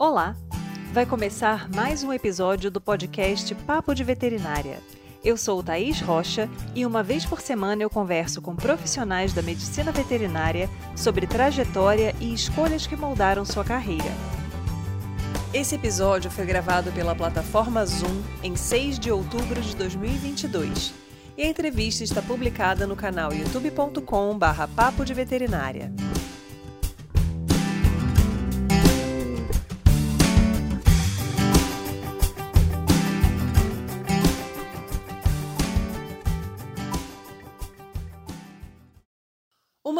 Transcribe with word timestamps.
Olá! 0.00 0.34
Vai 0.94 1.04
começar 1.04 1.68
mais 1.68 2.02
um 2.02 2.10
episódio 2.10 2.70
do 2.70 2.80
podcast 2.80 3.54
Papo 3.54 3.94
de 3.94 4.02
Veterinária. 4.02 4.78
Eu 5.22 5.36
sou 5.36 5.62
Thaís 5.62 6.00
Rocha 6.00 6.48
e 6.74 6.86
uma 6.86 7.02
vez 7.02 7.26
por 7.26 7.42
semana 7.42 7.82
eu 7.82 7.90
converso 7.90 8.40
com 8.40 8.56
profissionais 8.56 9.34
da 9.34 9.42
medicina 9.42 9.92
veterinária 9.92 10.70
sobre 10.96 11.26
trajetória 11.26 12.16
e 12.18 12.32
escolhas 12.32 12.86
que 12.86 12.96
moldaram 12.96 13.44
sua 13.44 13.62
carreira. 13.62 14.10
Esse 15.52 15.74
episódio 15.74 16.30
foi 16.30 16.46
gravado 16.46 16.90
pela 16.92 17.14
plataforma 17.14 17.84
Zoom 17.84 18.22
em 18.42 18.56
6 18.56 18.98
de 18.98 19.10
outubro 19.10 19.60
de 19.60 19.76
2022 19.76 20.94
e 21.36 21.42
a 21.42 21.46
entrevista 21.46 22.02
está 22.02 22.22
publicada 22.22 22.86
no 22.86 22.96
canal 22.96 23.34
youtube.com/papo 23.34 25.04
de 25.04 25.12
veterinária. 25.12 25.92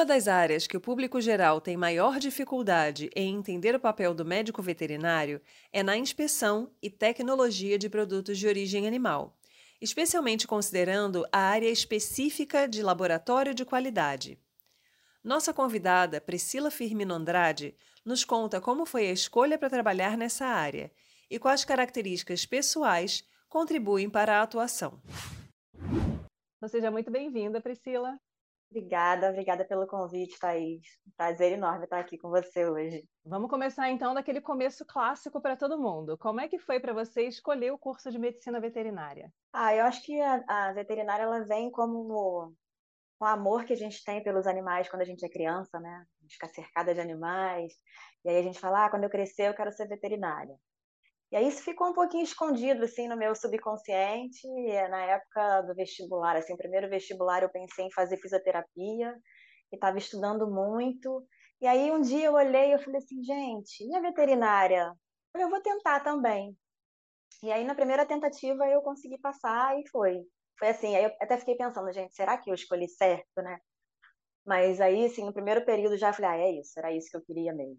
Uma 0.00 0.06
das 0.06 0.28
áreas 0.28 0.66
que 0.66 0.78
o 0.78 0.80
público 0.80 1.20
geral 1.20 1.60
tem 1.60 1.76
maior 1.76 2.18
dificuldade 2.18 3.10
em 3.14 3.36
entender 3.36 3.74
o 3.74 3.78
papel 3.78 4.14
do 4.14 4.24
médico 4.24 4.62
veterinário 4.62 5.42
é 5.70 5.82
na 5.82 5.94
inspeção 5.94 6.72
e 6.80 6.88
tecnologia 6.88 7.78
de 7.78 7.86
produtos 7.90 8.38
de 8.38 8.48
origem 8.48 8.88
animal, 8.88 9.36
especialmente 9.78 10.46
considerando 10.46 11.26
a 11.30 11.40
área 11.40 11.68
específica 11.68 12.66
de 12.66 12.82
laboratório 12.82 13.52
de 13.52 13.62
qualidade. 13.62 14.38
Nossa 15.22 15.52
convidada, 15.52 16.18
Priscila 16.18 16.70
Firmino 16.70 17.12
Andrade, 17.12 17.76
nos 18.02 18.24
conta 18.24 18.58
como 18.58 18.86
foi 18.86 19.06
a 19.06 19.12
escolha 19.12 19.58
para 19.58 19.68
trabalhar 19.68 20.16
nessa 20.16 20.46
área 20.46 20.90
e 21.30 21.38
quais 21.38 21.62
características 21.62 22.46
pessoais 22.46 23.22
contribuem 23.50 24.08
para 24.08 24.38
a 24.38 24.42
atuação. 24.42 24.98
Seja 26.70 26.90
muito 26.90 27.10
bem-vinda, 27.10 27.60
Priscila. 27.60 28.18
Obrigada, 28.70 29.28
obrigada 29.30 29.64
pelo 29.64 29.84
convite, 29.84 30.38
Thaís. 30.38 30.80
Prazer 31.16 31.52
enorme 31.52 31.84
estar 31.84 31.98
aqui 31.98 32.16
com 32.16 32.30
você 32.30 32.64
hoje. 32.64 33.04
Vamos 33.24 33.50
começar 33.50 33.90
então 33.90 34.14
daquele 34.14 34.40
começo 34.40 34.86
clássico 34.86 35.40
para 35.40 35.56
todo 35.56 35.80
mundo. 35.80 36.16
Como 36.16 36.40
é 36.40 36.48
que 36.48 36.58
foi 36.58 36.78
para 36.78 36.92
você 36.92 37.26
escolher 37.26 37.72
o 37.72 37.78
curso 37.78 38.12
de 38.12 38.18
medicina 38.18 38.60
veterinária? 38.60 39.32
Ah, 39.52 39.74
eu 39.74 39.84
acho 39.84 40.04
que 40.04 40.20
a, 40.20 40.44
a 40.46 40.72
veterinária 40.72 41.24
ela 41.24 41.44
vem 41.44 41.68
como 41.68 42.04
no, 42.04 42.54
o 43.20 43.24
amor 43.24 43.64
que 43.64 43.72
a 43.72 43.76
gente 43.76 44.04
tem 44.04 44.22
pelos 44.22 44.46
animais 44.46 44.88
quando 44.88 45.02
a 45.02 45.04
gente 45.04 45.24
é 45.24 45.28
criança, 45.28 45.80
né? 45.80 46.06
A 46.20 46.22
gente 46.22 46.34
fica 46.34 46.48
cercada 46.48 46.94
de 46.94 47.00
animais. 47.00 47.72
E 48.24 48.30
aí 48.30 48.38
a 48.38 48.42
gente 48.42 48.60
fala, 48.60 48.86
ah, 48.86 48.90
quando 48.90 49.02
eu 49.02 49.10
crescer 49.10 49.48
eu 49.48 49.54
quero 49.54 49.72
ser 49.72 49.88
veterinária. 49.88 50.56
E 51.32 51.36
aí 51.36 51.46
isso 51.46 51.62
ficou 51.62 51.88
um 51.88 51.92
pouquinho 51.94 52.24
escondido, 52.24 52.84
assim, 52.84 53.06
no 53.08 53.16
meu 53.16 53.34
subconsciente. 53.34 54.46
E, 54.46 54.88
na 54.88 55.02
época 55.04 55.62
do 55.62 55.74
vestibular, 55.74 56.36
assim, 56.36 56.56
primeiro 56.56 56.88
vestibular 56.88 57.42
eu 57.42 57.50
pensei 57.50 57.86
em 57.86 57.92
fazer 57.92 58.16
fisioterapia 58.16 59.14
e 59.72 59.76
estava 59.76 59.98
estudando 59.98 60.50
muito. 60.50 61.24
E 61.60 61.66
aí 61.66 61.90
um 61.92 62.00
dia 62.00 62.26
eu 62.26 62.34
olhei 62.34 62.74
e 62.74 62.78
falei 62.78 62.98
assim, 62.98 63.22
gente, 63.22 63.84
e 63.86 63.94
a 63.94 64.00
veterinária? 64.00 64.92
Eu 65.34 65.48
vou 65.48 65.60
tentar 65.62 66.00
também. 66.00 66.56
E 67.42 67.52
aí 67.52 67.64
na 67.64 67.74
primeira 67.74 68.04
tentativa 68.06 68.66
eu 68.66 68.82
consegui 68.82 69.18
passar 69.18 69.78
e 69.78 69.88
foi. 69.88 70.22
Foi 70.58 70.68
assim, 70.68 70.96
aí 70.96 71.04
eu 71.04 71.10
até 71.20 71.38
fiquei 71.38 71.56
pensando, 71.56 71.92
gente, 71.92 72.14
será 72.14 72.36
que 72.38 72.50
eu 72.50 72.54
escolhi 72.54 72.88
certo, 72.88 73.42
né? 73.42 73.58
Mas 74.44 74.80
aí, 74.80 75.06
assim, 75.06 75.24
no 75.24 75.32
primeiro 75.32 75.64
período 75.64 75.96
já 75.96 76.12
falei, 76.12 76.30
ah, 76.30 76.38
é 76.38 76.60
isso, 76.60 76.78
era 76.78 76.92
isso 76.92 77.10
que 77.10 77.16
eu 77.16 77.22
queria 77.22 77.52
mesmo. 77.52 77.78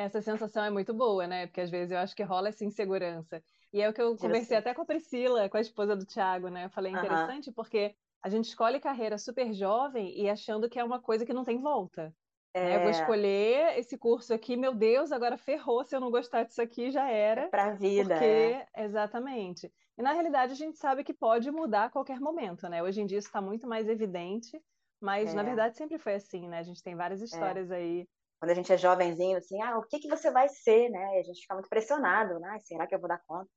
Essa 0.00 0.22
sensação 0.22 0.64
é 0.64 0.70
muito 0.70 0.94
boa, 0.94 1.26
né? 1.26 1.46
Porque 1.46 1.60
às 1.60 1.70
vezes 1.70 1.92
eu 1.92 1.98
acho 1.98 2.14
que 2.16 2.22
rola 2.22 2.48
essa 2.48 2.64
insegurança. 2.64 3.42
E 3.72 3.80
é 3.80 3.88
o 3.88 3.92
que 3.92 4.00
eu 4.00 4.16
conversei 4.16 4.56
até 4.56 4.74
com 4.74 4.82
a 4.82 4.86
Priscila, 4.86 5.48
com 5.48 5.56
a 5.56 5.60
esposa 5.60 5.94
do 5.94 6.06
Thiago, 6.06 6.48
né? 6.48 6.64
Eu 6.64 6.70
falei, 6.70 6.92
interessante 6.92 7.48
uhum. 7.48 7.54
porque 7.54 7.94
a 8.22 8.28
gente 8.28 8.46
escolhe 8.46 8.80
carreira 8.80 9.16
super 9.18 9.52
jovem 9.52 10.18
e 10.18 10.28
achando 10.28 10.68
que 10.68 10.78
é 10.78 10.84
uma 10.84 11.00
coisa 11.00 11.24
que 11.24 11.32
não 11.32 11.44
tem 11.44 11.58
volta. 11.58 12.14
É... 12.52 12.76
Eu 12.76 12.80
vou 12.80 12.88
é. 12.88 12.92
escolher 12.92 13.78
esse 13.78 13.96
curso 13.96 14.34
aqui, 14.34 14.56
meu 14.56 14.74
Deus, 14.74 15.12
agora 15.12 15.36
ferrou, 15.36 15.84
se 15.84 15.94
eu 15.94 16.00
não 16.00 16.10
gostar 16.10 16.42
disso 16.44 16.60
aqui, 16.60 16.90
já 16.90 17.08
era. 17.08 17.42
É 17.42 17.48
pra 17.48 17.74
vida. 17.74 18.14
Porque, 18.14 18.24
é. 18.24 18.66
exatamente. 18.76 19.72
E 19.96 20.02
na 20.02 20.12
realidade 20.12 20.52
a 20.52 20.56
gente 20.56 20.78
sabe 20.78 21.04
que 21.04 21.14
pode 21.14 21.50
mudar 21.50 21.84
a 21.84 21.90
qualquer 21.90 22.18
momento, 22.18 22.68
né? 22.68 22.82
Hoje 22.82 23.00
em 23.00 23.06
dia 23.06 23.18
isso 23.18 23.28
está 23.28 23.40
muito 23.40 23.68
mais 23.68 23.88
evidente, 23.88 24.60
mas 25.00 25.32
é. 25.32 25.34
na 25.34 25.42
verdade 25.42 25.76
sempre 25.76 25.98
foi 25.98 26.14
assim, 26.14 26.48
né? 26.48 26.58
A 26.58 26.62
gente 26.62 26.82
tem 26.82 26.96
várias 26.96 27.20
é. 27.20 27.24
histórias 27.24 27.70
aí 27.70 28.08
quando 28.40 28.52
a 28.52 28.54
gente 28.54 28.72
é 28.72 28.78
jovenzinho, 28.78 29.36
assim, 29.36 29.60
ah, 29.60 29.78
o 29.78 29.82
que, 29.82 30.00
que 30.00 30.08
você 30.08 30.30
vai 30.30 30.48
ser, 30.48 30.88
né? 30.88 31.16
E 31.16 31.20
a 31.20 31.22
gente 31.22 31.42
fica 31.42 31.54
muito 31.54 31.68
pressionado, 31.68 32.40
né? 32.40 32.58
Será 32.60 32.86
que 32.86 32.94
eu 32.94 32.98
vou 32.98 33.08
dar 33.08 33.20
conta? 33.26 33.50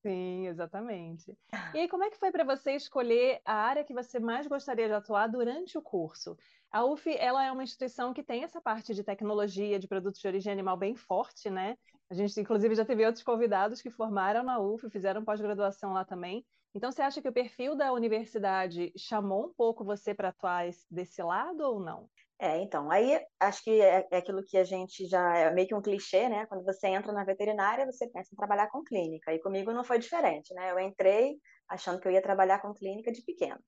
Sim, 0.00 0.46
exatamente. 0.46 1.36
E 1.74 1.80
aí, 1.80 1.88
como 1.88 2.04
é 2.04 2.10
que 2.10 2.18
foi 2.18 2.30
para 2.30 2.44
você 2.44 2.72
escolher 2.72 3.40
a 3.44 3.54
área 3.54 3.84
que 3.84 3.92
você 3.92 4.18
mais 4.18 4.46
gostaria 4.46 4.86
de 4.86 4.94
atuar 4.94 5.26
durante 5.26 5.76
o 5.76 5.82
curso? 5.82 6.36
A 6.70 6.84
UF, 6.84 7.14
ela 7.18 7.44
é 7.44 7.52
uma 7.52 7.62
instituição 7.62 8.14
que 8.14 8.22
tem 8.22 8.44
essa 8.44 8.60
parte 8.60 8.94
de 8.94 9.04
tecnologia, 9.04 9.78
de 9.78 9.88
produtos 9.88 10.20
de 10.20 10.26
origem 10.26 10.52
animal 10.52 10.76
bem 10.76 10.94
forte, 10.94 11.50
né? 11.50 11.76
A 12.08 12.14
gente, 12.14 12.40
inclusive, 12.40 12.74
já 12.74 12.84
teve 12.84 13.04
outros 13.04 13.24
convidados 13.24 13.82
que 13.82 13.90
formaram 13.90 14.42
na 14.42 14.58
UF, 14.58 14.88
fizeram 14.90 15.24
pós-graduação 15.24 15.92
lá 15.92 16.04
também. 16.04 16.46
Então, 16.72 16.92
você 16.92 17.02
acha 17.02 17.20
que 17.20 17.28
o 17.28 17.32
perfil 17.32 17.74
da 17.74 17.92
universidade 17.92 18.92
chamou 18.96 19.46
um 19.46 19.54
pouco 19.54 19.84
você 19.84 20.14
para 20.14 20.28
atuar 20.28 20.66
desse 20.90 21.22
lado 21.22 21.60
ou 21.62 21.80
não? 21.80 22.08
É, 22.38 22.58
então, 22.60 22.90
aí 22.90 23.18
acho 23.40 23.64
que 23.64 23.80
é, 23.80 24.06
é, 24.10 24.16
aquilo 24.18 24.44
que 24.44 24.58
a 24.58 24.64
gente 24.64 25.06
já 25.06 25.36
é 25.38 25.50
meio 25.52 25.66
que 25.66 25.74
um 25.74 25.80
clichê, 25.80 26.28
né? 26.28 26.44
Quando 26.46 26.64
você 26.64 26.88
entra 26.88 27.10
na 27.12 27.24
veterinária, 27.24 27.86
você 27.86 28.06
pensa 28.10 28.28
em 28.32 28.36
trabalhar 28.36 28.68
com 28.68 28.84
clínica. 28.84 29.32
E 29.32 29.40
comigo 29.40 29.72
não 29.72 29.82
foi 29.82 29.98
diferente, 29.98 30.52
né? 30.54 30.70
Eu 30.70 30.78
entrei 30.78 31.38
achando 31.68 31.98
que 31.98 32.06
eu 32.06 32.12
ia 32.12 32.20
trabalhar 32.22 32.60
com 32.60 32.74
clínica 32.74 33.10
de 33.10 33.22
pequenos. 33.22 33.64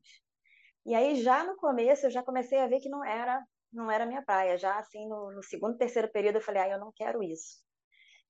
E 0.85 0.95
aí 0.95 1.17
já 1.23 1.45
no 1.45 1.57
começo 1.57 2.07
eu 2.07 2.11
já 2.11 2.23
comecei 2.23 2.59
a 2.59 2.67
ver 2.67 2.81
que 2.81 2.89
não 2.89 3.05
era 3.05 3.43
não 3.73 3.91
era 3.91 4.07
minha 4.07 4.23
praia. 4.23 4.59
Já 4.59 4.79
assim 4.79 5.09
no, 5.09 5.33
no 5.33 5.43
segundo, 5.43 5.79
terceiro 5.79 6.11
período 6.11 6.37
eu 6.37 6.43
falei, 6.43 6.63
ah, 6.63 6.69
eu 6.71 6.81
não 6.81 6.93
quero 6.95 7.23
isso. 7.23 7.59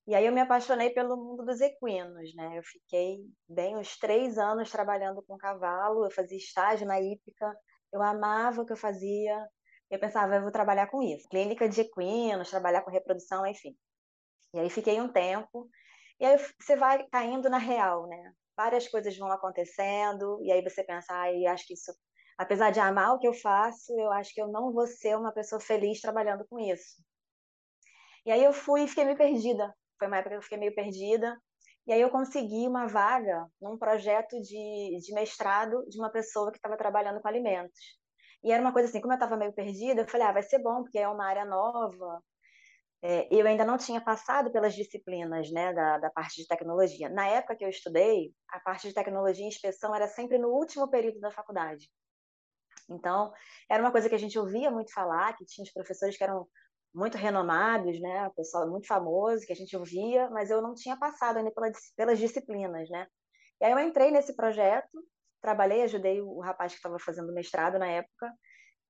E 0.07 0.15
aí 0.15 0.25
eu 0.25 0.33
me 0.33 0.41
apaixonei 0.41 0.89
pelo 0.91 1.17
mundo 1.17 1.45
dos 1.45 1.61
equinos, 1.61 2.33
né? 2.35 2.57
Eu 2.57 2.63
fiquei 2.63 3.19
bem 3.47 3.77
uns 3.77 3.97
três 3.97 4.37
anos 4.37 4.71
trabalhando 4.71 5.21
com 5.23 5.37
cavalo. 5.37 6.05
Eu 6.05 6.11
fazia 6.11 6.37
estágio 6.37 6.87
na 6.87 6.99
hípica. 6.99 7.53
Eu 7.93 8.01
amava 8.01 8.61
o 8.61 8.65
que 8.65 8.73
eu 8.73 8.77
fazia 8.77 9.47
eu 9.89 9.99
pensava, 9.99 10.35
eu 10.35 10.41
vou 10.41 10.51
trabalhar 10.51 10.87
com 10.87 11.01
isso. 11.01 11.27
Clínica 11.29 11.67
de 11.67 11.81
equinos, 11.81 12.49
trabalhar 12.49 12.81
com 12.83 12.91
reprodução, 12.91 13.45
enfim. 13.45 13.75
E 14.53 14.59
aí 14.59 14.69
fiquei 14.69 14.99
um 15.01 15.11
tempo. 15.11 15.69
E 16.19 16.25
aí 16.25 16.37
você 16.59 16.75
vai 16.75 17.07
caindo 17.09 17.49
na 17.49 17.57
real, 17.57 18.07
né? 18.07 18.33
Várias 18.55 18.87
coisas 18.87 19.17
vão 19.17 19.31
acontecendo, 19.31 20.39
e 20.43 20.51
aí 20.51 20.61
você 20.61 20.83
pensa, 20.83 21.13
ai, 21.13 21.45
acho 21.45 21.65
que 21.65 21.73
isso, 21.73 21.93
apesar 22.37 22.71
de 22.71 22.79
amar 22.79 23.15
o 23.15 23.19
que 23.19 23.27
eu 23.27 23.33
faço, 23.33 23.97
eu 23.97 24.11
acho 24.11 24.33
que 24.33 24.41
eu 24.41 24.49
não 24.49 24.73
vou 24.73 24.85
ser 24.85 25.17
uma 25.17 25.31
pessoa 25.31 25.61
feliz 25.61 26.01
trabalhando 26.01 26.45
com 26.47 26.59
isso. 26.59 27.01
E 28.25 28.31
aí 28.31 28.43
eu 28.43 28.53
fui 28.53 28.83
e 28.83 28.87
fiquei 28.87 29.05
meio 29.05 29.17
perdida. 29.17 29.73
Foi 29.97 30.07
uma 30.07 30.17
época 30.17 30.31
que 30.31 30.37
eu 30.37 30.41
fiquei 30.41 30.57
meio 30.57 30.75
perdida. 30.75 31.37
E 31.87 31.93
aí 31.93 32.01
eu 32.01 32.09
consegui 32.09 32.67
uma 32.67 32.85
vaga 32.85 33.47
num 33.61 33.77
projeto 33.77 34.39
de, 34.41 34.99
de 34.99 35.13
mestrado 35.13 35.83
de 35.87 35.97
uma 35.97 36.11
pessoa 36.11 36.51
que 36.51 36.57
estava 36.57 36.77
trabalhando 36.77 37.21
com 37.21 37.27
alimentos. 37.27 37.98
E 38.43 38.51
era 38.51 38.61
uma 38.61 38.73
coisa 38.73 38.87
assim, 38.87 39.01
como 39.01 39.13
eu 39.13 39.17
estava 39.17 39.35
meio 39.35 39.53
perdida, 39.53 40.01
eu 40.01 40.07
falei, 40.07 40.27
ah, 40.27 40.31
vai 40.31 40.43
ser 40.43 40.59
bom, 40.59 40.83
porque 40.83 40.97
é 40.99 41.07
uma 41.07 41.25
área 41.25 41.45
nova. 41.45 42.23
É, 43.01 43.27
eu 43.33 43.45
ainda 43.47 43.63
não 43.63 43.77
tinha 43.77 44.01
passado 44.01 44.51
pelas 44.51 44.73
disciplinas 44.73 45.49
né, 45.51 45.73
da, 45.73 45.97
da 45.99 46.09
parte 46.09 46.41
de 46.41 46.47
tecnologia. 46.47 47.09
Na 47.09 47.27
época 47.27 47.55
que 47.55 47.63
eu 47.63 47.69
estudei, 47.69 48.33
a 48.49 48.59
parte 48.59 48.87
de 48.87 48.93
tecnologia 48.93 49.45
e 49.45 49.47
inspeção 49.47 49.95
era 49.95 50.07
sempre 50.07 50.37
no 50.37 50.49
último 50.49 50.89
período 50.89 51.19
da 51.19 51.31
faculdade. 51.31 51.89
Então, 52.89 53.31
era 53.69 53.81
uma 53.81 53.91
coisa 53.91 54.09
que 54.09 54.15
a 54.15 54.19
gente 54.19 54.37
ouvia 54.37 54.71
muito 54.71 54.91
falar, 54.93 55.35
que 55.37 55.45
tinha 55.45 55.63
os 55.63 55.71
professores 55.71 56.17
que 56.17 56.23
eram 56.23 56.47
muito 56.93 57.17
renomados, 57.17 57.99
né, 58.01 58.27
o 58.27 58.33
pessoal 58.33 58.69
muito 58.69 58.87
famoso, 58.87 59.45
que 59.45 59.53
a 59.53 59.55
gente 59.55 59.77
ouvia, 59.77 60.29
mas 60.31 60.49
eu 60.49 60.61
não 60.61 60.73
tinha 60.73 60.97
passado 60.97 61.37
ainda 61.37 61.51
pelas, 61.95 62.17
disciplinas, 62.19 62.89
né. 62.89 63.07
E 63.61 63.65
aí 63.65 63.71
eu 63.71 63.79
entrei 63.79 64.11
nesse 64.11 64.35
projeto, 64.35 64.89
trabalhei, 65.41 65.83
ajudei 65.83 66.21
o 66.21 66.39
rapaz 66.39 66.73
que 66.73 66.77
estava 66.77 66.99
fazendo 66.99 67.33
mestrado 67.33 67.79
na 67.79 67.87
época, 67.87 68.33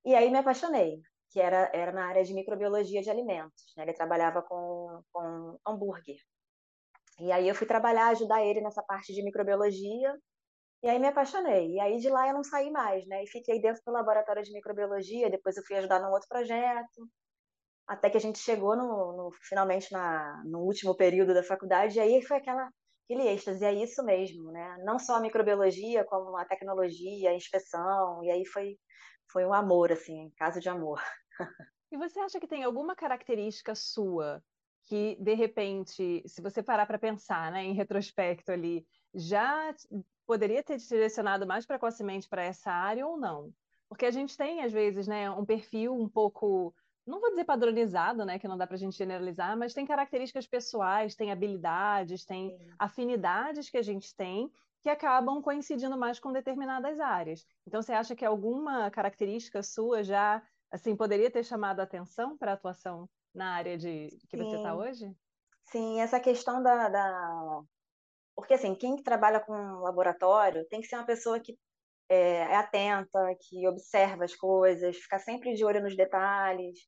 e 0.05 0.15
aí 0.15 0.29
me 0.29 0.37
apaixonei, 0.37 1.01
que 1.29 1.39
era, 1.39 1.69
era 1.73 1.91
na 1.91 2.07
área 2.07 2.23
de 2.23 2.33
microbiologia 2.33 3.01
de 3.01 3.09
alimentos. 3.09 3.73
Né? 3.77 3.83
Ele 3.83 3.93
trabalhava 3.93 4.41
com, 4.41 5.01
com 5.11 5.59
hambúrguer. 5.65 6.17
E 7.19 7.31
aí 7.31 7.47
eu 7.47 7.55
fui 7.55 7.67
trabalhar, 7.67 8.07
ajudar 8.09 8.43
ele 8.43 8.61
nessa 8.61 8.81
parte 8.83 9.13
de 9.13 9.23
microbiologia, 9.23 10.17
e 10.81 10.89
aí 10.89 10.97
me 10.99 11.07
apaixonei. 11.07 11.73
E 11.73 11.79
aí 11.79 11.99
de 11.99 12.09
lá 12.09 12.27
eu 12.29 12.33
não 12.33 12.43
saí 12.43 12.71
mais, 12.71 13.05
né? 13.07 13.23
E 13.23 13.27
fiquei 13.27 13.61
dentro 13.61 13.81
do 13.85 13.91
laboratório 13.91 14.43
de 14.43 14.53
microbiologia, 14.53 15.29
depois 15.29 15.57
eu 15.57 15.63
fui 15.65 15.75
ajudar 15.77 15.99
num 15.99 16.11
outro 16.11 16.29
projeto, 16.29 17.09
até 17.87 18.09
que 18.09 18.17
a 18.17 18.21
gente 18.21 18.39
chegou 18.39 18.75
no, 18.77 19.17
no 19.17 19.31
finalmente 19.41 19.91
na, 19.91 20.43
no 20.45 20.59
último 20.59 20.95
período 20.95 21.33
da 21.33 21.43
faculdade, 21.43 21.97
e 21.97 21.99
aí 21.99 22.21
foi 22.21 22.37
aquela 22.37 22.71
aquele 23.09 23.27
êxtase, 23.27 23.65
é 23.65 23.73
isso 23.73 24.03
mesmo, 24.03 24.51
né? 24.51 24.77
Não 24.83 24.99
só 24.99 25.15
a 25.15 25.19
microbiologia, 25.19 26.05
como 26.05 26.37
a 26.37 26.45
tecnologia, 26.45 27.31
a 27.31 27.35
inspeção, 27.35 28.23
e 28.23 28.29
aí 28.29 28.45
foi, 28.45 28.77
foi 29.31 29.45
um 29.45 29.53
amor, 29.53 29.91
assim, 29.91 30.31
caso 30.37 30.59
de 30.59 30.69
amor. 30.69 31.01
E 31.91 31.97
você 31.97 32.19
acha 32.19 32.39
que 32.39 32.47
tem 32.47 32.63
alguma 32.63 32.95
característica 32.95 33.73
sua 33.73 34.43
que, 34.85 35.15
de 35.19 35.33
repente, 35.33 36.21
se 36.27 36.39
você 36.39 36.61
parar 36.61 36.85
para 36.85 36.99
pensar, 36.99 37.51
né, 37.51 37.63
em 37.63 37.73
retrospecto 37.73 38.51
ali, 38.51 38.85
já 39.11 39.73
poderia 40.23 40.63
ter 40.63 40.77
te 40.77 40.87
direcionado 40.87 41.47
mais 41.47 41.65
precocemente 41.65 42.29
para 42.29 42.43
essa 42.43 42.71
área 42.71 43.07
ou 43.07 43.17
não? 43.17 43.51
Porque 43.87 44.05
a 44.05 44.11
gente 44.11 44.37
tem, 44.37 44.61
às 44.61 44.71
vezes, 44.71 45.07
né, 45.07 45.31
um 45.31 45.43
perfil 45.43 45.95
um 45.95 46.07
pouco, 46.07 46.75
não 47.09 47.19
vou 47.19 47.29
dizer 47.31 47.45
padronizado, 47.45 48.25
né, 48.25 48.39
que 48.39 48.47
não 48.47 48.57
dá 48.57 48.67
para 48.67 48.75
a 48.75 48.79
gente 48.79 48.97
generalizar, 48.97 49.57
mas 49.57 49.73
tem 49.73 49.85
características 49.85 50.47
pessoais, 50.47 51.15
tem 51.15 51.31
habilidades, 51.31 52.25
tem 52.25 52.55
Sim. 52.57 52.75
afinidades 52.77 53.69
que 53.69 53.77
a 53.77 53.81
gente 53.81 54.15
tem 54.15 54.51
que 54.81 54.89
acabam 54.89 55.41
coincidindo 55.41 55.97
mais 55.97 56.19
com 56.19 56.31
determinadas 56.31 56.99
áreas. 56.99 57.45
Então, 57.67 57.81
você 57.81 57.91
acha 57.93 58.15
que 58.15 58.25
alguma 58.25 58.89
característica 58.91 59.61
sua 59.61 60.03
já, 60.03 60.41
assim, 60.71 60.95
poderia 60.95 61.29
ter 61.29 61.43
chamado 61.43 61.81
a 61.81 61.83
atenção 61.83 62.37
para 62.37 62.51
a 62.51 62.53
atuação 62.55 63.09
na 63.33 63.53
área 63.55 63.77
de 63.77 64.09
que 64.29 64.37
tá 64.37 64.43
Sim. 64.43 64.49
você 64.49 64.55
está 64.55 64.75
hoje? 64.75 65.15
Sim, 65.65 65.99
essa 66.01 66.19
questão 66.19 66.63
da, 66.63 66.89
da, 66.89 67.61
Porque, 68.35 68.53
assim, 68.55 68.75
quem 68.75 68.95
trabalha 69.03 69.39
com 69.39 69.53
laboratório 69.81 70.65
tem 70.69 70.81
que 70.81 70.87
ser 70.87 70.95
uma 70.95 71.05
pessoa 71.05 71.39
que 71.39 71.57
é, 72.09 72.37
é 72.39 72.55
atenta, 72.55 73.19
que 73.41 73.67
observa 73.67 74.25
as 74.25 74.35
coisas, 74.35 74.97
ficar 74.97 75.19
sempre 75.19 75.53
de 75.53 75.65
olho 75.65 75.81
nos 75.81 75.95
detalhes. 75.95 76.79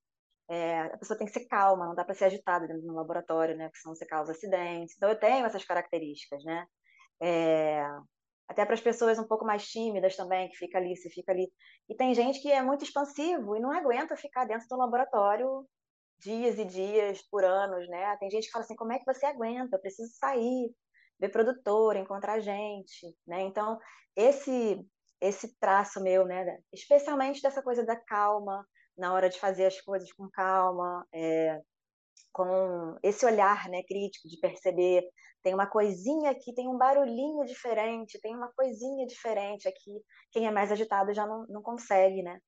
É, 0.52 0.82
a 0.82 0.98
pessoa 0.98 1.18
tem 1.18 1.26
que 1.26 1.32
ser 1.32 1.48
calma, 1.48 1.86
não 1.86 1.96
dá 1.96 2.04
para 2.04 2.14
ser 2.14 2.26
agitada 2.26 2.68
dentro 2.68 2.82
do 2.82 2.94
laboratório, 2.94 3.56
né? 3.56 3.68
Porque 3.70 3.80
senão 3.80 3.96
você 3.96 4.06
causa 4.06 4.34
acidentes. 4.34 4.94
Então, 4.98 5.08
eu 5.08 5.18
tenho 5.18 5.46
essas 5.46 5.64
características, 5.64 6.44
né? 6.44 6.68
É, 7.22 7.86
até 8.50 8.66
para 8.66 8.74
as 8.74 8.82
pessoas 8.82 9.18
um 9.18 9.28
pouco 9.28 9.46
mais 9.46 9.66
tímidas 9.66 10.14
também, 10.18 10.50
que 10.50 10.58
fica 10.58 10.78
ali, 10.78 10.98
você 10.98 11.10
fica 11.10 11.32
ali. 11.32 11.50
E 11.88 11.96
tem 11.96 12.14
gente 12.14 12.42
que 12.42 12.52
é 12.52 12.62
muito 12.62 12.84
expansivo 12.84 13.56
e 13.56 13.62
não 13.62 13.72
aguenta 13.72 14.18
ficar 14.18 14.44
dentro 14.44 14.68
do 14.68 14.76
laboratório 14.76 15.66
dias 16.20 16.60
e 16.60 16.66
dias 16.66 17.22
por 17.32 17.46
anos, 17.46 17.88
né? 17.88 18.18
Tem 18.18 18.30
gente 18.30 18.48
que 18.48 18.52
fala 18.52 18.66
assim, 18.66 18.76
como 18.76 18.92
é 18.92 19.00
que 19.00 19.06
você 19.06 19.26
aguenta? 19.26 19.78
Eu 19.78 19.82
preciso 19.82 20.12
sair, 20.18 20.70
ver 21.18 21.30
produtor, 21.30 21.96
encontrar 21.96 22.42
gente, 22.42 23.16
né? 23.26 23.42
Então, 23.44 23.80
esse 24.18 24.86
esse 25.22 25.58
traço 25.60 26.02
meu, 26.02 26.26
né? 26.26 26.58
Especialmente 26.74 27.42
dessa 27.42 27.62
coisa 27.62 27.86
da 27.86 27.96
calma, 27.96 28.66
na 29.02 29.14
hora 29.14 29.30
de 29.30 29.40
fazer 29.40 29.66
as 29.66 29.82
coisas 29.82 30.12
com 30.14 30.30
calma, 30.30 31.06
é, 31.14 31.60
com 32.32 32.98
esse 33.04 33.26
olhar, 33.26 33.68
né, 33.70 33.84
crítico 33.84 34.30
de 34.30 34.40
perceber 34.40 35.04
tem 35.44 35.54
uma 35.54 35.68
coisinha 35.68 36.32
aqui, 36.32 36.54
tem 36.54 36.68
um 36.68 36.78
barulhinho 36.78 37.46
diferente, 37.46 38.20
tem 38.22 38.36
uma 38.36 38.52
coisinha 38.54 39.06
diferente 39.08 39.68
aqui. 39.68 40.02
Quem 40.32 40.48
é 40.48 40.52
mais 40.52 40.72
agitado 40.72 41.14
já 41.14 41.26
não, 41.26 41.46
não 41.48 41.62
consegue, 41.62 42.22
né? 42.22 42.40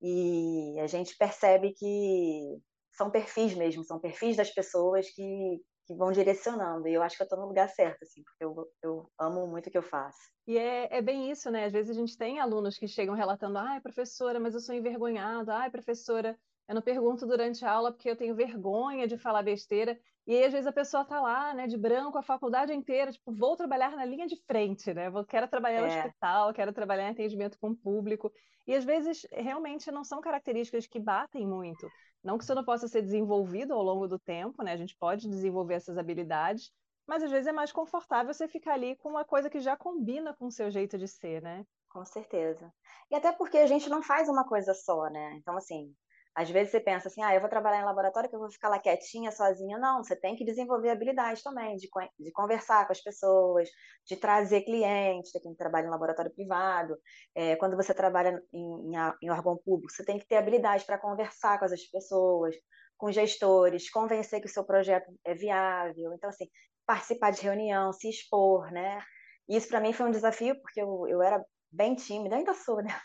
E 0.00 0.78
a 0.80 0.86
gente 0.86 1.16
percebe 1.16 1.72
que 1.72 2.58
são 2.92 3.10
perfis 3.10 3.54
mesmo, 3.54 3.84
são 3.84 3.98
perfis 3.98 4.36
das 4.36 4.50
pessoas 4.50 5.08
que, 5.10 5.60
que 5.88 5.94
vão 5.94 6.12
direcionando. 6.12 6.86
E 6.86 6.92
eu 6.92 7.02
acho 7.02 7.16
que 7.16 7.22
eu 7.22 7.24
estou 7.24 7.38
no 7.38 7.46
lugar 7.46 7.66
certo, 7.70 8.02
assim, 8.02 8.22
porque 8.22 8.44
eu, 8.44 8.70
eu 8.82 9.10
amo 9.18 9.46
muito 9.46 9.68
o 9.68 9.70
que 9.70 9.78
eu 9.78 9.82
faço. 9.82 10.18
E 10.46 10.58
é, 10.58 10.98
é 10.98 11.00
bem 11.00 11.30
isso, 11.30 11.50
né? 11.50 11.64
Às 11.64 11.72
vezes 11.72 11.96
a 11.96 11.98
gente 11.98 12.16
tem 12.16 12.38
alunos 12.38 12.76
que 12.76 12.86
chegam 12.86 13.14
relatando: 13.14 13.56
ai, 13.56 13.80
professora, 13.80 14.38
mas 14.38 14.52
eu 14.52 14.60
sou 14.60 14.74
envergonhado, 14.74 15.50
ai, 15.50 15.70
professora, 15.70 16.38
eu 16.68 16.74
não 16.74 16.82
pergunto 16.82 17.26
durante 17.26 17.64
a 17.64 17.72
aula 17.72 17.90
porque 17.90 18.10
eu 18.10 18.16
tenho 18.16 18.34
vergonha 18.34 19.08
de 19.08 19.16
falar 19.16 19.42
besteira. 19.42 19.98
E 20.26 20.36
aí, 20.36 20.44
às 20.44 20.52
vezes, 20.52 20.66
a 20.66 20.72
pessoa 20.72 21.04
está 21.04 21.22
lá, 21.22 21.54
né, 21.54 21.66
de 21.66 21.78
branco, 21.78 22.18
a 22.18 22.22
faculdade 22.22 22.70
inteira, 22.74 23.10
tipo, 23.10 23.32
vou 23.32 23.56
trabalhar 23.56 23.96
na 23.96 24.04
linha 24.04 24.26
de 24.26 24.36
frente, 24.44 24.92
né? 24.92 25.08
Vou, 25.08 25.24
quero 25.24 25.48
trabalhar 25.48 25.80
no 25.80 25.86
é. 25.86 26.04
hospital, 26.04 26.52
quero 26.52 26.70
trabalhar 26.70 27.08
em 27.08 27.12
atendimento 27.12 27.58
com 27.58 27.70
o 27.70 27.76
público. 27.76 28.30
E 28.66 28.74
às 28.74 28.84
vezes, 28.84 29.26
realmente, 29.32 29.90
não 29.90 30.04
são 30.04 30.20
características 30.20 30.86
que 30.86 31.00
batem 31.00 31.46
muito. 31.46 31.88
Não 32.28 32.36
que 32.36 32.44
isso 32.44 32.54
não 32.54 32.62
possa 32.62 32.86
ser 32.86 33.00
desenvolvido 33.00 33.72
ao 33.72 33.82
longo 33.82 34.06
do 34.06 34.18
tempo, 34.18 34.62
né? 34.62 34.72
A 34.72 34.76
gente 34.76 34.94
pode 34.94 35.26
desenvolver 35.26 35.72
essas 35.72 35.96
habilidades, 35.96 36.70
mas 37.06 37.22
às 37.22 37.30
vezes 37.30 37.46
é 37.46 37.52
mais 37.52 37.72
confortável 37.72 38.34
você 38.34 38.46
ficar 38.46 38.74
ali 38.74 38.96
com 38.96 39.08
uma 39.08 39.24
coisa 39.24 39.48
que 39.48 39.60
já 39.60 39.78
combina 39.78 40.36
com 40.36 40.48
o 40.48 40.52
seu 40.52 40.70
jeito 40.70 40.98
de 40.98 41.08
ser, 41.08 41.40
né? 41.40 41.64
Com 41.88 42.04
certeza. 42.04 42.70
E 43.10 43.14
até 43.14 43.32
porque 43.32 43.56
a 43.56 43.66
gente 43.66 43.88
não 43.88 44.02
faz 44.02 44.28
uma 44.28 44.44
coisa 44.44 44.74
só, 44.74 45.08
né? 45.08 45.36
Então, 45.36 45.56
assim, 45.56 45.90
às 46.38 46.48
vezes 46.48 46.70
você 46.70 46.78
pensa 46.78 47.08
assim, 47.08 47.20
ah, 47.20 47.34
eu 47.34 47.40
vou 47.40 47.50
trabalhar 47.50 47.80
em 47.80 47.84
laboratório 47.84 48.30
que 48.30 48.36
eu 48.36 48.38
vou 48.38 48.48
ficar 48.48 48.68
lá 48.68 48.78
quietinha, 48.78 49.32
sozinha. 49.32 49.76
Não, 49.76 50.04
você 50.04 50.14
tem 50.14 50.36
que 50.36 50.44
desenvolver 50.44 50.90
habilidades 50.90 51.42
também, 51.42 51.74
de, 51.74 51.88
de 52.16 52.30
conversar 52.30 52.86
com 52.86 52.92
as 52.92 53.00
pessoas, 53.00 53.68
de 54.06 54.16
trazer 54.16 54.60
clientes, 54.60 55.32
tem 55.32 55.42
quem 55.42 55.54
trabalha 55.56 55.86
em 55.86 55.90
laboratório 55.90 56.32
privado. 56.32 56.96
É, 57.34 57.56
quando 57.56 57.74
você 57.76 57.92
trabalha 57.92 58.40
em, 58.52 58.60
em, 58.60 58.96
em 59.20 59.30
órgão 59.30 59.56
público, 59.56 59.92
você 59.92 60.04
tem 60.04 60.16
que 60.16 60.28
ter 60.28 60.36
habilidade 60.36 60.84
para 60.84 60.96
conversar 60.96 61.58
com 61.58 61.64
as 61.64 61.82
pessoas, 61.90 62.54
com 62.96 63.10
gestores, 63.10 63.90
convencer 63.90 64.40
que 64.40 64.46
o 64.46 64.50
seu 64.50 64.64
projeto 64.64 65.10
é 65.24 65.34
viável. 65.34 66.12
Então, 66.12 66.30
assim, 66.30 66.48
participar 66.86 67.32
de 67.32 67.42
reunião, 67.42 67.92
se 67.92 68.08
expor, 68.08 68.70
né? 68.70 69.02
Isso 69.48 69.66
para 69.66 69.80
mim 69.80 69.92
foi 69.92 70.06
um 70.06 70.12
desafio, 70.12 70.54
porque 70.62 70.80
eu, 70.80 71.04
eu 71.08 71.20
era 71.20 71.44
bem 71.68 71.96
tímida, 71.96 72.36
ainda 72.36 72.54
sou, 72.54 72.80
né? 72.80 72.96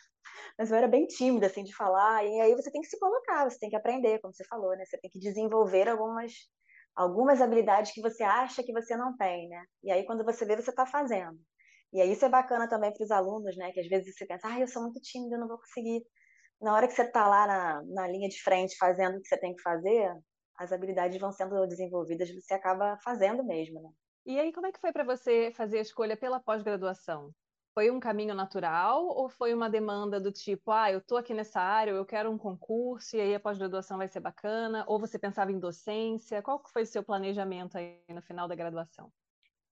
Mas 0.57 0.71
eu 0.71 0.77
era 0.77 0.87
bem 0.87 1.05
tímida, 1.07 1.47
assim, 1.47 1.63
de 1.63 1.75
falar, 1.75 2.25
e 2.25 2.41
aí 2.41 2.55
você 2.55 2.71
tem 2.71 2.81
que 2.81 2.87
se 2.87 2.99
colocar, 2.99 3.49
você 3.49 3.59
tem 3.59 3.69
que 3.69 3.75
aprender, 3.75 4.19
como 4.19 4.33
você 4.33 4.43
falou, 4.45 4.75
né? 4.75 4.85
Você 4.85 4.97
tem 4.97 5.09
que 5.11 5.19
desenvolver 5.19 5.89
algumas, 5.89 6.33
algumas 6.95 7.41
habilidades 7.41 7.91
que 7.91 8.01
você 8.01 8.23
acha 8.23 8.63
que 8.63 8.73
você 8.73 8.95
não 8.95 9.15
tem, 9.17 9.49
né? 9.49 9.63
E 9.83 9.91
aí, 9.91 10.05
quando 10.05 10.23
você 10.23 10.45
vê, 10.45 10.55
você 10.55 10.69
está 10.69 10.85
fazendo. 10.85 11.39
E 11.93 12.01
aí, 12.01 12.11
isso 12.11 12.25
é 12.25 12.29
bacana 12.29 12.67
também 12.67 12.93
para 12.93 13.03
os 13.03 13.11
alunos, 13.11 13.55
né? 13.57 13.71
Que 13.71 13.79
às 13.81 13.87
vezes 13.87 14.15
você 14.15 14.25
pensa, 14.25 14.47
ah, 14.47 14.59
eu 14.59 14.67
sou 14.67 14.81
muito 14.83 14.99
tímida, 15.01 15.35
eu 15.35 15.39
não 15.39 15.47
vou 15.47 15.57
conseguir. 15.57 16.03
Na 16.61 16.73
hora 16.75 16.87
que 16.87 16.93
você 16.93 17.03
está 17.03 17.27
lá 17.27 17.45
na, 17.47 17.83
na 17.87 18.07
linha 18.07 18.29
de 18.29 18.41
frente 18.41 18.77
fazendo 18.77 19.17
o 19.17 19.21
que 19.21 19.27
você 19.27 19.37
tem 19.37 19.55
que 19.55 19.61
fazer, 19.61 20.11
as 20.57 20.71
habilidades 20.71 21.19
vão 21.19 21.31
sendo 21.31 21.67
desenvolvidas, 21.67 22.33
você 22.33 22.53
acaba 22.53 22.97
fazendo 23.03 23.43
mesmo, 23.43 23.81
né? 23.81 23.89
E 24.25 24.39
aí, 24.39 24.53
como 24.53 24.67
é 24.67 24.71
que 24.71 24.79
foi 24.79 24.93
para 24.93 25.03
você 25.03 25.51
fazer 25.55 25.79
a 25.79 25.81
escolha 25.81 26.15
pela 26.15 26.39
pós-graduação? 26.39 27.31
Foi 27.73 27.89
um 27.89 27.99
caminho 27.99 28.35
natural 28.35 29.05
ou 29.05 29.27
foi 29.29 29.53
uma 29.53 29.69
demanda 29.69 30.19
do 30.19 30.31
tipo, 30.31 30.71
ah, 30.71 30.91
eu 30.91 30.99
estou 30.99 31.17
aqui 31.17 31.33
nessa 31.33 31.59
área, 31.59 31.91
eu 31.91 32.05
quero 32.05 32.29
um 32.29 32.37
concurso 32.37 33.15
e 33.15 33.21
aí 33.21 33.33
a 33.33 33.39
pós-graduação 33.39 33.97
vai 33.97 34.07
ser 34.07 34.19
bacana? 34.19 34.85
Ou 34.87 34.99
você 34.99 35.17
pensava 35.17 35.51
em 35.51 35.59
docência? 35.59 36.41
Qual 36.41 36.61
foi 36.71 36.83
o 36.83 36.87
seu 36.87 37.03
planejamento 37.03 37.77
aí 37.77 37.99
no 38.09 38.21
final 38.21 38.47
da 38.47 38.55
graduação? 38.55 39.11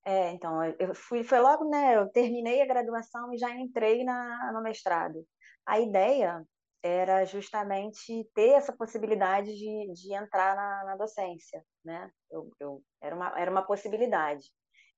É, 0.03 0.31
então, 0.31 0.63
eu 0.80 0.95
fui, 0.95 1.24
foi 1.24 1.39
logo, 1.39 1.69
né, 1.69 1.95
eu 1.95 2.09
terminei 2.09 2.59
a 2.63 2.65
graduação 2.65 3.31
e 3.33 3.38
já 3.38 3.51
entrei 3.51 4.03
na, 4.03 4.51
no 4.51 4.63
mestrado. 4.63 5.24
A 5.63 5.80
ideia 5.80 6.44
era 6.83 7.24
justamente 7.25 8.27
ter 8.33 8.53
essa 8.53 8.74
possibilidade 8.74 9.53
de, 9.53 9.94
de 9.94 10.13
entrar 10.15 10.56
na, 10.56 10.86
na 10.86 10.95
docência, 10.95 11.63
né? 11.86 12.09
Eu, 12.31 12.50
eu, 12.59 12.83
era, 13.00 13.15
uma, 13.15 13.39
era 13.39 13.51
uma 13.51 13.62
possibilidade. 13.62 14.51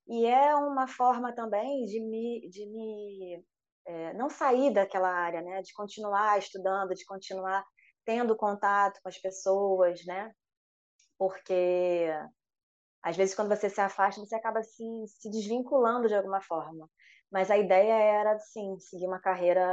E 0.08 0.26
é 0.26 0.56
uma 0.56 0.88
forma 0.88 1.34
também 1.34 1.86
de 1.86 2.00
me, 2.00 2.50
de 2.50 2.66
me 2.68 3.46
é, 3.86 4.14
não 4.14 4.30
sair 4.30 4.74
daquela 4.74 5.10
área, 5.10 5.42
né? 5.42 5.62
De 5.62 5.74
continuar 5.74 6.38
estudando, 6.40 6.94
de 6.94 7.06
continuar 7.06 7.66
tendo 8.06 8.36
contato 8.36 9.00
com 9.02 9.10
as 9.10 9.18
pessoas, 9.18 10.06
né? 10.06 10.34
Porque 11.18 12.10
às 13.02 13.18
vezes 13.18 13.36
quando 13.36 13.50
você 13.50 13.70
se 13.70 13.82
afasta, 13.82 14.22
você 14.22 14.36
acaba 14.36 14.62
se, 14.64 14.84
se 15.08 15.30
desvinculando 15.30 16.08
de 16.08 16.16
alguma 16.16 16.42
forma. 16.42 16.90
Mas 17.32 17.50
a 17.50 17.58
ideia 17.58 17.94
era, 17.94 18.38
sim, 18.40 18.78
seguir 18.80 19.08
uma 19.08 19.20
carreira 19.20 19.66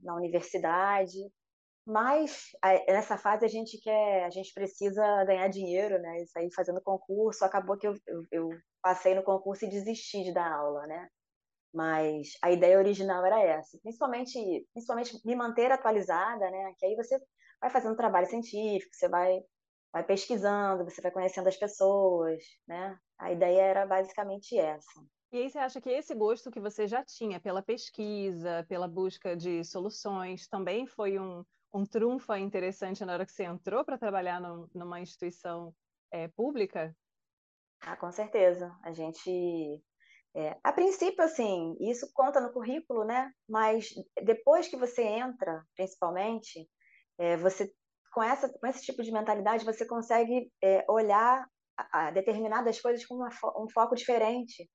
na 0.00 0.14
universidade, 0.14 1.16
mas 1.88 2.50
nessa 2.86 3.16
fase 3.16 3.46
a 3.46 3.48
gente 3.48 3.80
quer, 3.80 4.24
a 4.24 4.28
gente 4.28 4.52
precisa 4.52 5.24
ganhar 5.24 5.48
dinheiro, 5.48 5.98
né? 5.98 6.22
Isso 6.22 6.38
aí 6.38 6.52
fazendo 6.52 6.82
concurso, 6.82 7.42
acabou 7.46 7.78
que 7.78 7.88
eu, 7.88 7.94
eu, 8.06 8.26
eu, 8.30 8.50
passei 8.82 9.14
no 9.14 9.22
concurso 9.22 9.64
e 9.64 9.70
desisti 9.70 10.22
de 10.22 10.34
dar 10.34 10.52
aula, 10.52 10.86
né? 10.86 11.08
Mas 11.72 12.32
a 12.42 12.50
ideia 12.50 12.76
original 12.76 13.24
era 13.24 13.40
essa, 13.40 13.78
principalmente, 13.82 14.66
principalmente 14.74 15.18
me 15.24 15.34
manter 15.34 15.72
atualizada, 15.72 16.50
né? 16.50 16.74
Que 16.78 16.84
aí 16.84 16.94
você 16.94 17.18
vai 17.58 17.70
fazendo 17.70 17.96
trabalho 17.96 18.26
científico, 18.26 18.94
você 18.94 19.08
vai, 19.08 19.40
vai 19.90 20.04
pesquisando, 20.04 20.84
você 20.84 21.00
vai 21.00 21.10
conhecendo 21.10 21.48
as 21.48 21.56
pessoas, 21.56 22.42
né? 22.66 22.98
A 23.18 23.32
ideia 23.32 23.62
era 23.62 23.86
basicamente 23.86 24.58
essa. 24.58 25.02
E 25.32 25.38
aí 25.38 25.50
você 25.50 25.58
acha 25.58 25.80
que 25.80 25.88
esse 25.88 26.14
gosto 26.14 26.50
que 26.50 26.60
você 26.60 26.86
já 26.86 27.02
tinha 27.02 27.40
pela 27.40 27.62
pesquisa, 27.62 28.66
pela 28.68 28.86
busca 28.86 29.34
de 29.34 29.64
soluções, 29.64 30.46
também 30.48 30.86
foi 30.86 31.18
um, 31.18 31.44
um 31.72 31.84
trunfo 31.84 32.34
interessante 32.34 33.04
na 33.04 33.12
hora 33.12 33.26
que 33.26 33.32
você 33.32 33.44
entrou 33.44 33.84
para 33.84 33.98
trabalhar 33.98 34.40
numa 34.74 35.00
instituição 35.00 35.74
é, 36.10 36.28
pública? 36.28 36.94
Ah, 37.80 37.96
com 37.96 38.10
certeza. 38.10 38.74
A 38.82 38.92
gente, 38.92 39.80
é, 40.34 40.56
a 40.64 40.72
princípio, 40.72 41.22
assim, 41.24 41.76
isso 41.80 42.10
conta 42.12 42.40
no 42.40 42.52
currículo, 42.52 43.04
né? 43.04 43.30
Mas 43.48 43.88
depois 44.22 44.68
que 44.68 44.76
você 44.76 45.02
entra, 45.02 45.64
principalmente, 45.76 46.68
é, 47.18 47.36
você 47.36 47.72
com 48.12 48.22
essa 48.22 48.48
com 48.48 48.66
esse 48.66 48.82
tipo 48.82 49.02
de 49.02 49.12
mentalidade 49.12 49.66
você 49.66 49.86
consegue 49.86 50.50
olhar 50.88 51.46
a, 51.76 52.08
a 52.08 52.10
determinadas 52.10 52.80
coisas 52.80 53.04
com 53.04 53.16
uma, 53.16 53.28
um 53.56 53.68
foco 53.68 53.94
diferente 53.94 54.68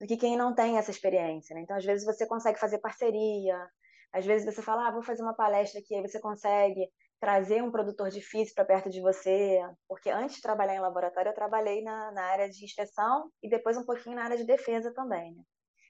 do 0.00 0.06
que 0.06 0.16
quem 0.16 0.36
não 0.36 0.54
tem 0.54 0.78
essa 0.78 0.90
experiência. 0.90 1.54
Né? 1.54 1.62
Então, 1.62 1.76
às 1.76 1.84
vezes 1.84 2.04
você 2.04 2.26
consegue 2.26 2.58
fazer 2.58 2.78
parceria, 2.78 3.68
às 4.12 4.24
vezes 4.24 4.46
você 4.46 4.62
fala, 4.62 4.88
ah, 4.88 4.92
vou 4.92 5.02
fazer 5.02 5.22
uma 5.22 5.34
palestra 5.34 5.80
aqui, 5.80 5.94
aí 5.94 6.02
você 6.02 6.20
consegue 6.20 6.88
trazer 7.20 7.62
um 7.62 7.70
produtor 7.70 8.10
difícil 8.10 8.54
para 8.54 8.64
perto 8.64 8.88
de 8.88 9.00
você, 9.00 9.60
porque 9.88 10.08
antes 10.08 10.36
de 10.36 10.42
trabalhar 10.42 10.76
em 10.76 10.80
laboratório, 10.80 11.30
eu 11.30 11.34
trabalhei 11.34 11.82
na, 11.82 12.12
na 12.12 12.22
área 12.22 12.48
de 12.48 12.64
inspeção 12.64 13.30
e 13.42 13.48
depois 13.48 13.76
um 13.76 13.84
pouquinho 13.84 14.16
na 14.16 14.24
área 14.24 14.36
de 14.36 14.44
defesa 14.44 14.92
também, 14.94 15.34
né? 15.34 15.42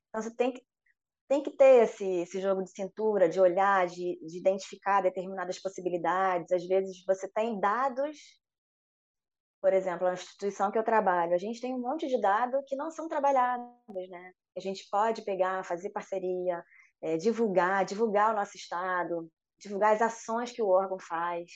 Então, 0.08 0.22
você 0.22 0.34
tem 0.34 0.52
que, 0.52 0.62
tem 1.28 1.42
que 1.42 1.50
ter 1.50 1.84
esse, 1.84 2.04
esse 2.22 2.40
jogo 2.40 2.62
de 2.62 2.70
cintura, 2.70 3.28
de 3.28 3.38
olhar, 3.38 3.87
de, 3.87 4.18
de 4.25 4.38
identificar 4.38 5.02
determinadas 5.02 5.60
possibilidades. 5.60 6.50
Às 6.50 6.66
vezes, 6.66 7.04
você 7.06 7.28
tem 7.28 7.60
dados 7.60 8.16
por 9.60 9.72
exemplo, 9.72 10.06
a 10.06 10.12
instituição 10.12 10.70
que 10.70 10.78
eu 10.78 10.84
trabalho, 10.84 11.34
a 11.34 11.38
gente 11.38 11.60
tem 11.60 11.75
um 11.75 11.80
monte 11.80 12.06
de 12.06 12.20
dados 12.20 12.62
que 12.66 12.76
não 12.76 12.90
são 12.90 13.08
trabalhados, 13.08 13.66
né? 14.08 14.32
A 14.56 14.60
gente 14.60 14.88
pode 14.88 15.22
pegar, 15.22 15.64
fazer 15.64 15.90
parceria, 15.90 16.62
é, 17.02 17.16
divulgar, 17.16 17.84
divulgar 17.84 18.32
o 18.32 18.36
nosso 18.36 18.56
estado, 18.56 19.30
divulgar 19.58 19.94
as 19.94 20.02
ações 20.02 20.52
que 20.52 20.62
o 20.62 20.68
órgão 20.68 20.98
faz, 20.98 21.50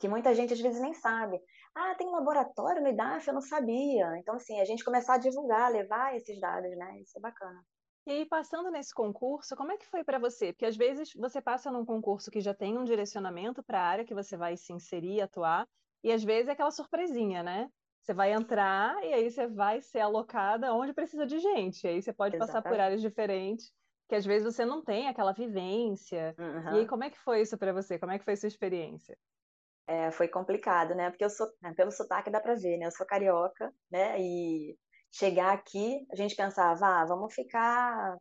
que 0.00 0.08
muita 0.08 0.34
gente 0.34 0.52
às 0.52 0.60
vezes 0.60 0.80
nem 0.80 0.94
sabe. 0.94 1.40
Ah, 1.74 1.94
tem 1.94 2.06
um 2.06 2.12
laboratório 2.12 2.82
no 2.82 2.88
IDAF, 2.88 3.28
eu 3.28 3.34
não 3.34 3.40
sabia. 3.40 4.16
Então, 4.18 4.34
assim, 4.34 4.60
a 4.60 4.64
gente 4.64 4.84
começar 4.84 5.14
a 5.14 5.18
divulgar, 5.18 5.70
levar 5.72 6.14
esses 6.16 6.38
dados, 6.40 6.70
né? 6.76 7.00
Isso 7.00 7.16
é 7.18 7.20
bacana. 7.20 7.62
E 8.06 8.10
aí, 8.10 8.26
passando 8.26 8.70
nesse 8.70 8.92
concurso, 8.92 9.54
como 9.54 9.70
é 9.72 9.76
que 9.76 9.86
foi 9.86 10.02
para 10.02 10.18
você? 10.18 10.52
Porque 10.52 10.66
às 10.66 10.76
vezes 10.76 11.12
você 11.14 11.40
passa 11.40 11.70
num 11.70 11.84
concurso 11.84 12.30
que 12.30 12.40
já 12.40 12.52
tem 12.52 12.76
um 12.76 12.84
direcionamento 12.84 13.62
para 13.62 13.80
a 13.80 13.86
área 13.86 14.04
que 14.04 14.14
você 14.14 14.36
vai 14.36 14.56
se 14.56 14.72
inserir, 14.72 15.20
atuar, 15.20 15.68
e 16.02 16.10
às 16.10 16.24
vezes 16.24 16.48
é 16.48 16.52
aquela 16.52 16.72
surpresinha, 16.72 17.42
né? 17.44 17.68
Você 18.00 18.12
vai 18.12 18.32
entrar 18.32 19.00
e 19.04 19.12
aí 19.14 19.30
você 19.30 19.46
vai 19.46 19.80
ser 19.80 20.00
alocada 20.00 20.74
onde 20.74 20.92
precisa 20.92 21.24
de 21.24 21.38
gente. 21.38 21.84
E 21.84 21.88
aí 21.90 22.02
você 22.02 22.12
pode 22.12 22.34
Exatamente. 22.34 22.38
passar 22.38 22.62
por 22.62 22.80
áreas 22.80 23.00
diferentes, 23.00 23.72
que 24.12 24.16
às 24.16 24.26
vezes 24.26 24.44
você 24.44 24.66
não 24.66 24.84
tem 24.84 25.08
aquela 25.08 25.32
vivência. 25.32 26.34
Uhum. 26.38 26.74
E 26.74 26.78
aí, 26.80 26.86
como 26.86 27.02
é 27.02 27.08
que 27.08 27.18
foi 27.18 27.40
isso 27.40 27.56
para 27.56 27.72
você? 27.72 27.98
Como 27.98 28.12
é 28.12 28.18
que 28.18 28.24
foi 28.26 28.34
a 28.34 28.36
sua 28.36 28.46
experiência? 28.46 29.16
É, 29.86 30.10
foi 30.10 30.28
complicado, 30.28 30.94
né? 30.94 31.08
Porque 31.08 31.24
eu 31.24 31.30
sou, 31.30 31.50
né, 31.62 31.72
pelo 31.74 31.90
sotaque 31.90 32.30
dá 32.30 32.38
para 32.38 32.54
ver, 32.54 32.76
né? 32.76 32.84
Eu 32.84 32.90
sou 32.90 33.06
carioca, 33.06 33.72
né? 33.90 34.20
E 34.20 34.76
chegar 35.10 35.54
aqui, 35.54 36.06
a 36.12 36.16
gente 36.16 36.36
pensava, 36.36 36.86
ah, 36.86 37.06
vamos 37.06 37.34
ficar 37.34 38.18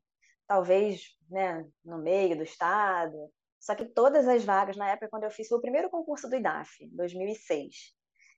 talvez, 0.48 1.01
né, 1.29 1.65
no 1.83 1.98
meio 1.98 2.38
do 2.38 2.43
estado, 2.43 3.17
só 3.60 3.75
que 3.75 3.83
todas 3.83 4.29
as 4.29 4.45
vagas, 4.45 4.77
na 4.77 4.91
época, 4.91 5.10
quando 5.10 5.25
eu 5.25 5.31
fiz, 5.31 5.50
foi 5.50 5.57
o 5.57 5.62
primeiro 5.62 5.89
concurso 5.89 6.29
do 6.29 6.36
IDAF, 6.38 6.88
2006. 6.93 7.93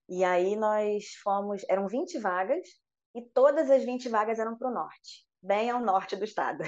E 0.09 0.23
aí 0.23 0.55
nós 0.55 1.13
fomos, 1.23 1.63
eram 1.69 1.87
20 1.87 2.17
vagas, 2.17 2.67
e 3.15 3.21
todas 3.21 3.69
as 3.69 3.83
20 3.83 4.09
vagas 4.09 4.39
eram 4.39 4.57
para 4.57 4.69
o 4.69 4.73
norte, 4.73 5.27
bem 5.41 5.69
ao 5.69 5.79
norte 5.79 6.15
do 6.15 6.23
estado. 6.23 6.63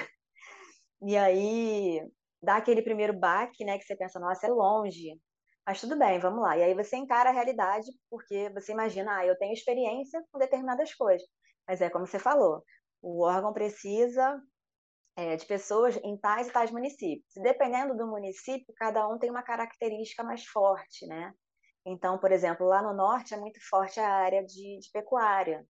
E 1.01 1.17
aí 1.17 2.01
dá 2.41 2.57
aquele 2.57 2.81
primeiro 2.81 3.13
baque, 3.13 3.65
né, 3.65 3.77
que 3.77 3.85
você 3.85 3.95
pensa, 3.95 4.19
nossa, 4.19 4.47
é 4.47 4.49
longe. 4.49 5.19
Mas 5.65 5.81
tudo 5.81 5.97
bem, 5.97 6.19
vamos 6.19 6.41
lá. 6.41 6.57
E 6.57 6.63
aí 6.63 6.73
você 6.75 6.95
encara 6.95 7.29
a 7.29 7.33
realidade, 7.33 7.87
porque 8.09 8.49
você 8.53 8.71
imagina, 8.71 9.17
ah, 9.17 9.25
eu 9.25 9.37
tenho 9.37 9.53
experiência 9.53 10.23
com 10.31 10.37
determinadas 10.39 10.93
coisas. 10.93 11.27
Mas 11.67 11.81
é 11.81 11.89
como 11.89 12.05
você 12.05 12.19
falou, 12.19 12.63
o 13.01 13.23
órgão 13.23 13.51
precisa 13.51 14.39
é, 15.15 15.35
de 15.35 15.45
pessoas 15.45 15.97
em 16.03 16.17
tais 16.17 16.47
e 16.47 16.51
tais 16.51 16.71
municípios. 16.71 17.31
Dependendo 17.37 17.95
do 17.95 18.07
município, 18.07 18.73
cada 18.75 19.07
um 19.07 19.17
tem 19.17 19.29
uma 19.29 19.43
característica 19.43 20.23
mais 20.23 20.45
forte, 20.45 21.07
né? 21.07 21.33
Então, 21.85 22.17
por 22.19 22.31
exemplo, 22.31 22.67
lá 22.67 22.81
no 22.81 22.93
norte 22.93 23.33
é 23.33 23.37
muito 23.37 23.59
forte 23.69 23.99
a 23.99 24.09
área 24.09 24.43
de, 24.43 24.79
de 24.79 24.89
pecuária. 24.91 25.65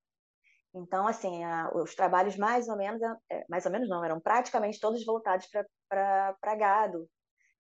Então, 0.76 1.08
assim, 1.08 1.42
a, 1.44 1.72
os 1.74 1.96
trabalhos 1.96 2.36
mais 2.36 2.68
ou 2.68 2.76
menos, 2.76 3.02
é, 3.32 3.46
mais 3.48 3.66
ou 3.66 3.72
menos 3.72 3.88
não, 3.88 4.04
eram 4.04 4.20
praticamente 4.20 4.80
todos 4.80 5.06
voltados 5.06 5.48
para 5.88 6.56
gado, 6.56 7.10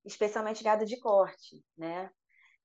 especialmente 0.03 0.63
gado 0.63 0.85
de 0.85 0.99
corte, 0.99 1.63
né? 1.77 2.11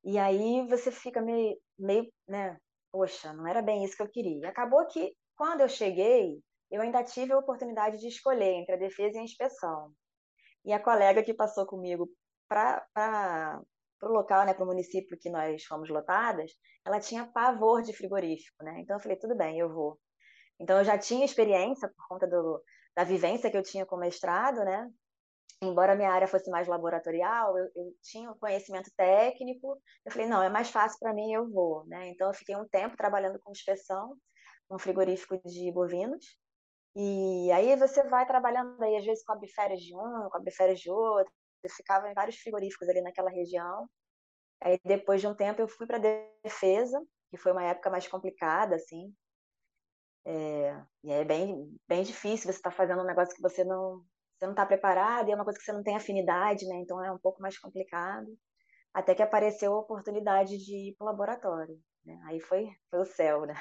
E 0.02 0.18
aí 0.18 0.66
você 0.68 0.90
fica 0.90 1.20
meio, 1.22 1.56
meio, 1.78 2.12
né? 2.26 2.58
Poxa, 2.90 3.32
não 3.32 3.46
era 3.46 3.62
bem 3.62 3.84
isso 3.84 3.96
que 3.96 4.02
eu 4.02 4.10
queria. 4.10 4.48
Acabou 4.48 4.84
que, 4.88 5.14
quando 5.36 5.60
eu 5.60 5.68
cheguei, 5.68 6.42
eu 6.70 6.82
ainda 6.82 7.04
tive 7.04 7.32
a 7.32 7.38
oportunidade 7.38 7.98
de 7.98 8.08
escolher 8.08 8.54
entre 8.54 8.74
a 8.74 8.78
defesa 8.78 9.18
e 9.18 9.20
a 9.20 9.24
inspeção. 9.24 9.92
E 10.64 10.72
a 10.72 10.82
colega 10.82 11.22
que 11.22 11.32
passou 11.32 11.64
comigo 11.64 12.08
para 12.48 13.62
o 14.02 14.08
local, 14.08 14.44
né, 14.46 14.54
para 14.54 14.64
o 14.64 14.66
município 14.66 15.16
que 15.18 15.30
nós 15.30 15.64
fomos 15.64 15.88
lotadas, 15.88 16.50
ela 16.84 16.98
tinha 16.98 17.24
pavor 17.26 17.82
de 17.82 17.92
frigorífico, 17.92 18.64
né? 18.64 18.80
Então 18.80 18.96
eu 18.96 19.00
falei, 19.00 19.16
tudo 19.16 19.36
bem, 19.36 19.58
eu 19.58 19.72
vou. 19.72 19.98
Então 20.60 20.78
eu 20.78 20.84
já 20.84 20.98
tinha 20.98 21.24
experiência 21.24 21.88
por 21.88 22.06
conta 22.06 22.26
do, 22.26 22.62
da 22.94 23.02
vivência 23.02 23.50
que 23.50 23.56
eu 23.56 23.62
tinha 23.62 23.86
com 23.86 23.96
o 23.96 23.98
mestrado, 23.98 24.62
né? 24.62 24.88
Embora 25.62 25.94
minha 25.94 26.10
área 26.10 26.28
fosse 26.28 26.50
mais 26.50 26.68
laboratorial, 26.68 27.56
eu, 27.58 27.64
eu 27.74 27.94
tinha 28.02 28.32
conhecimento 28.34 28.90
técnico. 28.96 29.80
Eu 30.04 30.12
falei, 30.12 30.26
não, 30.28 30.42
é 30.42 30.48
mais 30.48 30.70
fácil 30.70 30.98
para 30.98 31.14
mim, 31.14 31.32
eu 31.32 31.48
vou, 31.50 31.84
né? 31.86 32.08
Então 32.08 32.28
eu 32.28 32.34
fiquei 32.34 32.54
um 32.56 32.68
tempo 32.68 32.96
trabalhando 32.96 33.38
com 33.40 33.50
inspeção, 33.50 34.16
um 34.70 34.78
frigorífico 34.78 35.40
de 35.46 35.72
bovinos. 35.72 36.24
E 36.96 37.50
aí 37.52 37.76
você 37.76 38.02
vai 38.04 38.26
trabalhando 38.26 38.82
aí, 38.82 38.96
às 38.96 39.04
vezes 39.04 39.24
cobre 39.24 39.48
férias 39.48 39.80
de 39.80 39.94
um, 39.94 40.28
cobre 40.30 40.50
férias 40.50 40.80
de 40.80 40.90
outro. 40.90 41.32
Eu 41.62 41.70
ficava 41.70 42.10
em 42.10 42.14
vários 42.14 42.36
frigoríficos 42.36 42.88
ali 42.88 43.00
naquela 43.02 43.30
região. 43.30 43.88
Aí 44.62 44.78
depois 44.84 45.20
de 45.20 45.26
um 45.26 45.34
tempo 45.34 45.60
eu 45.60 45.68
fui 45.68 45.86
para 45.86 45.98
defesa, 46.42 47.00
que 47.30 47.36
foi 47.38 47.52
uma 47.52 47.64
época 47.64 47.90
mais 47.90 48.06
complicada, 48.08 48.76
assim. 48.76 49.14
É, 50.24 50.82
e 51.02 51.10
é 51.10 51.24
bem, 51.24 51.76
bem 51.88 52.02
difícil 52.02 52.50
você 52.52 52.58
estar 52.58 52.70
tá 52.70 52.76
fazendo 52.76 53.02
um 53.02 53.06
negócio 53.06 53.34
que 53.34 53.42
você 53.42 53.64
não 53.64 54.04
você 54.38 54.46
não 54.46 54.52
está 54.52 54.64
preparado 54.64 55.28
e 55.28 55.32
é 55.32 55.34
uma 55.34 55.44
coisa 55.44 55.58
que 55.58 55.64
você 55.64 55.72
não 55.72 55.82
tem 55.82 55.96
afinidade, 55.96 56.66
né? 56.66 56.76
Então 56.76 57.04
é 57.04 57.12
um 57.12 57.18
pouco 57.18 57.42
mais 57.42 57.58
complicado. 57.58 58.26
Até 58.92 59.14
que 59.14 59.22
apareceu 59.22 59.74
a 59.74 59.80
oportunidade 59.80 60.56
de 60.56 60.88
ir 60.88 60.96
para 60.96 61.04
o 61.04 61.08
laboratório. 61.08 61.78
Né? 62.04 62.18
Aí 62.24 62.40
foi, 62.40 62.70
foi 62.90 63.00
o 63.00 63.04
céu, 63.04 63.44
né? 63.44 63.54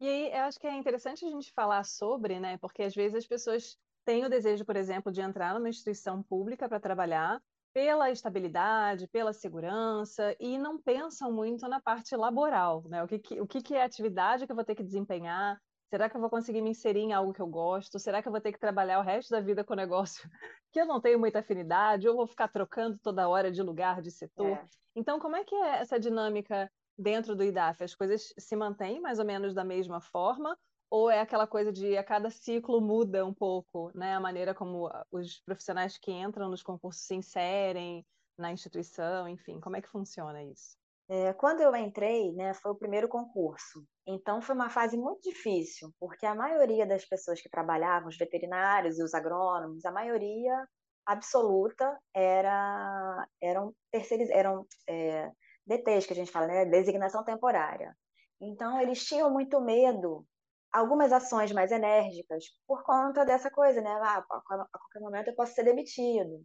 E 0.00 0.06
aí, 0.06 0.30
eu 0.32 0.42
acho 0.44 0.60
que 0.60 0.66
é 0.66 0.76
interessante 0.76 1.24
a 1.26 1.28
gente 1.28 1.52
falar 1.52 1.82
sobre, 1.84 2.38
né? 2.38 2.56
Porque 2.58 2.84
às 2.84 2.94
vezes 2.94 3.16
as 3.16 3.26
pessoas 3.26 3.76
têm 4.04 4.24
o 4.24 4.28
desejo, 4.28 4.64
por 4.64 4.76
exemplo, 4.76 5.10
de 5.10 5.20
entrar 5.20 5.54
numa 5.54 5.68
instituição 5.68 6.22
pública 6.22 6.68
para 6.68 6.78
trabalhar 6.78 7.42
pela 7.72 8.10
estabilidade, 8.10 9.08
pela 9.08 9.32
segurança 9.32 10.34
e 10.40 10.58
não 10.58 10.80
pensam 10.80 11.32
muito 11.32 11.68
na 11.68 11.80
parte 11.80 12.16
laboral, 12.16 12.82
né? 12.88 13.02
O 13.02 13.06
que, 13.06 13.18
que, 13.18 13.40
o 13.40 13.46
que, 13.46 13.62
que 13.62 13.74
é 13.74 13.82
a 13.82 13.86
atividade 13.86 14.46
que 14.46 14.52
eu 14.52 14.56
vou 14.56 14.64
ter 14.64 14.74
que 14.74 14.82
desempenhar? 14.82 15.60
Será 15.90 16.08
que 16.08 16.16
eu 16.16 16.20
vou 16.20 16.28
conseguir 16.28 16.60
me 16.60 16.70
inserir 16.70 17.00
em 17.00 17.12
algo 17.12 17.32
que 17.32 17.40
eu 17.40 17.46
gosto? 17.46 17.98
Será 17.98 18.20
que 18.20 18.28
eu 18.28 18.32
vou 18.32 18.40
ter 18.40 18.52
que 18.52 18.58
trabalhar 18.58 18.98
o 18.98 19.02
resto 19.02 19.30
da 19.30 19.40
vida 19.40 19.64
com 19.64 19.72
o 19.72 19.76
negócio 19.76 20.28
que 20.70 20.80
eu 20.80 20.86
não 20.86 21.00
tenho 21.00 21.18
muita 21.18 21.38
afinidade? 21.38 22.08
Ou 22.08 22.16
vou 22.16 22.26
ficar 22.26 22.48
trocando 22.48 22.98
toda 22.98 23.28
hora 23.28 23.50
de 23.50 23.62
lugar, 23.62 24.02
de 24.02 24.10
setor? 24.10 24.58
É. 24.58 24.64
Então, 24.94 25.18
como 25.18 25.36
é 25.36 25.44
que 25.44 25.54
é 25.54 25.78
essa 25.78 25.98
dinâmica 25.98 26.70
dentro 26.98 27.36
do 27.36 27.44
IDAF, 27.44 27.84
as 27.84 27.94
coisas 27.94 28.34
se 28.36 28.56
mantêm 28.56 29.00
mais 29.00 29.18
ou 29.18 29.24
menos 29.24 29.54
da 29.54 29.64
mesma 29.64 30.00
forma? 30.00 30.58
Ou 30.90 31.10
é 31.10 31.20
aquela 31.20 31.46
coisa 31.46 31.72
de 31.72 31.96
a 31.96 32.04
cada 32.04 32.30
ciclo 32.30 32.80
muda 32.80 33.24
um 33.24 33.34
pouco, 33.34 33.90
né? 33.94 34.14
A 34.14 34.20
maneira 34.20 34.54
como 34.54 34.90
os 35.10 35.40
profissionais 35.40 35.98
que 35.98 36.10
entram 36.10 36.48
nos 36.48 36.62
concursos 36.62 37.02
se 37.02 37.14
inserem 37.14 38.06
na 38.38 38.52
instituição, 38.52 39.28
enfim, 39.28 39.60
como 39.60 39.76
é 39.76 39.82
que 39.82 39.88
funciona 39.88 40.42
isso? 40.42 40.76
É, 41.10 41.32
quando 41.32 41.60
eu 41.60 41.74
entrei, 41.74 42.32
né, 42.32 42.52
foi 42.52 42.70
o 42.70 42.74
primeiro 42.74 43.08
concurso. 43.08 43.82
Então 44.06 44.42
foi 44.42 44.54
uma 44.54 44.68
fase 44.68 44.96
muito 44.96 45.22
difícil, 45.22 45.90
porque 45.98 46.26
a 46.26 46.34
maioria 46.34 46.86
das 46.86 47.04
pessoas 47.04 47.40
que 47.40 47.48
trabalhavam, 47.48 48.08
os 48.08 48.16
veterinários 48.16 48.98
e 48.98 49.02
os 49.02 49.14
agrônomos, 49.14 49.84
a 49.84 49.90
maioria 49.90 50.66
absoluta 51.06 51.98
era 52.14 53.26
eram 53.42 53.74
terceiriz, 53.90 54.28
eram 54.28 54.66
é, 54.86 55.30
DTs, 55.66 56.06
que 56.06 56.12
a 56.12 56.16
gente 56.16 56.30
fala, 56.30 56.46
né? 56.46 56.66
Designação 56.66 57.24
temporária. 57.24 57.96
Então, 58.40 58.80
eles 58.80 59.04
tinham 59.04 59.30
muito 59.30 59.60
medo, 59.60 60.24
algumas 60.72 61.12
ações 61.12 61.52
mais 61.52 61.70
enérgicas, 61.72 62.44
por 62.66 62.82
conta 62.84 63.24
dessa 63.24 63.50
coisa, 63.50 63.80
né? 63.80 63.90
Ah, 63.90 64.18
a 64.18 64.22
qualquer 64.22 65.00
momento 65.00 65.28
eu 65.28 65.34
posso 65.34 65.54
ser 65.54 65.64
demitido. 65.64 66.44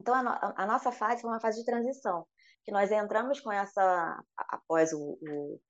Então, 0.00 0.14
a, 0.14 0.22
no 0.22 0.30
a 0.30 0.66
nossa 0.66 0.92
fase 0.92 1.22
foi 1.22 1.30
uma 1.30 1.40
fase 1.40 1.58
de 1.60 1.64
transição, 1.64 2.26
que 2.64 2.72
nós 2.72 2.90
entramos 2.92 3.40
com 3.40 3.50
essa, 3.50 4.22
após 4.36 4.92
o, 4.92 5.18
o 5.20 5.60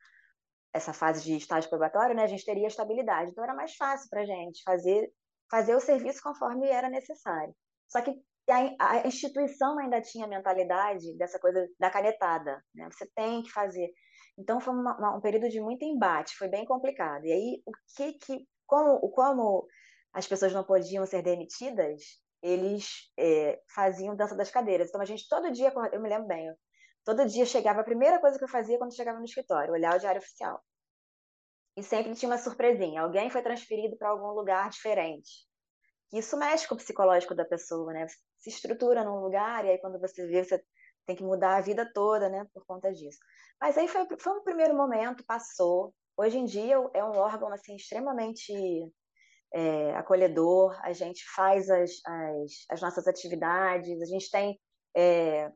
essa 0.76 0.92
fase 0.92 1.24
de 1.24 1.36
estágio 1.36 1.70
probatório, 1.70 2.14
né, 2.14 2.24
a 2.24 2.28
gente 2.28 2.44
teria 2.44 2.66
estabilidade. 2.66 3.30
Então 3.30 3.42
era 3.42 3.54
mais 3.54 3.74
fácil 3.74 4.08
para 4.10 4.20
a 4.20 4.26
gente 4.26 4.62
fazer, 4.62 5.10
fazer 5.50 5.74
o 5.74 5.80
serviço 5.80 6.22
conforme 6.22 6.68
era 6.68 6.90
necessário. 6.90 7.54
Só 7.88 8.02
que 8.02 8.14
a, 8.48 8.98
a 8.98 9.06
instituição 9.06 9.78
ainda 9.78 10.00
tinha 10.00 10.26
a 10.26 10.28
mentalidade 10.28 11.16
dessa 11.16 11.38
coisa 11.38 11.66
da 11.80 11.90
canetada, 11.90 12.62
né? 12.74 12.88
Você 12.92 13.06
tem 13.14 13.42
que 13.42 13.50
fazer. 13.50 13.90
Então 14.38 14.60
foi 14.60 14.74
uma, 14.74 15.16
um 15.16 15.20
período 15.20 15.48
de 15.48 15.60
muito 15.60 15.84
embate, 15.84 16.36
foi 16.36 16.48
bem 16.48 16.64
complicado. 16.64 17.24
E 17.24 17.32
aí 17.32 17.62
o 17.64 17.72
que 17.96 18.12
que 18.14 18.46
como 18.66 18.98
como 19.10 19.66
as 20.12 20.26
pessoas 20.26 20.52
não 20.52 20.64
podiam 20.64 21.04
ser 21.06 21.22
demitidas, 21.22 22.02
eles 22.42 23.10
é, 23.18 23.60
faziam 23.74 24.16
dança 24.16 24.36
das 24.36 24.50
cadeiras. 24.50 24.88
Então 24.88 25.00
a 25.00 25.04
gente 25.04 25.28
todo 25.28 25.50
dia, 25.52 25.72
eu 25.92 26.00
me 26.00 26.08
lembro 26.08 26.26
bem, 26.26 26.52
todo 27.04 27.26
dia 27.26 27.46
chegava 27.46 27.80
a 27.80 27.84
primeira 27.84 28.20
coisa 28.20 28.38
que 28.38 28.44
eu 28.44 28.48
fazia 28.48 28.78
quando 28.78 28.94
chegava 28.94 29.18
no 29.18 29.24
escritório, 29.24 29.72
olhar 29.72 29.94
o 29.94 29.98
diário 29.98 30.20
oficial. 30.20 30.62
E 31.76 31.82
sempre 31.82 32.14
tinha 32.14 32.30
uma 32.30 32.38
surpresinha, 32.38 33.02
alguém 33.02 33.30
foi 33.30 33.42
transferido 33.42 33.96
para 33.98 34.08
algum 34.08 34.30
lugar 34.32 34.70
diferente. 34.70 35.46
Isso 36.12 36.36
mexe 36.38 36.66
com 36.66 36.74
o 36.74 36.78
psicológico 36.78 37.34
da 37.34 37.44
pessoa, 37.44 37.92
né? 37.92 38.06
se 38.38 38.50
estrutura 38.50 39.04
num 39.04 39.20
lugar 39.20 39.64
e 39.64 39.70
aí 39.70 39.78
quando 39.78 39.98
você 40.00 40.26
vê, 40.26 40.44
você 40.44 40.62
tem 41.06 41.16
que 41.16 41.24
mudar 41.24 41.56
a 41.56 41.60
vida 41.60 41.90
toda, 41.94 42.28
né, 42.28 42.46
por 42.52 42.64
conta 42.66 42.92
disso. 42.92 43.18
Mas 43.60 43.78
aí 43.78 43.88
foi, 43.88 44.06
foi 44.18 44.32
um 44.32 44.42
primeiro 44.42 44.74
momento, 44.74 45.24
passou. 45.24 45.94
Hoje 46.16 46.38
em 46.38 46.44
dia 46.44 46.74
é 46.94 47.04
um 47.04 47.16
órgão 47.16 47.52
assim 47.52 47.76
extremamente 47.76 48.52
é, 49.52 49.94
acolhedor. 49.94 50.78
A 50.82 50.92
gente 50.92 51.24
faz 51.34 51.70
as, 51.70 51.92
as, 52.04 52.52
as, 52.70 52.80
nossas 52.80 53.06
atividades, 53.06 54.02
a 54.02 54.06
gente 54.06 54.30
tem 54.30 54.60
é, 54.96 55.50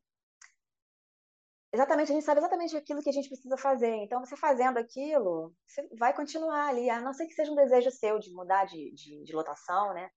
exatamente, 1.72 2.10
a 2.10 2.14
gente 2.14 2.24
sabe 2.24 2.40
exatamente 2.40 2.76
aquilo 2.76 3.02
que 3.02 3.10
a 3.10 3.12
gente 3.12 3.28
precisa 3.28 3.56
fazer. 3.56 3.94
Então, 3.96 4.24
você 4.24 4.36
fazendo 4.36 4.78
aquilo, 4.78 5.52
você 5.66 5.88
vai 5.98 6.14
continuar 6.14 6.68
ali, 6.68 6.88
a 6.88 7.00
não 7.00 7.12
ser 7.12 7.26
que 7.26 7.34
seja 7.34 7.50
um 7.50 7.56
desejo 7.56 7.90
seu 7.90 8.18
de 8.18 8.32
mudar 8.32 8.64
de, 8.66 8.92
de, 8.92 9.24
de 9.24 9.32
lotação, 9.32 9.94
né? 9.94 10.08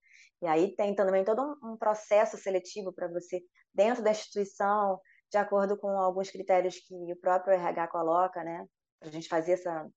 E 0.42 0.46
aí 0.46 0.74
tem 0.76 0.94
também 0.94 1.24
todo 1.24 1.42
um, 1.42 1.72
um 1.72 1.76
processo 1.76 2.36
seletivo 2.36 2.92
para 2.92 3.08
você, 3.08 3.42
dentro 3.72 4.02
da 4.02 4.10
instituição, 4.10 5.00
de 5.34 5.38
acordo 5.38 5.76
com 5.76 5.88
alguns 5.88 6.30
critérios 6.30 6.78
que 6.78 6.94
o 6.94 7.16
próprio 7.16 7.54
RH 7.54 7.88
coloca, 7.88 8.44
né? 8.44 8.64
Para 9.00 9.08
a 9.08 9.12
gente 9.12 9.28
fazer 9.28 9.54
essa, 9.54 9.90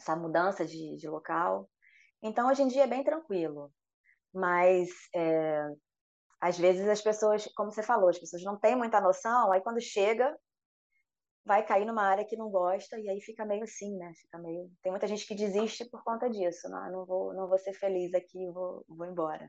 essa 0.00 0.16
mudança 0.16 0.66
de, 0.66 0.96
de 0.96 1.08
local. 1.08 1.70
Então, 2.20 2.48
hoje 2.48 2.62
em 2.62 2.66
dia 2.66 2.82
é 2.82 2.86
bem 2.88 3.04
tranquilo. 3.04 3.72
Mas, 4.32 4.88
é, 5.14 5.64
às 6.40 6.58
vezes, 6.58 6.88
as 6.88 7.00
pessoas, 7.00 7.48
como 7.54 7.70
você 7.70 7.84
falou, 7.84 8.08
as 8.08 8.18
pessoas 8.18 8.42
não 8.42 8.58
têm 8.58 8.74
muita 8.74 9.00
noção, 9.00 9.52
aí 9.52 9.60
quando 9.60 9.80
chega, 9.80 10.36
vai 11.44 11.64
cair 11.64 11.84
numa 11.84 12.02
área 12.02 12.24
que 12.24 12.36
não 12.36 12.50
gosta 12.50 12.98
e 12.98 13.08
aí 13.08 13.20
fica 13.20 13.44
meio 13.44 13.62
assim, 13.62 13.96
né? 13.96 14.12
Fica 14.16 14.38
meio. 14.38 14.68
Tem 14.82 14.90
muita 14.90 15.06
gente 15.06 15.24
que 15.24 15.36
desiste 15.36 15.84
por 15.88 16.02
conta 16.02 16.28
disso. 16.28 16.68
Não, 16.68 16.90
não 16.90 17.06
vou, 17.06 17.32
não 17.32 17.46
vou 17.46 17.58
ser 17.58 17.74
feliz 17.74 18.12
aqui, 18.12 18.50
vou, 18.50 18.84
vou 18.88 19.06
embora. 19.06 19.48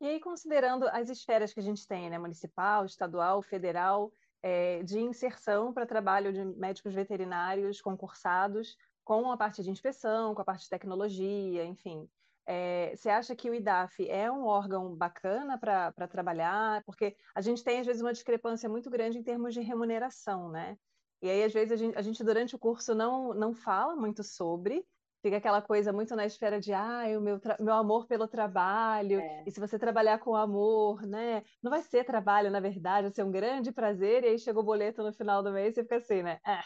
E 0.00 0.08
aí, 0.08 0.20
considerando 0.20 0.88
as 0.88 1.08
esferas 1.08 1.54
que 1.54 1.60
a 1.60 1.62
gente 1.62 1.86
tem, 1.86 2.10
né? 2.10 2.18
Municipal, 2.18 2.84
estadual, 2.84 3.40
federal, 3.42 4.10
é, 4.46 4.80
de 4.84 5.00
inserção 5.00 5.72
para 5.72 5.84
trabalho 5.84 6.32
de 6.32 6.44
médicos 6.44 6.94
veterinários 6.94 7.80
concursados, 7.80 8.76
com 9.02 9.32
a 9.32 9.36
parte 9.36 9.60
de 9.60 9.70
inspeção, 9.70 10.36
com 10.36 10.40
a 10.40 10.44
parte 10.44 10.62
de 10.62 10.68
tecnologia, 10.68 11.64
enfim. 11.64 12.08
É, 12.46 12.94
você 12.94 13.10
acha 13.10 13.34
que 13.34 13.50
o 13.50 13.54
IDAF 13.54 14.08
é 14.08 14.30
um 14.30 14.44
órgão 14.44 14.94
bacana 14.94 15.58
para 15.58 16.06
trabalhar? 16.06 16.80
Porque 16.84 17.16
a 17.34 17.40
gente 17.40 17.64
tem, 17.64 17.80
às 17.80 17.86
vezes, 17.86 18.00
uma 18.00 18.12
discrepância 18.12 18.68
muito 18.68 18.88
grande 18.88 19.18
em 19.18 19.22
termos 19.24 19.52
de 19.52 19.60
remuneração, 19.62 20.48
né? 20.48 20.78
E 21.20 21.28
aí, 21.28 21.42
às 21.42 21.52
vezes, 21.52 21.72
a 21.72 21.76
gente, 21.76 21.98
a 21.98 22.02
gente, 22.02 22.22
durante 22.22 22.54
o 22.54 22.58
curso 22.58 22.94
não, 22.94 23.34
não 23.34 23.52
fala 23.52 23.96
muito 23.96 24.22
sobre, 24.22 24.86
fica 25.26 25.38
aquela 25.38 25.60
coisa 25.60 25.92
muito 25.92 26.14
na 26.14 26.24
esfera 26.24 26.60
de 26.60 26.72
ah, 26.72 27.02
o 27.18 27.20
meu, 27.20 27.40
meu 27.58 27.74
amor 27.74 28.06
pelo 28.06 28.28
trabalho, 28.28 29.18
é. 29.18 29.42
e 29.44 29.50
se 29.50 29.58
você 29.58 29.76
trabalhar 29.76 30.20
com 30.20 30.36
amor, 30.36 31.02
né? 31.02 31.42
Não 31.60 31.68
vai 31.68 31.82
ser 31.82 32.04
trabalho, 32.04 32.48
na 32.48 32.60
verdade, 32.60 33.08
vai 33.08 33.12
ser 33.12 33.24
um 33.24 33.30
grande 33.32 33.72
prazer, 33.72 34.22
e 34.22 34.28
aí 34.28 34.38
chega 34.38 34.60
o 34.60 34.62
boleto 34.62 35.02
no 35.02 35.12
final 35.12 35.42
do 35.42 35.50
mês 35.50 35.76
e 35.76 35.82
fica 35.82 35.96
assim, 35.96 36.22
né? 36.22 36.38
É. 36.46 36.60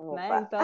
Né? 0.00 0.40
Então, 0.40 0.60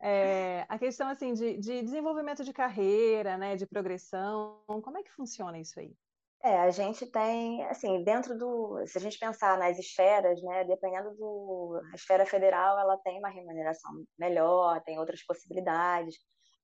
é, 0.00 0.64
a 0.68 0.78
questão 0.78 1.06
assim 1.08 1.34
de, 1.34 1.58
de 1.58 1.82
desenvolvimento 1.82 2.42
de 2.42 2.52
carreira, 2.52 3.36
né, 3.36 3.54
de 3.54 3.66
progressão, 3.66 4.62
como 4.66 4.98
é 4.98 5.02
que 5.02 5.12
funciona 5.12 5.58
isso 5.58 5.78
aí? 5.78 5.94
É, 6.44 6.58
a 6.58 6.70
gente 6.70 7.06
tem, 7.06 7.64
assim, 7.66 8.02
dentro 8.02 8.36
do, 8.36 8.84
se 8.86 8.98
a 8.98 9.00
gente 9.00 9.18
pensar 9.18 9.56
nas 9.58 9.78
esferas, 9.78 10.42
né, 10.42 10.64
dependendo 10.64 11.14
do, 11.14 11.80
a 11.92 11.94
esfera 11.94 12.26
federal, 12.26 12.78
ela 12.80 12.96
tem 12.98 13.18
uma 13.18 13.28
remuneração 13.28 13.92
melhor, 14.18 14.82
tem 14.82 14.98
outras 14.98 15.24
possibilidades, 15.24 16.16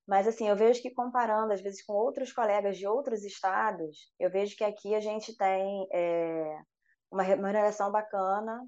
mas, 0.08 0.26
assim, 0.26 0.48
eu 0.48 0.56
vejo 0.56 0.80
que 0.80 0.90
comparando, 0.90 1.52
às 1.52 1.60
vezes, 1.60 1.84
com 1.84 1.92
outros 1.92 2.32
colegas 2.32 2.78
de 2.78 2.86
outros 2.86 3.22
estados, 3.24 4.10
eu 4.18 4.30
vejo 4.30 4.56
que 4.56 4.64
aqui 4.64 4.94
a 4.94 5.00
gente 5.00 5.36
tem 5.36 5.86
é, 5.92 6.60
uma 7.10 7.22
remuneração 7.22 7.92
bacana. 7.92 8.66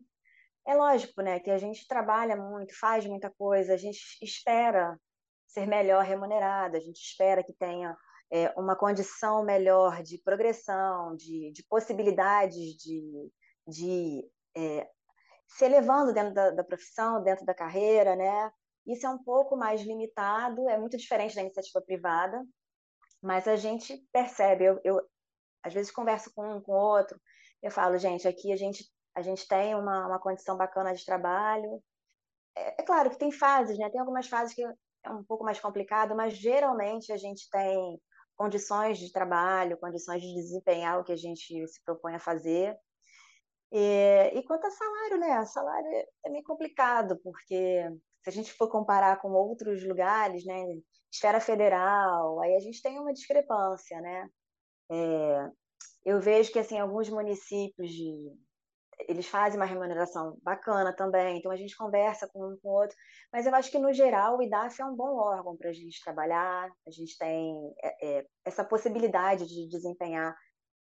É 0.67 0.75
lógico, 0.75 1.23
né, 1.23 1.41
que 1.41 1.51
a 1.51 1.57
gente 1.57 1.89
trabalha 1.89 2.37
muito, 2.37 2.79
faz 2.79 3.07
muita 3.07 3.31
coisa, 3.31 3.73
a 3.73 3.79
gente 3.79 3.99
espera 4.23 5.01
ser 5.47 5.67
melhor 5.67 6.05
remunerada, 6.05 6.77
a 6.77 6.81
gente 6.81 7.01
espera 7.01 7.43
que 7.43 7.55
tenha 7.55 7.97
é, 8.31 8.53
uma 8.57 8.77
condição 8.77 9.43
melhor 9.45 10.03
de 10.03 10.19
progressão, 10.19 11.17
de, 11.17 11.51
de 11.53 11.63
possibilidades 11.65 12.77
de, 12.77 13.33
de 13.67 14.31
é, 14.57 14.89
se 15.49 15.65
elevando 15.65 16.13
dentro 16.13 16.33
da, 16.33 16.51
da, 16.51 16.65
profissão, 16.65 17.23
dentro 17.23 17.45
da 17.45 17.55
carreira, 17.55 18.15
né? 18.15 18.53
Isso 18.87 19.07
é 19.07 19.11
um 19.11 19.23
pouco 19.23 19.57
mais 19.57 19.83
limitado, 19.83 20.69
é 20.69 20.79
muito 20.79 20.97
diferente 20.97 21.35
da 21.35 21.43
iniciativa 21.43 21.83
privada, 21.83 22.45
mas 23.21 23.47
a 23.49 23.57
gente 23.57 23.97
percebe, 24.13 24.65
eu, 24.65 24.81
eu 24.85 25.01
às 25.63 25.75
vezes 25.75 25.91
converso 25.91 26.33
com 26.35 26.57
um, 26.57 26.61
com 26.61 26.73
outro, 26.73 27.21
eu 27.63 27.71
falo, 27.71 27.99
gente, 27.99 28.27
aqui 28.27 28.53
a 28.53 28.57
gente, 28.57 28.85
a 29.15 29.23
gente 29.23 29.47
tem 29.47 29.75
uma, 29.75 30.07
uma 30.07 30.19
condição 30.19 30.57
bacana 30.57 30.95
de 30.95 31.05
trabalho. 31.05 31.83
É, 32.57 32.81
é 32.81 32.85
claro 32.85 33.11
que 33.11 33.19
tem 33.19 33.31
fases, 33.31 33.77
né? 33.77 33.91
Tem 33.91 34.01
algumas 34.01 34.29
fases 34.29 34.55
que 34.55 34.63
é 34.63 35.11
um 35.11 35.25
pouco 35.25 35.45
mais 35.45 35.61
complicado, 35.61 36.15
mas 36.15 36.35
geralmente 36.35 37.13
a 37.13 37.17
gente 37.17 37.49
tem 37.51 38.01
condições 38.41 38.99
de 38.99 39.13
trabalho, 39.13 39.77
condições 39.77 40.23
de 40.23 40.33
desempenhar 40.33 40.99
o 40.99 41.05
que 41.05 41.13
a 41.13 41.17
gente 41.17 41.69
se 41.69 41.85
propõe 41.85 42.15
a 42.15 42.19
fazer. 42.19 42.75
E, 43.71 44.31
e 44.35 44.43
quanto 44.45 44.67
a 44.67 44.71
salário, 44.71 45.19
né? 45.19 45.45
Salário 45.45 45.87
é 46.25 46.31
meio 46.31 46.43
complicado, 46.43 47.21
porque 47.23 47.85
se 48.25 48.31
a 48.31 48.33
gente 48.33 48.51
for 48.55 48.71
comparar 48.71 49.21
com 49.21 49.31
outros 49.33 49.87
lugares, 49.87 50.47
né? 50.47 50.57
Esfera 51.13 51.39
federal, 51.39 52.41
aí 52.41 52.57
a 52.57 52.61
gente 52.61 52.81
tem 52.81 52.99
uma 52.99 53.13
discrepância, 53.13 54.01
né? 54.01 54.31
É, 54.91 55.51
eu 56.07 56.19
vejo 56.19 56.51
que, 56.51 56.59
assim, 56.59 56.79
alguns 56.79 57.11
municípios 57.11 57.91
de, 57.91 58.33
eles 59.09 59.27
fazem 59.27 59.59
uma 59.59 59.67
remuneração 59.67 60.37
bacana 60.43 60.95
também, 60.95 61.39
então 61.39 61.51
a 61.51 61.57
gente 61.57 61.77
conversa 61.77 62.29
com 62.29 62.45
um 62.45 62.59
com 62.63 62.69
o 62.69 62.73
outro, 62.73 62.97
mas 63.33 63.47
eu 63.47 63.55
acho 63.55 63.71
que 63.71 63.79
no 63.79 63.93
geral 63.93 64.39
o 64.39 64.43
IDAF 64.43 64.81
é 64.81 64.85
um 64.85 64.95
bom 64.95 65.17
órgão 65.17 65.57
para 65.57 65.71
a 65.71 65.73
gente 65.73 66.03
trabalhar, 66.03 66.71
a 66.87 66.91
gente 66.91 67.17
tem 67.19 67.75
é, 67.83 68.19
é, 68.19 68.27
essa 68.45 68.65
possibilidade 68.65 69.47
de 69.47 69.69
desempenhar 69.69 70.37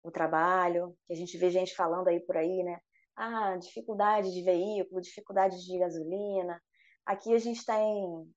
o 0.02 0.10
trabalho, 0.10 0.96
que 1.06 1.12
a 1.12 1.16
gente 1.16 1.36
vê 1.36 1.50
gente 1.50 1.74
falando 1.74 2.08
aí 2.08 2.20
por 2.20 2.36
aí, 2.36 2.62
né? 2.62 2.78
Ah, 3.16 3.56
dificuldade 3.56 4.32
de 4.32 4.42
veículo, 4.42 5.00
dificuldade 5.00 5.56
de 5.64 5.78
gasolina. 5.78 6.62
Aqui 7.04 7.34
a 7.34 7.38
gente 7.38 7.64
tem 7.64 8.30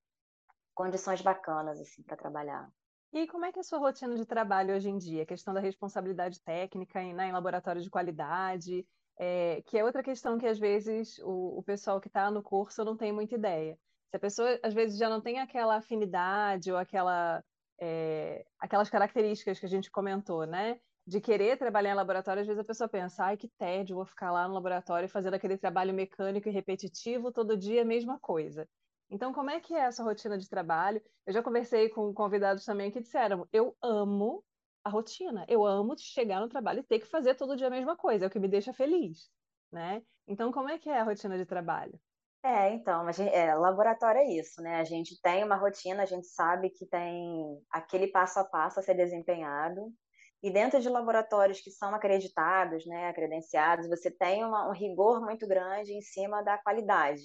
condições 0.74 1.22
bacanas 1.22 1.80
assim 1.80 2.02
para 2.04 2.18
trabalhar. 2.18 2.68
E 3.12 3.28
como 3.28 3.46
é 3.46 3.52
que 3.52 3.60
é 3.60 3.62
a 3.62 3.63
sua 3.63 3.80
rotina 3.80 4.15
de 4.15 4.26
trabalho 4.26 4.76
hoje 4.76 4.89
em 4.89 4.98
dia? 4.98 5.24
A 5.24 5.26
questão 5.26 5.54
da 5.54 5.60
responsabilidade 5.60 6.42
técnica 6.44 7.02
né, 7.13 7.28
em 7.28 7.32
laboratório 7.32 7.82
de 7.82 7.89
qualidade, 7.89 8.88
é, 9.20 9.62
que 9.64 9.78
é 9.78 9.84
outra 9.84 10.02
questão 10.02 10.38
que 10.38 10.48
às 10.48 10.58
vezes 10.58 11.20
o, 11.20 11.60
o 11.60 11.64
pessoal 11.64 12.00
que 12.00 12.08
está 12.08 12.32
no 12.32 12.42
curso 12.42 12.86
não 12.86 12.96
tem 12.96 13.12
muita 13.12 13.36
ideia. 13.36 13.78
Se 14.10 14.16
a 14.16 14.20
pessoa 14.20 14.60
às 14.64 14.74
vezes 14.74 14.98
já 14.98 15.10
não 15.10 15.22
tem 15.22 15.40
aquela 15.40 15.76
afinidade 15.76 16.72
ou 16.72 16.78
aquela, 16.78 17.44
é, 17.80 18.46
aquelas 18.58 18.90
características 18.90 19.60
que 19.60 19.66
a 19.66 19.70
gente 19.70 19.92
comentou, 19.92 20.46
né? 20.48 20.80
De 21.06 21.20
querer 21.20 21.58
trabalhar 21.58 21.92
em 21.92 21.96
laboratório, 21.96 22.42
às 22.42 22.48
vezes 22.48 22.62
a 22.62 22.64
pessoa 22.64 22.88
pensa, 22.88 23.26
ai 23.26 23.36
que 23.38 23.50
tédio, 23.50 23.96
vou 23.98 24.06
ficar 24.06 24.32
lá 24.32 24.48
no 24.48 24.54
laboratório 24.54 25.10
fazendo 25.10 25.34
aquele 25.34 25.58
trabalho 25.58 25.94
mecânico 25.94 26.48
e 26.48 26.52
repetitivo, 26.52 27.32
todo 27.32 27.58
dia 27.58 27.82
a 27.82 27.86
mesma 27.86 28.20
coisa. 28.20 28.68
Então, 29.10 29.34
como 29.34 29.50
é 29.50 29.60
que 29.60 29.74
é 29.74 29.80
essa 29.80 30.04
rotina 30.04 30.38
de 30.38 30.48
trabalho? 30.48 31.02
Eu 31.26 31.34
já 31.34 31.42
conversei 31.44 31.90
com 31.90 32.14
convidados 32.14 32.64
também 32.64 32.92
que 32.92 33.02
disseram, 33.02 33.48
eu 33.52 33.76
amo 33.82 34.44
a 34.84 34.89
rotina. 34.89 35.46
Eu 35.48 35.65
amo 35.65 35.98
chegar 35.98 36.39
no 36.39 36.50
trabalho 36.50 36.80
e 36.80 36.84
ter 36.84 37.00
que 37.00 37.08
fazer 37.08 37.36
todo 37.36 37.56
dia 37.56 37.68
a 37.68 37.72
mesma 37.72 37.96
coisa, 37.96 38.26
é 38.26 38.28
o 38.28 38.32
que 38.32 38.39
me 38.39 38.48
deixa 38.48 38.74
feliz, 38.74 39.30
né? 39.72 40.02
Então, 40.28 40.52
como 40.52 40.70
é 40.70 40.78
que 40.78 40.89
é 40.89 41.00
a 41.00 41.04
rotina 41.04 41.38
de 41.38 41.46
trabalho? 41.46 42.00
É, 42.44 42.74
então, 42.74 43.12
gente, 43.12 43.34
é, 43.34 43.54
laboratório 43.54 44.22
é 44.22 44.26
isso, 44.26 44.62
né? 44.62 44.78
A 44.80 44.84
gente 44.86 45.20
tem 45.22 45.44
uma 45.44 45.58
rotina, 45.58 46.04
a 46.04 46.06
gente 46.06 46.28
sabe 46.28 46.70
que 46.70 46.86
tem 46.86 47.62
aquele 47.70 48.08
passo 48.08 48.39
a 48.39 48.46
passo 48.46 48.80
a 48.80 48.84
ser 48.84 48.96
desempenhado, 48.96 49.94
e 50.42 50.50
dentro 50.50 50.80
de 50.80 50.88
laboratórios 50.88 51.60
que 51.60 51.70
são 51.70 51.94
acreditados, 51.94 52.86
né, 52.86 53.12
credenciados, 53.12 53.89
você 53.89 54.10
tem 54.10 54.44
uma, 54.46 54.70
um 54.70 54.72
rigor 54.72 55.22
muito 55.22 55.46
grande 55.46 55.94
em 55.94 56.02
cima 56.02 56.42
da 56.42 56.58
qualidade, 56.58 57.24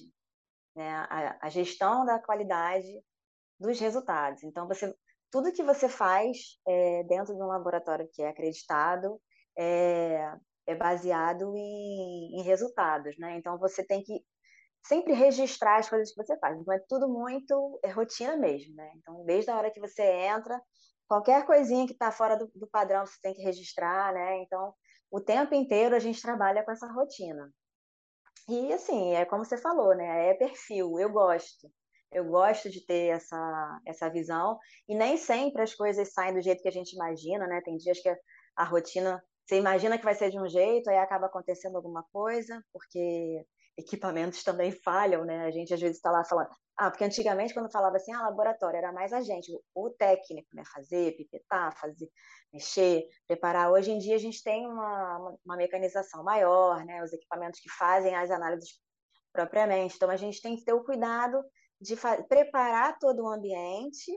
né? 0.75 1.07
A, 1.09 1.39
a 1.43 1.49
gestão 1.49 2.05
da 2.05 2.19
qualidade 2.19 2.89
dos 3.59 3.79
resultados. 3.79 4.43
Então, 4.43 4.67
você 4.67 4.95
tudo 5.35 5.51
que 5.51 5.65
você 5.65 5.89
faz 5.89 6.61
é, 6.65 7.03
dentro 7.09 7.35
de 7.35 7.43
um 7.43 7.49
laboratório 7.49 8.09
que 8.13 8.23
é 8.23 8.29
acreditado 8.29 9.21
é, 9.59 10.33
é 10.65 10.77
baseado 10.77 11.57
em, 11.57 12.39
em, 12.39 12.43
resultados, 12.43 13.19
né? 13.19 13.37
Então 13.37 13.59
você 13.59 13.85
tem 13.85 14.01
que 14.01 14.25
sempre 14.87 15.13
registrar 15.13 15.79
as 15.81 15.89
coisas 15.89 16.15
que 16.15 16.23
você 16.23 16.39
faz. 16.39 16.57
Então 16.57 16.73
é 16.73 16.79
tudo 16.89 17.09
muito 17.09 17.81
é 17.83 17.91
rotina 17.91 18.37
mesmo, 18.37 18.77
né? 18.77 18.89
Então 18.95 19.25
desde 19.25 19.51
a 19.51 19.59
hora 19.59 19.73
que 19.73 19.81
você 19.81 20.05
entra, 20.05 20.63
qualquer 21.09 21.45
coisinha 21.45 21.85
que 21.85 21.95
está 21.95 22.13
fora 22.13 22.37
do, 22.37 22.49
do 22.55 22.69
padrão 22.69 23.05
você 23.05 23.19
tem 23.21 23.35
que 23.35 23.43
registrar, 23.43 24.15
né? 24.15 24.41
Então 24.41 24.73
o 25.11 25.21
tempo 25.21 25.53
inteiro 25.53 25.97
a 25.97 25.99
gente 25.99 26.23
trabalha 26.23 26.63
com 26.63 26.71
essa 26.71 26.87
rotina. 26.87 27.53
E 28.49 28.73
assim, 28.73 29.17
é 29.17 29.25
como 29.25 29.45
você 29.45 29.57
falou, 29.57 29.97
né? 29.97 30.29
É 30.29 30.35
perfil, 30.35 31.01
eu 31.01 31.11
gosto. 31.11 31.69
Eu 32.15 32.25
gosto 32.25 32.71
de 32.71 32.81
ter 32.81 33.09
essa, 33.09 33.81
essa 33.85 34.09
visão. 34.09 34.59
E 34.89 34.95
nem 34.95 35.17
sempre 35.17 35.63
as 35.63 35.75
coisas 35.75 36.13
saem 36.13 36.33
do 36.33 36.41
jeito 36.41 36.63
que 36.63 36.69
a 36.69 36.73
gente 36.73 36.95
imagina, 36.95 37.47
né? 37.47 37.61
Tem 37.63 37.77
dias 37.77 38.01
que 38.01 38.09
a, 38.57 38.65
rotina, 38.65 39.23
você 39.45 39.57
imagina 39.57 39.99
que 39.99 40.05
vai 40.05 40.15
ser 40.15 40.31
de 40.31 40.39
um 40.39 40.49
jeito, 40.49 40.89
aí 40.89 40.97
acaba 40.97 41.27
acontecendo 41.27 41.77
alguma 41.77 42.05
coisa, 42.13 42.65
porque 42.73 43.45
equipamentos 43.77 44.43
também 44.45 44.71
falham, 44.71 45.25
né? 45.25 45.45
A 45.45 45.51
gente 45.51 45.75
às 45.75 45.81
vezes 45.81 45.97
está 45.97 46.13
lá 46.13 46.25
falando, 46.25 46.49
ah, 46.77 46.89
porque 46.89 47.05
antigamente 47.05 47.53
quando 47.53 47.71
falava 47.71 47.97
assim, 47.97 48.13
ah, 48.13 48.23
laboratório, 48.23 48.79
era 48.79 48.93
mais 48.93 49.13
a 49.13 49.21
gente, 49.21 49.51
o 49.75 49.91
técnico, 49.91 50.49
né? 50.55 50.63
Fazer, 50.73 51.17
pipetar, 51.17 51.77
fazer, 51.79 52.09
mexer, 52.53 53.09
preparar. 53.27 53.73
Hoje 53.73 53.91
em 53.91 53.99
dia 53.99 54.15
a 54.15 54.19
gente 54.19 54.41
tem 54.43 54.67
uma, 54.67 55.19
uma, 55.19 55.39
uma 55.45 55.57
mecanização 55.57 56.23
maior, 56.23 56.85
né? 56.85 57.03
Os 57.03 57.13
equipamentos 57.13 57.59
que 57.59 57.69
fazem 57.71 58.15
as 58.15 58.31
análises 58.31 58.81
propriamente. 59.33 59.97
Então 59.97 60.09
a 60.09 60.17
gente 60.17 60.41
tem 60.41 60.57
que 60.57 60.65
ter 60.65 60.73
o 60.73 60.85
cuidado 60.85 61.45
de 61.81 61.97
preparar 62.29 62.99
todo 62.99 63.23
o 63.23 63.29
ambiente, 63.29 64.13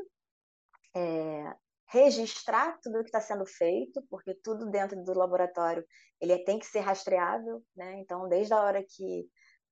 é, 0.95 1.55
registrar 1.89 2.77
tudo 2.81 2.99
o 2.99 3.01
que 3.01 3.09
está 3.09 3.21
sendo 3.21 3.45
feito, 3.45 4.01
porque 4.09 4.33
tudo 4.43 4.69
dentro 4.69 5.01
do 5.03 5.13
laboratório 5.13 5.85
ele 6.19 6.37
tem 6.39 6.59
que 6.59 6.65
ser 6.65 6.79
rastreável, 6.79 7.63
né? 7.75 7.99
Então, 7.99 8.27
desde 8.27 8.53
a 8.53 8.61
hora 8.61 8.83
que 8.83 9.25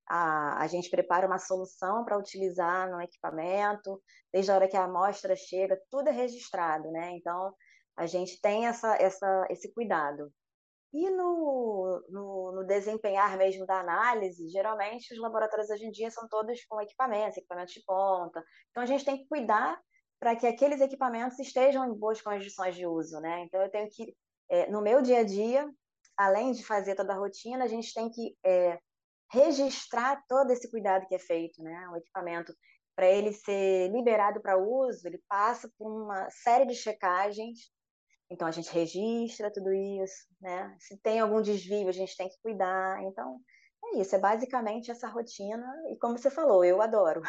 a, 0.07 0.61
a 0.61 0.67
gente 0.67 0.89
prepara 0.89 1.27
uma 1.27 1.39
solução 1.39 2.05
para 2.05 2.17
utilizar 2.17 2.89
no 2.89 3.01
equipamento, 3.01 4.01
desde 4.31 4.51
a 4.51 4.55
hora 4.55 4.67
que 4.67 4.77
a 4.77 4.85
amostra 4.85 5.35
chega, 5.35 5.79
tudo 5.89 6.09
é 6.09 6.11
registrado, 6.11 6.89
né? 6.91 7.11
Então, 7.11 7.53
a 7.97 8.05
gente 8.05 8.39
tem 8.41 8.67
essa, 8.67 8.95
essa, 8.95 9.47
esse 9.49 9.73
cuidado. 9.73 10.31
E 10.95 11.09
no, 11.09 12.05
no, 12.07 12.51
no, 12.53 12.63
desempenhar 12.65 13.37
mesmo 13.37 13.65
da 13.65 13.81
análise, 13.81 14.47
geralmente 14.47 15.13
os 15.13 15.19
laboratórios 15.19 15.69
hoje 15.69 15.85
em 15.85 15.91
dia 15.91 16.09
são 16.09 16.25
todos 16.29 16.63
com 16.69 16.79
equipamentos, 16.79 17.37
equipamentos 17.37 17.73
de 17.73 17.83
ponta. 17.83 18.41
Então 18.71 18.81
a 18.81 18.85
gente 18.85 19.03
tem 19.03 19.17
que 19.17 19.27
cuidar 19.27 19.77
para 20.17 20.37
que 20.37 20.47
aqueles 20.47 20.79
equipamentos 20.79 21.37
estejam 21.37 21.85
em 21.85 21.93
boas 21.93 22.21
condições 22.21 22.75
de 22.75 22.87
uso, 22.87 23.19
né? 23.19 23.41
Então 23.41 23.61
eu 23.61 23.69
tenho 23.69 23.89
que, 23.89 24.15
é, 24.49 24.71
no 24.71 24.81
meu 24.81 25.01
dia 25.01 25.19
a 25.19 25.23
dia, 25.25 25.69
além 26.15 26.53
de 26.53 26.63
fazer 26.63 26.95
toda 26.95 27.11
a 27.11 27.17
rotina, 27.17 27.65
a 27.65 27.67
gente 27.67 27.93
tem 27.93 28.09
que 28.09 28.33
é, 28.45 28.79
registrar 29.33 30.23
todo 30.29 30.49
esse 30.51 30.71
cuidado 30.71 31.07
que 31.07 31.15
é 31.15 31.19
feito, 31.19 31.61
né? 31.61 31.89
O 31.89 31.97
equipamento, 31.97 32.55
para 32.95 33.07
ele 33.07 33.33
ser 33.33 33.91
liberado 33.91 34.41
para 34.41 34.57
uso, 34.57 35.05
ele 35.05 35.21
passa 35.27 35.69
por 35.77 35.91
uma 35.91 36.29
série 36.29 36.65
de 36.65 36.75
checagens. 36.75 37.69
Então 38.29 38.47
a 38.47 38.51
gente 38.51 38.71
registra 38.71 39.51
tudo 39.51 39.71
isso, 39.71 40.27
né? 40.41 40.75
Se 40.79 40.97
tem 40.97 41.19
algum 41.19 41.41
desvio, 41.41 41.87
a 41.87 41.91
gente 41.91 42.17
tem 42.17 42.27
que 42.27 42.39
cuidar. 42.41 43.01
Então 43.03 43.39
é 43.83 43.99
isso, 43.99 44.15
é 44.15 44.19
basicamente 44.19 44.89
essa 44.91 45.07
rotina. 45.07 45.65
E 45.91 45.97
como 45.97 46.17
você 46.17 46.29
falou, 46.29 46.63
eu 46.63 46.81
adoro. 46.81 47.21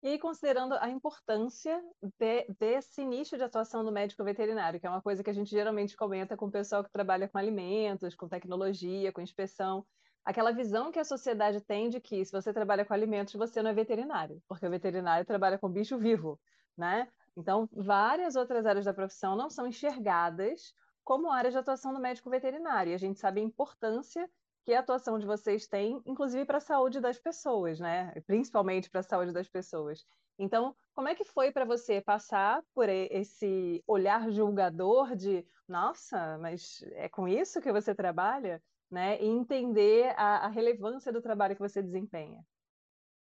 E 0.00 0.16
considerando 0.18 0.74
a 0.74 0.88
importância 0.88 1.82
de, 2.20 2.46
desse 2.58 3.04
nicho 3.04 3.36
de 3.36 3.42
atuação 3.42 3.84
do 3.84 3.90
médico 3.90 4.22
veterinário, 4.22 4.78
que 4.78 4.86
é 4.86 4.90
uma 4.90 5.02
coisa 5.02 5.24
que 5.24 5.30
a 5.30 5.32
gente 5.32 5.50
geralmente 5.50 5.96
comenta 5.96 6.36
com 6.36 6.46
o 6.46 6.52
pessoal 6.52 6.84
que 6.84 6.92
trabalha 6.92 7.28
com 7.28 7.36
alimentos, 7.36 8.14
com 8.14 8.28
tecnologia, 8.28 9.12
com 9.12 9.20
inspeção, 9.20 9.84
aquela 10.24 10.52
visão 10.52 10.92
que 10.92 11.00
a 11.00 11.04
sociedade 11.04 11.60
tem 11.62 11.88
de 11.88 12.00
que 12.00 12.24
se 12.24 12.30
você 12.30 12.52
trabalha 12.52 12.84
com 12.84 12.94
alimentos, 12.94 13.34
você 13.34 13.60
não 13.60 13.70
é 13.70 13.74
veterinário, 13.74 14.40
porque 14.46 14.66
o 14.66 14.70
veterinário 14.70 15.26
trabalha 15.26 15.58
com 15.58 15.68
bicho 15.68 15.98
vivo, 15.98 16.38
né? 16.76 17.08
Então, 17.38 17.68
várias 17.72 18.34
outras 18.34 18.66
áreas 18.66 18.84
da 18.84 18.92
profissão 18.92 19.36
não 19.36 19.48
são 19.48 19.64
enxergadas 19.64 20.74
como 21.04 21.30
áreas 21.30 21.54
de 21.54 21.58
atuação 21.58 21.92
do 21.94 22.00
médico 22.00 22.28
veterinário. 22.28 22.90
E 22.90 22.94
a 22.94 22.98
gente 22.98 23.20
sabe 23.20 23.40
a 23.40 23.44
importância 23.44 24.28
que 24.64 24.74
a 24.74 24.80
atuação 24.80 25.20
de 25.20 25.24
vocês 25.24 25.68
tem, 25.68 26.02
inclusive 26.04 26.44
para 26.44 26.58
a 26.58 26.60
saúde 26.60 27.00
das 27.00 27.16
pessoas, 27.16 27.78
né? 27.78 28.12
Principalmente 28.26 28.90
para 28.90 29.00
a 29.00 29.04
saúde 29.04 29.32
das 29.32 29.48
pessoas. 29.48 30.04
Então, 30.36 30.74
como 30.92 31.06
é 31.06 31.14
que 31.14 31.24
foi 31.24 31.52
para 31.52 31.64
você 31.64 32.00
passar 32.00 32.60
por 32.74 32.88
esse 32.88 33.84
olhar 33.86 34.28
julgador 34.32 35.14
de, 35.14 35.46
nossa, 35.68 36.38
mas 36.38 36.82
é 36.94 37.08
com 37.08 37.28
isso 37.28 37.60
que 37.60 37.72
você 37.72 37.94
trabalha, 37.94 38.60
né? 38.90 39.16
E 39.22 39.26
entender 39.26 40.12
a, 40.16 40.46
a 40.46 40.48
relevância 40.48 41.12
do 41.12 41.22
trabalho 41.22 41.54
que 41.54 41.62
você 41.62 41.80
desempenha? 41.80 42.44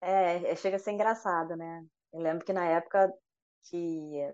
É, 0.00 0.52
é, 0.52 0.56
chega 0.56 0.76
a 0.76 0.78
ser 0.78 0.92
engraçado, 0.92 1.54
né? 1.54 1.84
Eu 2.14 2.20
lembro 2.20 2.46
que 2.46 2.52
na 2.52 2.64
época 2.64 3.12
que 3.70 4.32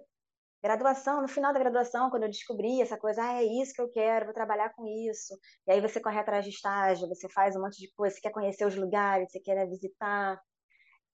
graduação, 0.62 1.20
no 1.20 1.28
final 1.28 1.52
da 1.52 1.58
graduação, 1.58 2.08
quando 2.08 2.22
eu 2.22 2.28
descobri 2.28 2.80
essa 2.80 2.96
coisa, 2.96 3.22
ah, 3.22 3.42
é 3.42 3.44
isso 3.44 3.74
que 3.74 3.82
eu 3.82 3.90
quero, 3.90 4.26
vou 4.26 4.34
trabalhar 4.34 4.72
com 4.74 4.86
isso. 4.86 5.36
E 5.66 5.72
aí 5.72 5.80
você 5.80 6.00
corre 6.00 6.18
atrás 6.20 6.44
de 6.44 6.50
estágio, 6.50 7.08
você 7.08 7.28
faz 7.28 7.56
um 7.56 7.62
monte 7.62 7.78
de 7.78 7.92
coisa, 7.94 8.14
você 8.14 8.20
quer 8.20 8.30
conhecer 8.30 8.64
os 8.64 8.76
lugares, 8.76 9.30
você 9.30 9.40
quer 9.40 9.68
visitar. 9.68 10.40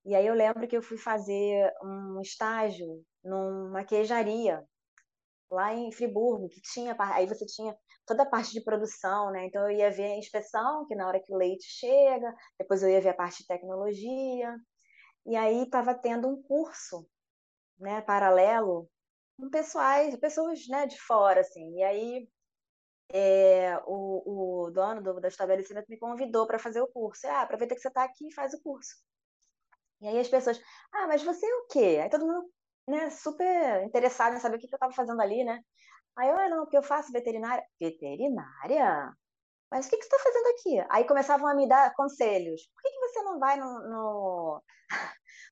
E 0.05 0.15
aí 0.15 0.27
eu 0.27 0.35
lembro 0.35 0.69
que 0.69 0.77
eu 0.77 0.83
fui 0.83 0.99
fazer 0.99 1.73
um 1.83 2.21
estágio 2.21 3.03
numa 3.25 3.85
queijaria 3.85 4.63
lá 5.51 5.75
em 5.75 5.91
Friburgo, 5.93 6.49
que 6.49 6.61
tinha, 6.61 6.95
aí 6.99 7.27
você 7.27 7.47
tinha 7.47 7.75
toda 8.07 8.23
a 8.23 8.27
parte 8.27 8.53
de 8.53 8.63
produção, 8.63 9.31
né? 9.31 9.47
Então 9.47 9.63
eu 9.71 9.77
ia 9.77 9.91
ver 9.91 10.13
a 10.13 10.17
inspeção, 10.19 10.87
que 10.87 10.95
na 10.95 11.07
hora 11.07 11.21
que 11.21 11.33
o 11.33 11.37
leite 11.37 11.65
chega, 11.65 12.35
depois 12.59 12.83
eu 12.83 12.91
ia 12.91 13.01
ver 13.01 13.11
a 13.11 13.15
parte 13.15 13.39
de 13.39 13.47
tecnologia. 13.47 14.55
E 15.27 15.37
aí 15.37 15.63
estava 15.63 15.95
tendo 15.95 16.29
um 16.29 16.43
curso, 16.43 17.07
né, 17.79 18.01
paralelo 18.03 18.89
com 19.39 19.49
pessoais, 19.51 20.17
pessoas 20.17 20.67
né, 20.69 20.87
de 20.87 21.01
fora, 21.01 21.41
assim. 21.41 21.77
E 21.77 21.83
aí 21.83 22.29
é, 23.11 23.79
o, 23.87 24.67
o 24.67 24.71
dono 24.71 25.03
do, 25.03 25.21
do 25.21 25.27
estabelecimento 25.27 25.87
me 25.89 25.99
convidou 25.99 26.47
para 26.47 26.59
fazer 26.59 26.81
o 26.81 26.89
curso. 26.89 27.27
Ah, 27.27 27.43
aproveita 27.43 27.75
que 27.75 27.81
você 27.81 27.89
está 27.89 28.05
aqui 28.05 28.29
e 28.29 28.35
faz 28.35 28.53
o 28.55 28.63
curso. 28.63 28.97
E 30.01 30.09
aí 30.09 30.19
as 30.19 30.29
pessoas, 30.29 30.61
ah, 30.93 31.07
mas 31.07 31.23
você 31.23 31.47
é 31.47 31.55
o 31.55 31.67
quê? 31.67 32.01
Aí 32.03 32.11
todo 32.11 32.27
mundo, 32.27 32.51
né, 32.89 33.11
super 33.11 33.83
interessado 33.85 34.37
em 34.37 34.41
saber 34.41 34.57
o 34.57 34.59
que, 34.59 34.69
que 34.69 34.75
eu 34.75 34.77
estava 34.77 34.93
fazendo 34.93 35.21
ali, 35.21 35.45
né? 35.45 35.61
Aí 36.17 36.29
eu, 36.29 36.37
ah, 36.37 36.49
não, 36.49 36.65
porque 36.65 36.77
eu 36.77 36.83
faço 36.83 37.13
veterinária. 37.13 37.65
Veterinária? 37.81 39.13
Mas 39.71 39.87
o 39.87 39.91
que, 39.91 39.97
que 39.97 40.05
você 40.05 40.17
está 40.17 40.19
fazendo 40.19 40.47
aqui? 40.49 40.87
Aí 40.91 41.05
começavam 41.05 41.47
a 41.49 41.55
me 41.55 41.69
dar 41.69 41.95
conselhos. 41.95 42.63
Por 42.75 42.83
que, 42.83 42.91
que 42.91 43.01
você 43.01 43.23
não 43.23 43.39
vai 43.39 43.57
no, 43.57 43.81
no, 43.89 44.63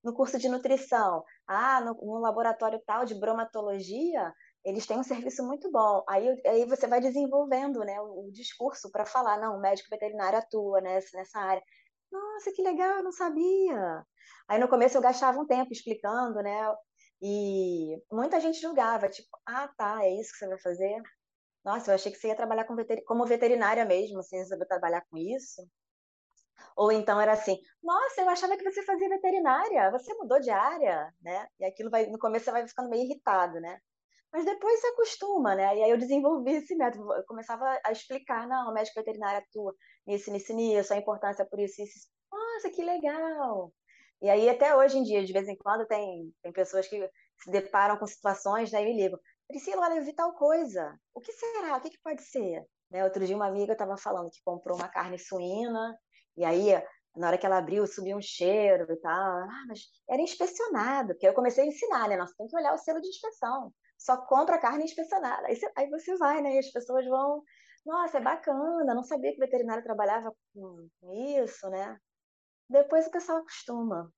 no 0.06 0.14
curso 0.14 0.38
de 0.38 0.48
nutrição? 0.48 1.24
Ah, 1.48 1.80
no, 1.80 1.94
no, 1.94 2.18
laboratório 2.20 2.80
tal 2.86 3.04
de 3.04 3.18
bromatologia, 3.18 4.32
eles 4.64 4.86
têm 4.86 4.98
um 4.98 5.02
serviço 5.02 5.44
muito 5.44 5.70
bom. 5.70 6.04
Aí, 6.08 6.40
aí 6.46 6.64
você 6.64 6.86
vai 6.86 7.00
desenvolvendo 7.00 7.80
né, 7.80 8.00
o, 8.00 8.28
o 8.28 8.32
discurso 8.32 8.90
para 8.92 9.04
falar, 9.04 9.38
não, 9.40 9.56
o 9.56 9.60
médico 9.60 9.90
veterinário 9.90 10.38
atua 10.38 10.80
nessa, 10.80 11.16
nessa 11.18 11.40
área. 11.40 11.62
Nossa, 12.10 12.52
que 12.52 12.62
legal, 12.62 12.98
eu 12.98 13.02
não 13.02 13.12
sabia. 13.12 14.04
Aí 14.48 14.58
no 14.60 14.68
começo 14.68 14.96
eu 14.96 15.02
gastava 15.02 15.40
um 15.40 15.46
tempo 15.46 15.72
explicando, 15.72 16.40
né? 16.40 16.72
E 17.20 17.96
muita 18.12 18.40
gente 18.40 18.60
julgava, 18.60 19.08
tipo, 19.08 19.28
ah, 19.44 19.68
tá, 19.76 20.04
é 20.04 20.14
isso 20.20 20.32
que 20.32 20.38
você 20.38 20.48
vai 20.48 20.60
fazer? 20.60 21.02
Nossa, 21.64 21.90
eu 21.90 21.96
achei 21.96 22.12
que 22.12 22.18
você 22.18 22.28
ia 22.28 22.36
trabalhar 22.36 22.64
veter... 22.76 23.02
como 23.04 23.26
veterinária 23.26 23.84
mesmo, 23.84 24.22
você 24.22 24.36
resolveu 24.36 24.68
trabalhar 24.68 25.04
com 25.10 25.16
isso. 25.16 25.66
Ou 26.76 26.92
então 26.92 27.20
era 27.20 27.32
assim, 27.32 27.58
nossa, 27.82 28.20
eu 28.20 28.28
achava 28.28 28.56
que 28.56 28.62
você 28.62 28.82
fazia 28.82 29.08
veterinária, 29.08 29.90
você 29.90 30.12
mudou 30.14 30.38
de 30.38 30.50
área, 30.50 31.12
né? 31.22 31.48
E 31.58 31.64
aquilo 31.64 31.90
vai, 31.90 32.06
no 32.06 32.18
começo 32.18 32.44
você 32.44 32.50
vai 32.52 32.68
ficando 32.68 32.90
meio 32.90 33.04
irritado, 33.04 33.58
né? 33.60 33.80
Mas 34.32 34.44
depois 34.44 34.80
você 34.80 34.88
acostuma, 34.88 35.54
né? 35.54 35.76
E 35.76 35.82
aí 35.84 35.90
eu 35.90 35.96
desenvolvi 35.96 36.52
esse 36.56 36.76
método, 36.76 37.10
eu 37.14 37.24
começava 37.24 37.80
a 37.84 37.90
explicar, 37.90 38.46
não, 38.46 38.70
o 38.70 38.74
médico 38.74 39.00
veterinário 39.00 39.38
atua 39.38 39.74
nisso, 40.06 40.30
nisso, 40.30 40.52
nisso, 40.54 40.92
a 40.92 40.96
importância 40.98 41.46
por 41.46 41.58
isso, 41.58 41.82
isso. 41.82 42.08
Nossa, 42.30 42.68
que 42.70 42.84
legal! 42.84 43.72
E 44.20 44.28
aí 44.28 44.48
até 44.48 44.74
hoje 44.76 44.98
em 44.98 45.02
dia, 45.02 45.24
de 45.24 45.32
vez 45.32 45.48
em 45.48 45.56
quando, 45.56 45.86
tem, 45.86 46.30
tem 46.42 46.52
pessoas 46.52 46.86
que 46.88 46.98
se 47.38 47.50
deparam 47.50 47.98
com 47.98 48.06
situações, 48.06 48.70
daí 48.70 48.84
né, 48.84 48.90
me 48.90 48.96
ligam, 49.02 49.18
Priscila, 49.48 49.82
olha, 49.82 49.98
eu 49.98 50.04
vi 50.04 50.12
tal 50.12 50.34
coisa. 50.34 50.98
O 51.14 51.20
que 51.20 51.32
será? 51.32 51.76
O 51.76 51.80
que, 51.80 51.90
que 51.90 52.00
pode 52.02 52.22
ser? 52.22 52.66
Né? 52.90 53.04
Outro 53.04 53.24
dia 53.24 53.36
uma 53.36 53.46
amiga 53.46 53.72
estava 53.72 53.96
falando 53.96 54.30
que 54.30 54.42
comprou 54.44 54.76
uma 54.76 54.88
carne 54.88 55.18
suína, 55.18 55.96
e 56.36 56.44
aí 56.44 56.74
na 57.16 57.28
hora 57.28 57.38
que 57.38 57.46
ela 57.46 57.58
abriu, 57.58 57.86
subiu 57.86 58.16
um 58.16 58.22
cheiro 58.22 58.92
e 58.92 58.96
tal. 58.96 59.38
Ah, 59.38 59.64
mas 59.66 59.80
era 60.08 60.20
inspecionado, 60.20 61.14
porque 61.14 61.26
eu 61.26 61.34
comecei 61.34 61.64
a 61.64 61.66
ensinar, 61.66 62.08
né? 62.08 62.16
Nós 62.16 62.32
tem 62.34 62.46
que 62.46 62.56
olhar 62.56 62.74
o 62.74 62.78
selo 62.78 63.00
de 63.00 63.08
inspeção. 63.08 63.72
Só 63.98 64.18
compra 64.26 64.58
carne 64.58 64.84
inspecionada. 64.84 65.46
Aí 65.46 65.56
você, 65.56 65.72
aí 65.76 65.88
você 65.88 66.16
vai, 66.16 66.42
né? 66.42 66.54
E 66.54 66.58
as 66.58 66.70
pessoas 66.70 67.06
vão, 67.06 67.42
nossa, 67.84 68.18
é 68.18 68.20
bacana, 68.20 68.94
não 68.94 69.02
sabia 69.02 69.32
que 69.32 69.38
veterinário 69.38 69.82
trabalhava 69.82 70.30
com 70.54 70.88
isso, 71.12 71.68
né? 71.70 71.98
Depois 72.68 73.06
o 73.06 73.10
pessoal 73.10 73.38
acostuma. 73.38 74.12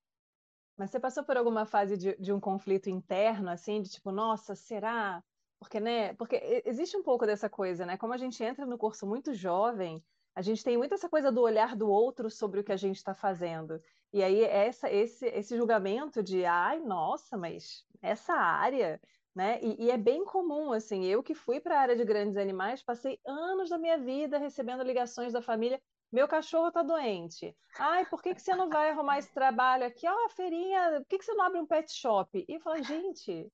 Mas 0.77 0.91
você 0.91 1.01
passou 1.01 1.25
por 1.25 1.37
alguma 1.37 1.67
fase 1.67 1.97
de, 1.97 2.17
de 2.17 2.33
um 2.33 2.41
conflito 2.41 2.89
interno, 2.89 3.51
assim, 3.51 3.83
de 3.83 3.91
tipo, 3.91 4.11
nossa, 4.11 4.55
será? 4.55 5.23
Porque, 5.61 5.81
né? 5.81 6.15
Porque 6.15 6.63
existe 6.65 6.97
um 6.97 7.03
pouco 7.03 7.27
dessa 7.27 7.49
coisa, 7.49 7.85
né? 7.85 7.97
Como 7.97 8.13
a 8.13 8.17
gente 8.17 8.43
entra 8.43 8.65
no 8.65 8.79
curso 8.79 9.07
muito 9.07 9.35
jovem, 9.35 10.03
a 10.39 10.41
gente 10.41 10.63
tem 10.63 10.79
muito 10.79 10.95
essa 10.95 11.09
coisa 11.09 11.33
do 11.33 11.43
olhar 11.43 11.75
do 11.75 11.91
outro 11.91 12.31
sobre 12.31 12.61
o 12.61 12.65
que 12.65 12.71
a 12.71 12.77
gente 12.77 12.95
está 12.95 13.13
fazendo. 13.13 13.83
E 14.13 14.23
aí 14.23 14.45
essa, 14.45 14.89
esse, 14.89 15.27
esse 15.27 15.57
julgamento 15.57 16.23
de, 16.23 16.45
ai, 16.45 16.79
nossa, 16.79 17.37
mas 17.37 17.85
essa 18.01 18.35
área, 18.35 19.01
né? 19.35 19.59
E, 19.61 19.87
e 19.87 19.91
é 19.91 19.97
bem 19.97 20.25
comum, 20.25 20.73
assim, 20.73 21.05
eu 21.05 21.25
que 21.25 21.35
fui 21.35 21.59
para 21.59 21.77
a 21.77 21.81
área 21.81 21.97
de 21.97 22.05
grandes 22.05 22.37
animais, 22.37 22.85
passei 22.85 23.19
anos 23.27 23.69
da 23.69 23.79
minha 23.79 23.99
vida 23.99 24.39
recebendo 24.39 24.85
ligações 24.85 25.33
da 25.33 25.43
família, 25.43 25.83
meu 26.13 26.29
cachorro 26.29 26.69
está 26.69 26.85
doente. 26.85 27.53
Ai, 27.77 28.07
por 28.07 28.23
que, 28.23 28.33
que 28.33 28.41
você 28.41 28.55
não 28.55 28.69
vai 28.69 28.91
arrumar 28.91 29.19
esse 29.19 29.35
trabalho 29.35 29.87
aqui? 29.87 30.07
Ó, 30.07 30.15
oh, 30.25 30.29
feirinha, 30.29 31.01
por 31.01 31.07
que, 31.09 31.19
que 31.19 31.25
você 31.25 31.35
não 31.35 31.47
abre 31.47 31.59
um 31.59 31.67
pet 31.67 31.93
shop? 31.93 32.47
E 32.49 32.55
eu 32.55 32.61
falo, 32.61 32.81
gente, 32.85 33.51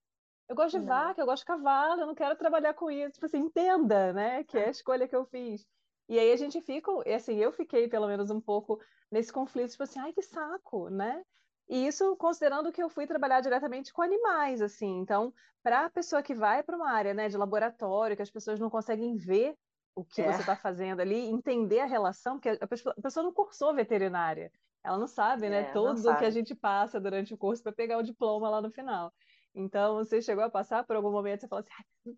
eu 0.50 0.54
gosto 0.54 0.78
de 0.78 0.84
não. 0.84 0.94
vaca, 0.94 1.18
eu 1.18 1.24
gosto 1.24 1.44
de 1.44 1.46
cavalo, 1.46 2.02
eu 2.02 2.06
não 2.06 2.14
quero 2.14 2.36
trabalhar 2.36 2.74
com 2.74 2.90
isso. 2.90 3.14
Tipo 3.14 3.24
assim, 3.24 3.38
entenda, 3.38 4.12
né? 4.12 4.44
Que 4.44 4.58
é 4.58 4.66
a 4.66 4.70
escolha 4.70 5.08
que 5.08 5.16
eu 5.16 5.24
fiz. 5.24 5.66
E 6.08 6.18
aí 6.18 6.32
a 6.32 6.36
gente 6.36 6.60
fica, 6.60 6.90
assim, 7.14 7.36
eu 7.36 7.52
fiquei 7.52 7.88
pelo 7.88 8.06
menos 8.06 8.30
um 8.30 8.40
pouco 8.40 8.78
nesse 9.10 9.32
conflito, 9.32 9.70
tipo 9.70 9.82
assim, 9.82 9.98
ai 9.98 10.12
que 10.12 10.22
saco, 10.22 10.88
né? 10.90 11.22
E 11.68 11.86
isso 11.86 12.14
considerando 12.16 12.70
que 12.70 12.82
eu 12.82 12.90
fui 12.90 13.06
trabalhar 13.06 13.40
diretamente 13.40 13.92
com 13.92 14.02
animais, 14.02 14.60
assim. 14.60 14.98
Então, 14.98 15.32
para 15.62 15.86
a 15.86 15.90
pessoa 15.90 16.22
que 16.22 16.34
vai 16.34 16.62
para 16.62 16.76
uma 16.76 16.90
área 16.90 17.14
né, 17.14 17.28
de 17.28 17.36
laboratório, 17.36 18.16
que 18.16 18.22
as 18.22 18.30
pessoas 18.30 18.60
não 18.60 18.68
conseguem 18.68 19.16
ver 19.16 19.56
o 19.94 20.04
que 20.04 20.20
é. 20.20 20.30
você 20.30 20.40
está 20.40 20.56
fazendo 20.56 21.00
ali, 21.00 21.16
entender 21.16 21.80
a 21.80 21.86
relação, 21.86 22.34
porque 22.34 22.50
a 22.60 22.66
pessoa, 22.66 22.94
a 22.98 23.00
pessoa 23.00 23.24
não 23.24 23.32
cursou 23.32 23.74
veterinária. 23.74 24.50
Ela 24.82 24.98
não 24.98 25.06
sabe, 25.06 25.48
né? 25.48 25.62
É, 25.62 25.72
Tudo 25.72 26.10
o 26.10 26.18
que 26.18 26.24
a 26.26 26.30
gente 26.30 26.54
passa 26.54 27.00
durante 27.00 27.32
o 27.32 27.38
curso 27.38 27.62
para 27.62 27.72
pegar 27.72 27.96
o 27.96 28.02
diploma 28.02 28.50
lá 28.50 28.60
no 28.60 28.70
final. 28.70 29.14
Então, 29.54 29.96
você 29.96 30.20
chegou 30.20 30.44
a 30.44 30.50
passar 30.50 30.84
por 30.84 30.96
algum 30.96 31.10
momento, 31.10 31.40
você 31.40 31.48
falou 31.48 31.64
assim, 31.64 32.14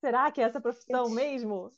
será 0.00 0.32
que 0.32 0.40
é 0.40 0.44
essa 0.44 0.60
profissão 0.60 1.08
mesmo? 1.10 1.72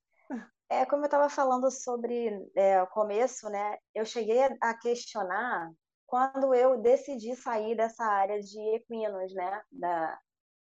É, 0.68 0.85
como 0.87 1.03
eu 1.03 1.07
estava 1.07 1.29
falando 1.29 1.70
sobre 1.70 2.31
é, 2.57 2.83
o 2.83 2.87
começo, 2.87 3.48
né? 3.48 3.77
Eu 3.94 4.05
cheguei 4.05 4.40
a 4.61 4.74
questionar 4.79 5.70
quando 6.07 6.55
eu 6.55 6.81
decidi 6.81 7.37
sair 7.37 7.77
dessa 7.77 8.05
área 8.05 8.40
de 8.40 8.59
equinos, 8.74 9.35
né? 9.35 9.62
Da, 9.70 10.18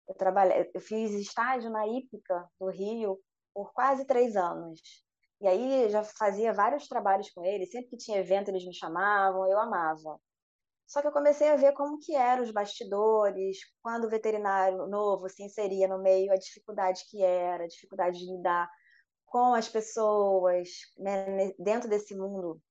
eu 0.08 0.16
trabalhei, 0.16 0.70
eu 0.74 0.82
fiz 0.82 1.12
estágio 1.12 1.70
na 1.70 1.88
Ípica 1.88 2.48
do 2.60 2.70
Rio 2.70 3.20
por 3.54 3.74
quase 3.74 4.06
três 4.06 4.36
anos. 4.36 4.80
E 5.42 5.48
aí 5.48 5.90
já 5.90 6.04
fazia 6.04 6.54
vários 6.54 6.88
trabalhos 6.88 7.30
com 7.32 7.44
eles, 7.44 7.70
sempre 7.72 7.90
que 7.92 7.98
tinha 7.98 8.20
evento 8.20 8.50
eles 8.50 8.66
me 8.66 8.74
chamavam, 8.74 9.46
eu 9.50 9.60
amava. 9.60 10.20
Só 10.88 11.02
que 11.02 11.08
eu 11.08 11.12
comecei 11.12 11.50
a 11.50 11.56
ver 11.56 11.74
como 11.74 12.00
que 12.00 12.16
eram 12.16 12.44
os 12.44 12.52
bastidores, 12.52 13.58
quando 13.82 14.06
o 14.06 14.10
veterinário 14.10 14.88
novo 14.88 15.28
se 15.30 15.44
inseria 15.44 15.88
no 15.88 16.02
meio, 16.02 16.32
a 16.32 16.36
dificuldade 16.36 17.04
que 17.10 17.24
era, 17.24 17.64
a 17.64 17.68
dificuldade 17.68 18.20
de 18.20 18.26
lidar 18.32 18.70
com 19.26 19.54
as 19.54 19.68
pessoas 19.68 20.70
né, 20.98 21.52
dentro 21.60 21.90
desse 21.90 22.16
mundo. 22.16 22.62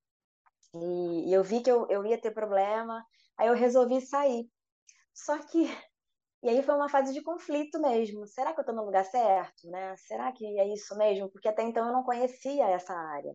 E, 0.75 1.31
e 1.31 1.33
eu 1.33 1.45
vi 1.45 1.61
que 1.61 1.71
eu, 1.71 1.87
eu 1.88 2.05
ia 2.05 2.21
ter 2.21 2.33
problema, 2.33 3.05
aí 3.37 3.49
eu 3.49 3.55
resolvi 3.55 4.01
sair. 4.01 4.49
Só 5.12 5.38
que 5.38 5.69
e 6.45 6.49
aí 6.51 6.62
foi 6.62 6.75
uma 6.75 6.90
fase 6.90 7.14
de 7.14 7.23
conflito 7.23 7.81
mesmo. 7.81 8.27
Será 8.27 8.53
que 8.53 8.61
eu 8.61 8.62
estou 8.62 8.75
no 8.75 8.85
lugar 8.85 9.07
certo, 9.07 9.67
né? 9.71 9.97
Será 9.97 10.31
que 10.31 10.45
é 10.61 10.69
isso 10.75 10.95
mesmo? 10.99 11.31
Porque 11.31 11.49
até 11.49 11.62
então 11.62 11.87
eu 11.87 11.93
não 11.93 12.03
conhecia 12.05 12.69
essa 12.69 12.93
área. 12.93 13.35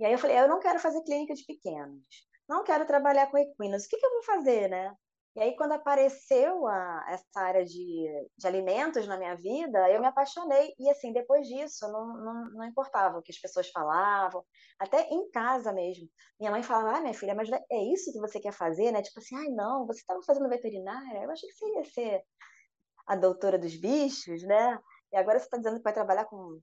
E 0.00 0.04
aí 0.04 0.12
eu 0.12 0.18
falei, 0.18 0.36
eu 0.36 0.48
não 0.48 0.58
quero 0.58 0.80
fazer 0.80 1.00
clínica 1.04 1.32
de 1.32 1.44
pequenos. 1.44 2.02
Não 2.48 2.64
quero 2.64 2.84
trabalhar 2.84 3.30
com 3.30 3.38
equinos. 3.38 3.84
O 3.84 3.88
que, 3.88 3.96
que 3.96 4.04
eu 4.04 4.10
vou 4.10 4.22
fazer, 4.24 4.68
né? 4.68 4.92
E 5.36 5.40
aí, 5.40 5.56
quando 5.56 5.72
apareceu 5.72 6.66
a, 6.66 7.06
essa 7.08 7.40
área 7.40 7.64
de, 7.64 8.28
de 8.36 8.46
alimentos 8.46 9.06
na 9.06 9.16
minha 9.16 9.36
vida, 9.36 9.88
eu 9.88 10.00
me 10.00 10.06
apaixonei. 10.06 10.74
E, 10.78 10.90
assim, 10.90 11.12
depois 11.12 11.46
disso, 11.46 11.86
não, 11.90 12.06
não, 12.06 12.50
não 12.50 12.64
importava 12.64 13.18
o 13.18 13.22
que 13.22 13.30
as 13.30 13.38
pessoas 13.38 13.70
falavam, 13.70 14.44
até 14.78 15.02
em 15.08 15.30
casa 15.30 15.72
mesmo. 15.72 16.08
Minha 16.38 16.50
mãe 16.50 16.62
falava, 16.64 16.98
ah, 16.98 17.00
minha 17.00 17.14
filha, 17.14 17.34
mas 17.34 17.48
é 17.48 17.78
isso 17.92 18.12
que 18.12 18.18
você 18.18 18.40
quer 18.40 18.52
fazer, 18.52 18.90
né? 18.90 19.02
Tipo 19.02 19.20
assim, 19.20 19.36
ai, 19.36 19.48
não, 19.48 19.86
você 19.86 20.00
estava 20.00 20.20
fazendo 20.22 20.48
veterinária? 20.48 21.22
Eu 21.22 21.30
achei 21.30 21.48
que 21.48 21.54
você 21.54 21.66
ia 21.76 21.84
ser 21.84 22.24
a 23.06 23.14
doutora 23.14 23.58
dos 23.58 23.76
bichos, 23.76 24.42
né? 24.42 24.78
E 25.12 25.16
agora 25.16 25.38
você 25.38 25.44
está 25.44 25.56
dizendo 25.56 25.76
que 25.76 25.84
vai 25.84 25.92
trabalhar 25.92 26.24
com, 26.24 26.60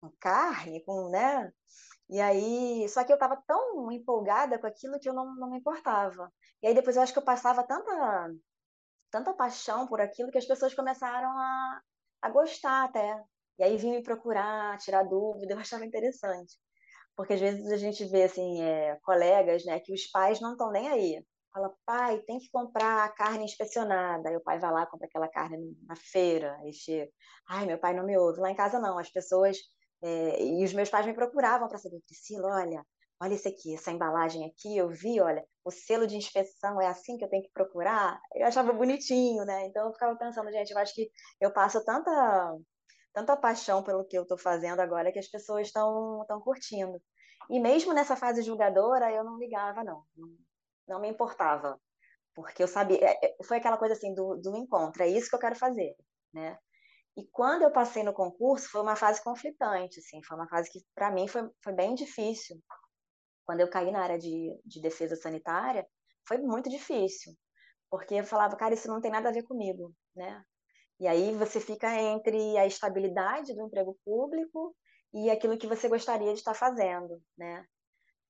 com 0.00 0.12
carne, 0.20 0.84
com, 0.84 1.08
né? 1.10 1.52
E 2.08 2.20
aí, 2.20 2.88
só 2.88 3.02
que 3.04 3.12
eu 3.12 3.16
estava 3.16 3.36
tão 3.46 3.90
empolgada 3.90 4.58
com 4.58 4.66
aquilo 4.66 4.98
que 5.00 5.08
eu 5.08 5.14
não, 5.14 5.34
não 5.36 5.50
me 5.50 5.58
importava. 5.58 6.32
E 6.62 6.66
aí 6.66 6.74
depois 6.74 6.96
eu 6.96 7.02
acho 7.02 7.12
que 7.12 7.18
eu 7.18 7.24
passava 7.24 7.62
tanta, 7.64 8.30
tanta 9.10 9.32
paixão 9.34 9.86
por 9.86 10.00
aquilo 10.00 10.30
que 10.30 10.38
as 10.38 10.46
pessoas 10.46 10.74
começaram 10.74 11.30
a, 11.30 11.80
a 12.22 12.30
gostar 12.30 12.84
até. 12.84 13.22
E 13.58 13.64
aí 13.64 13.76
vinham 13.76 13.96
me 13.96 14.02
procurar, 14.02 14.78
tirar 14.78 15.04
dúvida, 15.04 15.54
eu 15.54 15.58
achava 15.58 15.84
interessante. 15.86 16.54
Porque 17.16 17.34
às 17.34 17.40
vezes 17.40 17.70
a 17.70 17.76
gente 17.76 18.04
vê, 18.06 18.24
assim, 18.24 18.62
é, 18.62 18.98
colegas, 19.02 19.64
né, 19.64 19.80
que 19.80 19.92
os 19.92 20.06
pais 20.08 20.40
não 20.40 20.52
estão 20.52 20.70
nem 20.72 20.88
aí. 20.88 21.24
Fala, 21.52 21.72
pai, 21.86 22.20
tem 22.26 22.38
que 22.38 22.50
comprar 22.50 23.14
carne 23.14 23.44
inspecionada. 23.44 24.28
Aí 24.28 24.36
o 24.36 24.42
pai 24.42 24.58
vai 24.58 24.72
lá, 24.72 24.86
compra 24.86 25.06
aquela 25.06 25.28
carne 25.28 25.76
na 25.86 25.94
feira, 25.96 26.56
aí 26.60 26.72
chega. 26.72 27.10
Ai, 27.48 27.66
meu 27.66 27.78
pai 27.78 27.94
não 27.94 28.04
me 28.04 28.18
ouve. 28.18 28.40
Lá 28.40 28.50
em 28.50 28.56
casa 28.56 28.80
não, 28.80 28.98
as 28.98 29.10
pessoas 29.10 29.58
é, 30.04 30.42
e 30.42 30.62
os 30.62 30.74
meus 30.74 30.90
pais 30.90 31.06
me 31.06 31.14
procuravam 31.14 31.66
para 31.66 31.78
saber, 31.78 31.98
Priscila, 32.06 32.48
olha, 32.60 32.84
olha 33.22 33.34
isso 33.34 33.48
aqui, 33.48 33.74
essa 33.74 33.90
embalagem 33.90 34.44
aqui, 34.44 34.76
eu 34.76 34.90
vi, 34.90 35.18
olha, 35.18 35.42
o 35.64 35.70
selo 35.70 36.06
de 36.06 36.14
inspeção 36.14 36.78
é 36.78 36.86
assim 36.86 37.16
que 37.16 37.24
eu 37.24 37.28
tenho 37.30 37.42
que 37.42 37.52
procurar. 37.52 38.20
Eu 38.34 38.46
achava 38.46 38.70
bonitinho, 38.72 39.44
né? 39.46 39.66
Então 39.66 39.86
eu 39.86 39.92
ficava 39.94 40.14
pensando, 40.16 40.52
gente, 40.52 40.70
eu 40.72 40.78
acho 40.78 40.94
que 40.94 41.10
eu 41.40 41.50
passo 41.50 41.82
tanta, 41.84 42.54
tanta 43.14 43.34
paixão 43.34 43.82
pelo 43.82 44.04
que 44.04 44.18
eu 44.18 44.24
estou 44.24 44.36
fazendo 44.36 44.80
agora 44.80 45.10
que 45.10 45.18
as 45.18 45.28
pessoas 45.28 45.68
estão 45.68 46.20
estão 46.20 46.38
curtindo. 46.40 47.00
E 47.48 47.58
mesmo 47.58 47.94
nessa 47.94 48.14
fase 48.14 48.42
julgadora, 48.42 49.10
eu 49.10 49.24
não 49.24 49.38
ligava, 49.38 49.82
não. 49.82 50.04
Não, 50.14 50.28
não 50.86 51.00
me 51.00 51.08
importava. 51.08 51.80
Porque 52.34 52.62
eu 52.62 52.68
sabia, 52.68 52.98
é, 53.00 53.26
é, 53.26 53.36
foi 53.44 53.56
aquela 53.58 53.78
coisa 53.78 53.94
assim 53.94 54.12
do, 54.14 54.36
do 54.36 54.56
encontro, 54.56 55.02
é 55.02 55.08
isso 55.08 55.30
que 55.30 55.36
eu 55.36 55.40
quero 55.40 55.54
fazer, 55.54 55.94
né? 56.32 56.58
E 57.16 57.24
quando 57.30 57.62
eu 57.62 57.70
passei 57.72 58.02
no 58.02 58.12
concurso, 58.12 58.68
foi 58.68 58.80
uma 58.80 58.96
fase 58.96 59.22
conflitante, 59.22 60.00
assim, 60.00 60.22
foi 60.24 60.36
uma 60.36 60.48
fase 60.48 60.70
que, 60.70 60.80
para 60.94 61.10
mim, 61.12 61.28
foi, 61.28 61.48
foi 61.62 61.72
bem 61.72 61.94
difícil. 61.94 62.60
Quando 63.46 63.60
eu 63.60 63.70
caí 63.70 63.90
na 63.92 64.02
área 64.02 64.18
de, 64.18 64.58
de 64.64 64.80
defesa 64.80 65.14
sanitária, 65.16 65.86
foi 66.26 66.38
muito 66.38 66.68
difícil, 66.68 67.32
porque 67.90 68.14
eu 68.14 68.24
falava, 68.24 68.56
cara, 68.56 68.74
isso 68.74 68.88
não 68.88 69.00
tem 69.00 69.10
nada 69.10 69.28
a 69.28 69.32
ver 69.32 69.44
comigo, 69.44 69.94
né? 70.16 70.42
E 70.98 71.06
aí 71.06 71.34
você 71.36 71.60
fica 71.60 71.94
entre 72.00 72.56
a 72.58 72.66
estabilidade 72.66 73.54
do 73.54 73.62
emprego 73.62 73.98
público 74.04 74.74
e 75.12 75.30
aquilo 75.30 75.58
que 75.58 75.66
você 75.66 75.88
gostaria 75.88 76.32
de 76.32 76.38
estar 76.38 76.54
fazendo, 76.54 77.22
né? 77.36 77.64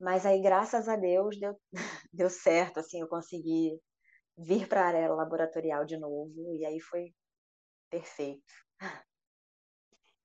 Mas 0.00 0.26
aí, 0.26 0.42
graças 0.42 0.88
a 0.88 0.96
Deus, 0.96 1.38
deu, 1.38 1.58
deu 2.12 2.28
certo, 2.30 2.80
assim, 2.80 3.00
eu 3.00 3.08
consegui 3.08 3.80
vir 4.36 4.68
para 4.68 4.82
a 4.82 4.86
área 4.88 5.14
laboratorial 5.14 5.84
de 5.84 5.96
novo, 5.98 6.54
e 6.54 6.64
aí 6.66 6.80
foi 6.80 7.14
perfeito. 7.90 8.42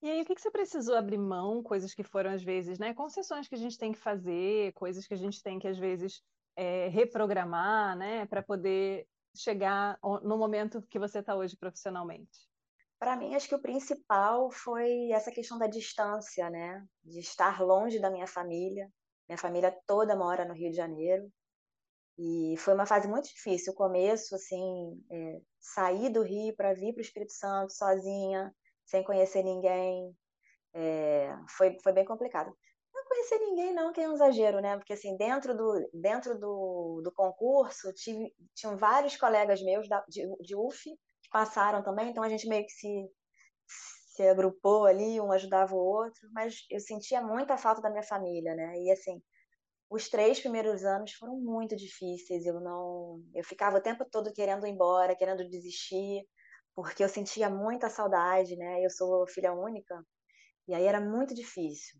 E 0.02 0.10
aí, 0.10 0.22
o 0.22 0.24
que, 0.24 0.34
que 0.34 0.40
você 0.40 0.50
precisou 0.50 0.96
abrir 0.96 1.18
mão? 1.18 1.62
Coisas 1.62 1.92
que 1.92 2.02
foram, 2.02 2.30
às 2.30 2.42
vezes, 2.42 2.78
né? 2.78 2.94
Concessões 2.94 3.46
que 3.46 3.54
a 3.54 3.58
gente 3.58 3.76
tem 3.76 3.92
que 3.92 3.98
fazer, 3.98 4.72
coisas 4.72 5.06
que 5.06 5.12
a 5.12 5.16
gente 5.16 5.42
tem 5.42 5.58
que, 5.58 5.68
às 5.68 5.78
vezes, 5.78 6.22
é, 6.56 6.88
reprogramar, 6.88 7.96
né? 7.96 8.24
Para 8.26 8.42
poder 8.42 9.06
chegar 9.36 9.98
no 10.22 10.38
momento 10.38 10.82
que 10.88 10.98
você 10.98 11.18
está 11.18 11.36
hoje 11.36 11.56
profissionalmente. 11.56 12.48
Para 12.98 13.16
mim, 13.16 13.34
acho 13.34 13.48
que 13.48 13.54
o 13.54 13.62
principal 13.62 14.50
foi 14.50 15.10
essa 15.12 15.30
questão 15.30 15.58
da 15.58 15.66
distância, 15.66 16.48
né? 16.50 16.84
De 17.04 17.20
estar 17.20 17.60
longe 17.60 18.00
da 18.00 18.10
minha 18.10 18.26
família. 18.26 18.90
Minha 19.28 19.38
família 19.38 19.78
toda 19.86 20.16
mora 20.16 20.44
no 20.44 20.54
Rio 20.54 20.70
de 20.70 20.76
Janeiro. 20.76 21.30
E 22.18 22.56
foi 22.58 22.74
uma 22.74 22.86
fase 22.86 23.08
muito 23.08 23.28
difícil. 23.28 23.72
O 23.72 23.76
começo, 23.76 24.34
assim, 24.34 25.02
é, 25.10 25.40
sair 25.58 26.10
do 26.10 26.22
Rio 26.22 26.54
para 26.54 26.74
vir 26.74 26.92
para 26.92 27.00
o 27.00 27.02
Espírito 27.02 27.32
Santo 27.32 27.72
sozinha, 27.72 28.54
sem 28.84 29.02
conhecer 29.04 29.42
ninguém, 29.42 30.14
é, 30.74 31.34
foi, 31.56 31.76
foi 31.82 31.92
bem 31.92 32.04
complicado. 32.04 32.52
Não 32.92 33.04
conhecer 33.04 33.38
ninguém, 33.38 33.72
não, 33.72 33.92
que 33.92 34.00
é 34.00 34.08
um 34.08 34.14
exagero, 34.14 34.60
né? 34.60 34.76
Porque, 34.76 34.92
assim, 34.92 35.16
dentro 35.16 35.56
do, 35.56 35.88
dentro 35.92 36.38
do, 36.38 37.00
do 37.02 37.12
concurso, 37.12 37.92
tive, 37.94 38.34
tinham 38.54 38.76
vários 38.76 39.16
colegas 39.16 39.62
meus 39.62 39.88
da, 39.88 40.04
de, 40.08 40.22
de 40.40 40.56
UF 40.56 40.82
que 40.84 41.30
passaram 41.30 41.82
também, 41.82 42.10
então 42.10 42.22
a 42.22 42.28
gente 42.28 42.48
meio 42.48 42.64
que 42.64 42.72
se, 42.72 43.08
se 44.14 44.28
agrupou 44.28 44.86
ali, 44.86 45.20
um 45.20 45.32
ajudava 45.32 45.74
o 45.74 45.78
outro, 45.78 46.28
mas 46.32 46.66
eu 46.70 46.80
sentia 46.80 47.22
muita 47.22 47.56
falta 47.56 47.80
da 47.80 47.90
minha 47.90 48.02
família, 48.02 48.54
né? 48.54 48.76
E, 48.78 48.90
assim, 48.90 49.22
os 49.90 50.08
três 50.08 50.40
primeiros 50.40 50.84
anos 50.84 51.12
foram 51.14 51.36
muito 51.36 51.74
difíceis. 51.76 52.46
Eu 52.46 52.60
não, 52.60 53.20
eu 53.34 53.42
ficava 53.44 53.78
o 53.78 53.82
tempo 53.82 54.04
todo 54.08 54.32
querendo 54.32 54.66
ir 54.66 54.70
embora, 54.70 55.16
querendo 55.16 55.46
desistir, 55.48 56.24
porque 56.74 57.02
eu 57.02 57.08
sentia 57.08 57.50
muita 57.50 57.90
saudade, 57.90 58.56
né? 58.56 58.84
Eu 58.84 58.90
sou 58.90 59.26
filha 59.26 59.52
única 59.52 60.02
e 60.68 60.74
aí 60.74 60.84
era 60.86 61.00
muito 61.00 61.34
difícil. 61.34 61.98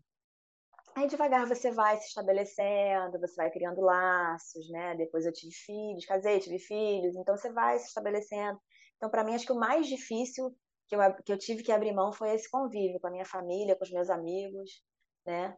Aí 0.95 1.07
devagar 1.07 1.47
você 1.47 1.71
vai 1.71 1.97
se 1.97 2.07
estabelecendo, 2.07 3.19
você 3.19 3.35
vai 3.35 3.51
criando 3.51 3.81
laços, 3.81 4.69
né? 4.69 4.95
Depois 4.95 5.25
eu 5.25 5.33
tive 5.33 5.53
filhos, 5.53 6.05
casei, 6.05 6.39
tive 6.39 6.59
filhos, 6.59 7.15
então 7.15 7.35
você 7.35 7.51
vai 7.51 7.77
se 7.77 7.87
estabelecendo. 7.87 8.59
Então 8.95 9.09
para 9.09 9.23
mim 9.23 9.35
acho 9.35 9.45
que 9.45 9.53
o 9.53 9.59
mais 9.59 9.87
difícil 9.87 10.55
que 10.87 10.95
eu, 10.95 10.99
que 11.25 11.33
eu 11.33 11.37
tive 11.37 11.63
que 11.63 11.71
abrir 11.71 11.93
mão 11.93 12.13
foi 12.13 12.33
esse 12.33 12.49
convívio 12.49 12.99
com 13.01 13.07
a 13.07 13.11
minha 13.11 13.25
família, 13.25 13.75
com 13.75 13.83
os 13.83 13.91
meus 13.91 14.09
amigos, 14.09 14.81
né? 15.25 15.57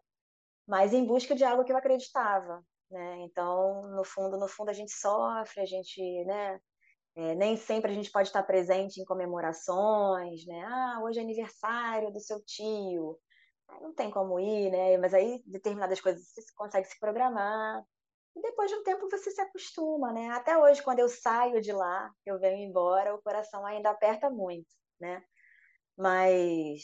Mas 0.68 0.94
em 0.94 1.06
busca 1.06 1.36
de 1.36 1.44
algo 1.44 1.64
que 1.64 1.72
eu 1.72 1.78
acreditava, 1.78 2.64
né? 2.90 3.18
Então, 3.22 3.82
no 3.96 4.04
fundo, 4.04 4.38
no 4.38 4.48
fundo 4.48 4.70
a 4.70 4.74
gente 4.74 4.92
sofre, 4.92 5.62
a 5.62 5.66
gente, 5.66 6.02
né? 6.26 6.60
É, 7.16 7.36
nem 7.36 7.56
sempre 7.58 7.92
a 7.92 7.94
gente 7.96 8.12
pode 8.12 8.30
estar 8.30 8.44
presente 8.44 9.00
em 9.00 9.06
comemorações, 9.06 10.46
né? 10.48 10.64
Ah, 10.66 11.02
hoje 11.04 11.20
é 11.20 11.24
aniversário 11.24 12.12
do 12.12 12.20
seu 12.20 12.44
tio, 12.44 13.20
não 13.82 13.94
tem 13.94 14.12
como 14.12 14.40
ir, 14.40 14.72
né? 14.72 14.98
Mas 14.98 15.14
aí 15.14 15.42
determinadas 15.46 16.02
coisas 16.02 16.28
você 16.28 16.42
consegue 16.56 16.88
se 16.88 17.00
programar. 17.00 17.84
E 18.36 18.42
depois 18.42 18.70
de 18.72 18.78
um 18.78 18.84
tempo 18.84 19.08
você 19.10 19.30
se 19.32 19.42
acostuma, 19.42 20.12
né? 20.12 20.30
Até 20.30 20.58
hoje, 20.58 20.82
quando 20.82 21.00
eu 21.00 21.10
saio 21.10 21.62
de 21.62 21.72
lá, 21.72 22.12
eu 22.26 22.40
venho 22.40 22.68
embora, 22.68 23.14
o 23.16 23.22
coração 23.22 23.66
ainda 23.66 23.92
aperta 23.92 24.30
muito, 24.30 24.68
né? 25.00 25.24
Mas 25.98 26.84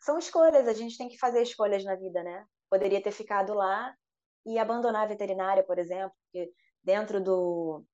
são 0.00 0.18
escolhas, 0.18 0.68
a 0.68 0.72
gente 0.74 0.98
tem 0.98 1.08
que 1.08 1.18
fazer 1.18 1.42
escolhas 1.42 1.84
na 1.84 1.96
vida, 1.96 2.22
né? 2.22 2.46
Poderia 2.72 3.02
ter 3.02 3.12
ficado 3.12 3.52
lá 3.52 3.94
e 4.46 4.58
abandonar 4.58 5.02
a 5.02 5.06
veterinária, 5.06 5.62
por 5.62 5.78
exemplo, 5.78 6.16
porque 6.24 6.50
dentro 6.82 7.22
do, 7.22 7.84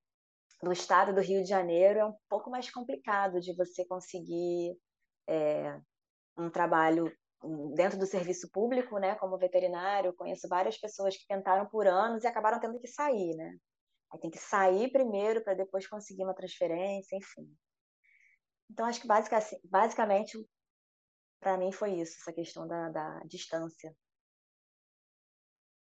do 0.63 0.71
estado 0.71 1.13
do 1.13 1.21
Rio 1.21 1.43
de 1.43 1.49
Janeiro 1.49 1.99
é 1.99 2.05
um 2.05 2.15
pouco 2.29 2.49
mais 2.49 2.71
complicado 2.71 3.41
de 3.41 3.53
você 3.57 3.85
conseguir 3.85 4.79
é, 5.29 5.77
um 6.37 6.49
trabalho 6.49 7.13
dentro 7.75 7.99
do 7.99 8.07
serviço 8.07 8.49
público, 8.53 8.99
né, 9.01 9.17
como 9.17 9.37
veterinário. 9.37 10.15
Conheço 10.15 10.49
várias 10.49 10.79
pessoas 10.79 11.17
que 11.17 11.27
tentaram 11.27 11.67
por 11.67 11.89
anos 11.89 12.23
e 12.23 12.29
acabaram 12.29 12.61
tendo 12.61 12.79
que 12.79 12.87
sair, 12.87 13.35
né? 13.35 13.59
Aí 14.13 14.21
tem 14.21 14.31
que 14.31 14.39
sair 14.39 14.93
primeiro 14.93 15.43
para 15.43 15.55
depois 15.55 15.89
conseguir 15.89 16.23
uma 16.23 16.35
transferência, 16.35 17.17
enfim. 17.17 17.53
Então, 18.71 18.87
acho 18.87 19.01
que 19.01 19.09
basicamente, 19.65 20.39
para 21.41 21.59
mim, 21.59 21.73
foi 21.73 21.95
isso, 21.97 22.17
essa 22.21 22.33
questão 22.33 22.65
da, 22.67 22.91
da 22.91 23.21
distância. 23.25 23.93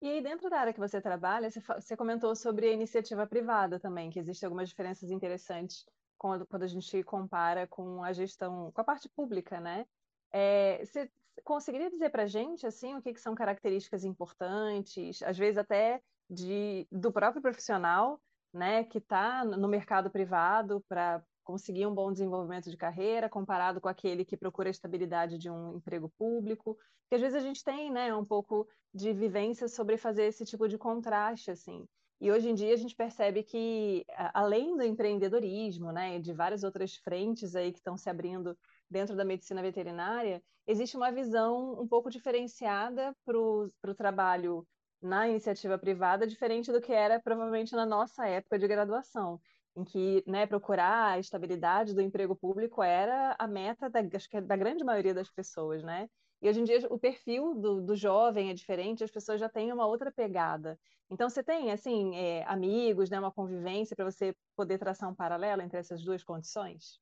E 0.01 0.09
aí, 0.09 0.21
dentro 0.21 0.49
da 0.49 0.59
área 0.59 0.73
que 0.73 0.79
você 0.79 0.99
trabalha, 0.99 1.49
você 1.51 1.95
comentou 1.95 2.35
sobre 2.35 2.67
a 2.67 2.73
iniciativa 2.73 3.27
privada 3.27 3.79
também, 3.79 4.09
que 4.09 4.17
existem 4.17 4.47
algumas 4.47 4.67
diferenças 4.67 5.11
interessantes 5.11 5.85
quando, 6.17 6.45
quando 6.47 6.63
a 6.63 6.67
gente 6.67 7.03
compara 7.03 7.67
com 7.67 8.03
a 8.03 8.11
gestão, 8.11 8.71
com 8.71 8.81
a 8.81 8.83
parte 8.83 9.07
pública, 9.09 9.59
né? 9.59 9.85
É, 10.31 10.83
você 10.83 11.11
conseguiria 11.43 11.89
dizer 11.89 12.09
para 12.09 12.23
a 12.23 12.27
gente, 12.27 12.65
assim, 12.65 12.95
o 12.95 13.01
que, 13.01 13.13
que 13.13 13.21
são 13.21 13.35
características 13.35 14.03
importantes, 14.03 15.21
às 15.21 15.37
vezes 15.37 15.59
até 15.59 16.01
de, 16.27 16.87
do 16.91 17.11
próprio 17.11 17.41
profissional, 17.41 18.19
né, 18.53 18.83
que 18.83 18.97
está 18.97 19.45
no 19.45 19.67
mercado 19.67 20.09
privado 20.09 20.83
para 20.87 21.23
conseguir 21.43 21.85
um 21.85 21.93
bom 21.93 22.11
desenvolvimento 22.11 22.69
de 22.69 22.77
carreira, 22.77 23.29
comparado 23.29 23.81
com 23.81 23.87
aquele 23.87 24.25
que 24.25 24.37
procura 24.37 24.69
a 24.69 24.71
estabilidade 24.71 25.37
de 25.37 25.49
um 25.49 25.77
emprego 25.77 26.09
público, 26.17 26.77
que 27.09 27.15
às 27.15 27.21
vezes 27.21 27.35
a 27.35 27.45
gente 27.45 27.63
tem, 27.63 27.91
né, 27.91 28.13
um 28.15 28.25
pouco 28.25 28.67
de 28.93 29.13
vivência 29.13 29.67
sobre 29.67 29.97
fazer 29.97 30.23
esse 30.23 30.45
tipo 30.45 30.67
de 30.67 30.77
contraste, 30.77 31.51
assim. 31.51 31.85
E 32.19 32.31
hoje 32.31 32.49
em 32.49 32.53
dia 32.53 32.73
a 32.73 32.77
gente 32.77 32.95
percebe 32.95 33.43
que, 33.43 34.05
além 34.33 34.77
do 34.77 34.83
empreendedorismo, 34.83 35.91
né, 35.91 36.17
e 36.17 36.19
de 36.21 36.33
várias 36.33 36.63
outras 36.63 36.95
frentes 36.95 37.55
aí 37.55 37.71
que 37.71 37.79
estão 37.79 37.97
se 37.97 38.09
abrindo 38.09 38.55
dentro 38.89 39.15
da 39.15 39.25
medicina 39.25 39.61
veterinária, 39.61 40.41
existe 40.67 40.95
uma 40.95 41.11
visão 41.11 41.81
um 41.81 41.87
pouco 41.87 42.11
diferenciada 42.11 43.15
para 43.25 43.37
o 43.37 43.95
trabalho 43.97 44.67
na 45.01 45.27
iniciativa 45.27 45.79
privada, 45.79 46.27
diferente 46.27 46.71
do 46.71 46.79
que 46.79 46.93
era 46.93 47.19
provavelmente 47.19 47.75
na 47.75 47.87
nossa 47.87 48.27
época 48.27 48.59
de 48.59 48.67
graduação 48.67 49.39
em 49.75 49.83
que 49.83 50.23
né, 50.27 50.45
procurar 50.45 51.13
a 51.13 51.19
estabilidade 51.19 51.93
do 51.93 52.01
emprego 52.01 52.35
público 52.35 52.83
era 52.83 53.35
a 53.39 53.47
meta 53.47 53.89
da, 53.89 53.99
acho 54.13 54.29
que 54.29 54.37
é 54.37 54.41
da 54.41 54.55
grande 54.55 54.83
maioria 54.83 55.13
das 55.13 55.29
pessoas, 55.29 55.83
né? 55.83 56.09
E 56.41 56.49
hoje 56.49 56.59
em 56.59 56.63
dia 56.63 56.87
o 56.89 56.97
perfil 56.99 57.55
do, 57.55 57.81
do 57.81 57.95
jovem 57.95 58.49
é 58.49 58.53
diferente, 58.53 59.03
as 59.03 59.11
pessoas 59.11 59.39
já 59.39 59.47
têm 59.47 59.71
uma 59.71 59.85
outra 59.85 60.11
pegada. 60.11 60.77
Então 61.09 61.29
você 61.29 61.43
tem 61.43 61.71
assim 61.71 62.15
é, 62.15 62.43
amigos, 62.47 63.09
né, 63.09 63.19
uma 63.19 63.31
convivência 63.31 63.95
para 63.95 64.05
você 64.05 64.35
poder 64.55 64.77
traçar 64.77 65.09
um 65.09 65.15
paralelo 65.15 65.61
entre 65.61 65.79
essas 65.79 66.03
duas 66.03 66.23
condições? 66.23 66.99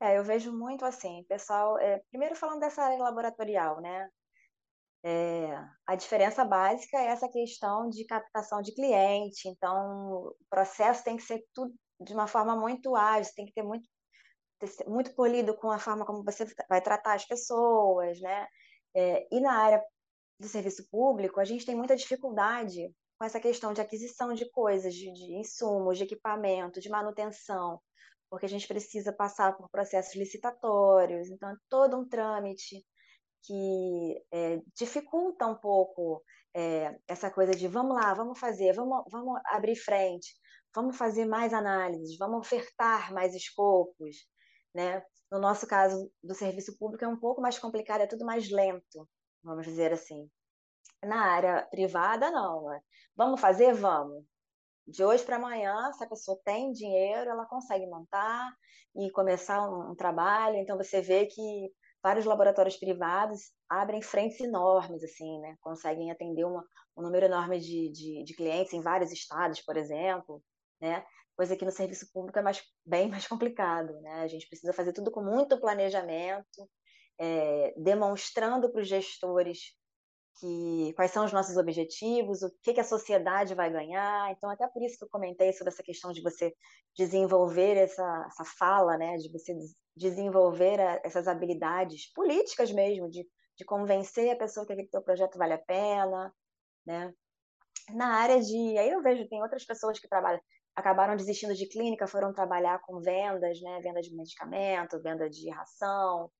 É, 0.00 0.18
eu 0.18 0.24
vejo 0.24 0.52
muito 0.52 0.84
assim, 0.84 1.24
pessoal. 1.28 1.78
É, 1.78 2.02
primeiro 2.10 2.34
falando 2.34 2.60
dessa 2.60 2.82
área 2.82 2.98
laboratorial, 2.98 3.80
né? 3.80 4.10
É, 5.06 5.54
a 5.86 5.94
diferença 5.96 6.46
básica 6.46 6.96
é 6.96 7.08
essa 7.08 7.28
questão 7.28 7.90
de 7.90 8.06
captação 8.06 8.62
de 8.62 8.74
cliente, 8.74 9.46
então 9.46 10.12
o 10.12 10.36
processo 10.48 11.04
tem 11.04 11.14
que 11.18 11.22
ser 11.22 11.44
tudo 11.52 11.74
de 12.00 12.14
uma 12.14 12.26
forma 12.26 12.56
muito 12.56 12.96
ágil, 12.96 13.30
tem 13.36 13.44
que 13.44 13.52
ter 13.52 13.62
muito, 13.62 13.86
muito 14.86 15.14
polido 15.14 15.54
com 15.56 15.70
a 15.70 15.78
forma 15.78 16.06
como 16.06 16.24
você 16.24 16.46
vai 16.70 16.80
tratar 16.80 17.14
as 17.14 17.26
pessoas, 17.26 18.18
né? 18.18 18.46
É, 18.96 19.26
e 19.30 19.40
na 19.40 19.52
área 19.52 19.84
do 20.40 20.48
serviço 20.48 20.88
público, 20.90 21.38
a 21.38 21.44
gente 21.44 21.66
tem 21.66 21.76
muita 21.76 21.96
dificuldade 21.96 22.90
com 23.18 23.26
essa 23.26 23.38
questão 23.38 23.74
de 23.74 23.82
aquisição 23.82 24.32
de 24.32 24.50
coisas, 24.50 24.94
de, 24.94 25.12
de 25.12 25.34
insumos, 25.34 25.98
de 25.98 26.04
equipamento, 26.04 26.80
de 26.80 26.88
manutenção, 26.88 27.78
porque 28.30 28.46
a 28.46 28.48
gente 28.48 28.66
precisa 28.66 29.12
passar 29.12 29.54
por 29.54 29.68
processos 29.68 30.14
licitatórios, 30.16 31.28
então 31.28 31.50
é 31.50 31.56
todo 31.68 31.98
um 31.98 32.08
trâmite 32.08 32.82
que 33.46 34.24
é, 34.32 34.60
dificulta 34.74 35.46
um 35.46 35.54
pouco 35.54 36.22
é, 36.54 36.98
essa 37.06 37.30
coisa 37.30 37.52
de 37.52 37.68
vamos 37.68 37.94
lá, 37.94 38.14
vamos 38.14 38.38
fazer, 38.38 38.72
vamos, 38.72 39.04
vamos 39.10 39.40
abrir 39.46 39.76
frente, 39.76 40.34
vamos 40.74 40.96
fazer 40.96 41.26
mais 41.26 41.52
análises, 41.52 42.16
vamos 42.16 42.38
ofertar 42.38 43.12
mais 43.12 43.34
escopos, 43.34 44.16
né? 44.74 45.02
No 45.30 45.38
nosso 45.38 45.66
caso 45.66 46.10
do 46.22 46.34
serviço 46.34 46.76
público 46.78 47.04
é 47.04 47.08
um 47.08 47.18
pouco 47.18 47.40
mais 47.40 47.58
complicado, 47.58 48.02
é 48.02 48.06
tudo 48.06 48.24
mais 48.24 48.50
lento, 48.50 49.08
vamos 49.42 49.66
dizer 49.66 49.92
assim. 49.92 50.30
Na 51.02 51.26
área 51.26 51.66
privada, 51.70 52.30
não. 52.30 52.66
Né? 52.66 52.80
Vamos 53.16 53.40
fazer? 53.40 53.74
Vamos. 53.74 54.24
De 54.86 55.02
hoje 55.04 55.24
para 55.24 55.36
amanhã, 55.36 55.92
se 55.92 56.04
a 56.04 56.08
pessoa 56.08 56.38
tem 56.44 56.72
dinheiro, 56.72 57.30
ela 57.30 57.46
consegue 57.46 57.86
montar 57.86 58.54
e 58.94 59.10
começar 59.10 59.60
um, 59.68 59.90
um 59.90 59.94
trabalho. 59.94 60.56
Então, 60.56 60.76
você 60.76 61.00
vê 61.00 61.26
que 61.26 61.72
vários 62.04 62.26
laboratórios 62.26 62.76
privados 62.76 63.50
abrem 63.66 64.02
frentes 64.02 64.38
enormes, 64.38 65.02
assim, 65.02 65.40
né? 65.40 65.56
Conseguem 65.62 66.10
atender 66.10 66.44
uma, 66.44 66.62
um 66.94 67.02
número 67.02 67.24
enorme 67.24 67.58
de, 67.58 67.88
de, 67.90 68.22
de, 68.22 68.34
clientes 68.34 68.74
em 68.74 68.82
vários 68.82 69.10
estados, 69.10 69.62
por 69.62 69.74
exemplo, 69.78 70.42
né? 70.78 71.02
Coisa 71.34 71.56
que 71.56 71.64
no 71.64 71.70
serviço 71.70 72.12
público 72.12 72.38
é 72.38 72.42
mais, 72.42 72.62
bem 72.84 73.08
mais 73.08 73.26
complicado, 73.26 73.98
né? 74.02 74.20
A 74.20 74.28
gente 74.28 74.46
precisa 74.46 74.74
fazer 74.74 74.92
tudo 74.92 75.10
com 75.10 75.22
muito 75.22 75.58
planejamento, 75.58 76.68
é, 77.18 77.72
demonstrando 77.78 78.70
para 78.70 78.82
os 78.82 78.88
gestores 78.88 79.74
que 80.40 80.92
quais 80.94 81.10
são 81.10 81.24
os 81.24 81.32
nossos 81.32 81.56
objetivos, 81.56 82.42
o 82.42 82.50
que, 82.62 82.74
que 82.74 82.80
a 82.80 82.84
sociedade 82.84 83.54
vai 83.54 83.70
ganhar. 83.70 84.32
Então, 84.32 84.50
até 84.50 84.66
por 84.68 84.82
isso 84.82 84.98
que 84.98 85.04
eu 85.04 85.08
comentei 85.08 85.52
sobre 85.52 85.72
essa 85.72 85.82
questão 85.82 86.12
de 86.12 86.22
você 86.22 86.52
desenvolver 86.96 87.76
essa, 87.76 88.26
essa 88.26 88.44
fala, 88.58 88.96
né? 88.96 89.16
De 89.16 89.30
você 89.30 89.54
desenvolver 89.96 90.80
a, 90.80 91.00
essas 91.04 91.28
habilidades 91.28 92.12
políticas 92.12 92.72
mesmo, 92.72 93.08
de, 93.08 93.26
de 93.56 93.64
convencer 93.64 94.30
a 94.30 94.36
pessoa 94.36 94.66
que 94.66 94.72
aquele 94.72 94.88
teu 94.88 95.02
projeto 95.02 95.38
vale 95.38 95.54
a 95.54 95.58
pena, 95.58 96.32
né? 96.86 97.12
Na 97.90 98.14
área 98.16 98.40
de, 98.40 98.78
aí 98.78 98.90
eu 98.90 99.02
vejo 99.02 99.28
tem 99.28 99.42
outras 99.42 99.64
pessoas 99.64 99.98
que 99.98 100.08
trabalham, 100.08 100.40
acabaram 100.74 101.16
desistindo 101.16 101.54
de 101.54 101.68
clínica, 101.68 102.06
foram 102.06 102.32
trabalhar 102.32 102.80
com 102.82 103.00
vendas, 103.00 103.60
né? 103.60 103.80
Venda 103.82 104.00
de 104.00 104.14
medicamento, 104.14 105.00
venda 105.00 105.28
de 105.30 105.48
ração, 105.50 106.30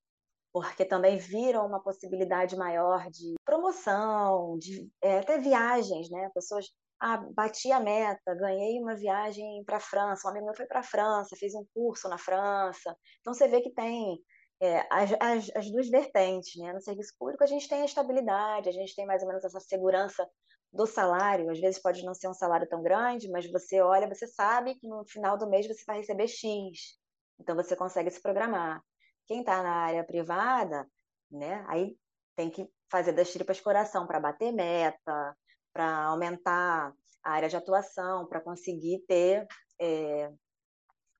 porque 0.55 0.85
também 0.85 1.17
viram 1.17 1.67
uma 1.67 1.83
possibilidade 1.83 2.55
maior 2.55 3.09
de 3.11 3.35
promoção, 3.43 4.57
de 4.57 4.89
é, 5.03 5.19
até 5.19 5.37
viagens, 5.37 6.09
né? 6.09 6.31
Pessoas 6.33 6.67
ah, 6.97 7.17
bati 7.17 7.73
a 7.73 7.79
meta, 7.81 8.33
ganhei 8.35 8.79
uma 8.79 8.95
viagem 8.95 9.65
para 9.65 9.75
a 9.75 9.81
França, 9.81 10.25
um 10.25 10.31
amigo 10.31 10.45
meu 10.45 10.55
foi 10.55 10.65
para 10.65 10.79
a 10.79 10.83
França, 10.83 11.35
fez 11.35 11.53
um 11.53 11.65
curso 11.73 12.07
na 12.07 12.17
França. 12.17 12.95
Então 13.19 13.33
você 13.33 13.49
vê 13.49 13.59
que 13.59 13.69
tem 13.69 14.17
é, 14.61 14.87
as, 14.89 15.11
as, 15.19 15.51
as, 15.57 15.69
duas 15.69 15.89
vertentes, 15.89 16.55
né? 16.55 16.71
No 16.71 16.79
serviço 16.79 17.13
público 17.19 17.43
a 17.43 17.47
gente 17.47 17.67
tem 17.67 17.81
a 17.81 17.85
estabilidade, 17.85 18.69
a 18.69 18.71
gente 18.71 18.95
tem 18.95 19.05
mais 19.05 19.21
ou 19.23 19.27
menos 19.27 19.43
essa 19.43 19.59
segurança 19.59 20.25
do 20.71 20.87
salário. 20.87 21.51
Às 21.51 21.59
vezes 21.59 21.81
pode 21.81 22.01
não 22.05 22.13
ser 22.13 22.29
um 22.29 22.33
salário 22.33 22.69
tão 22.69 22.81
grande, 22.81 23.29
mas 23.29 23.45
você 23.51 23.81
olha, 23.81 24.07
você 24.07 24.25
sabe 24.25 24.75
que 24.75 24.87
no 24.87 25.03
final 25.05 25.37
do 25.37 25.49
mês 25.49 25.67
você 25.67 25.83
vai 25.85 25.97
receber 25.97 26.29
X. 26.29 26.97
Então 27.37 27.57
você 27.57 27.75
consegue 27.75 28.09
se 28.09 28.21
programar. 28.21 28.81
Quem 29.27 29.39
está 29.39 29.61
na 29.63 29.73
área 29.73 30.03
privada, 30.03 30.87
né? 31.31 31.65
Aí 31.67 31.97
tem 32.35 32.49
que 32.49 32.67
fazer 32.89 33.13
das 33.13 33.31
tripas 33.31 33.59
coração 33.59 34.05
para 34.05 34.19
bater 34.19 34.51
meta, 34.51 35.35
para 35.73 36.05
aumentar 36.05 36.93
a 37.23 37.31
área 37.31 37.49
de 37.49 37.55
atuação, 37.55 38.27
para 38.27 38.41
conseguir 38.41 39.03
ter 39.07 39.47
é, 39.81 40.31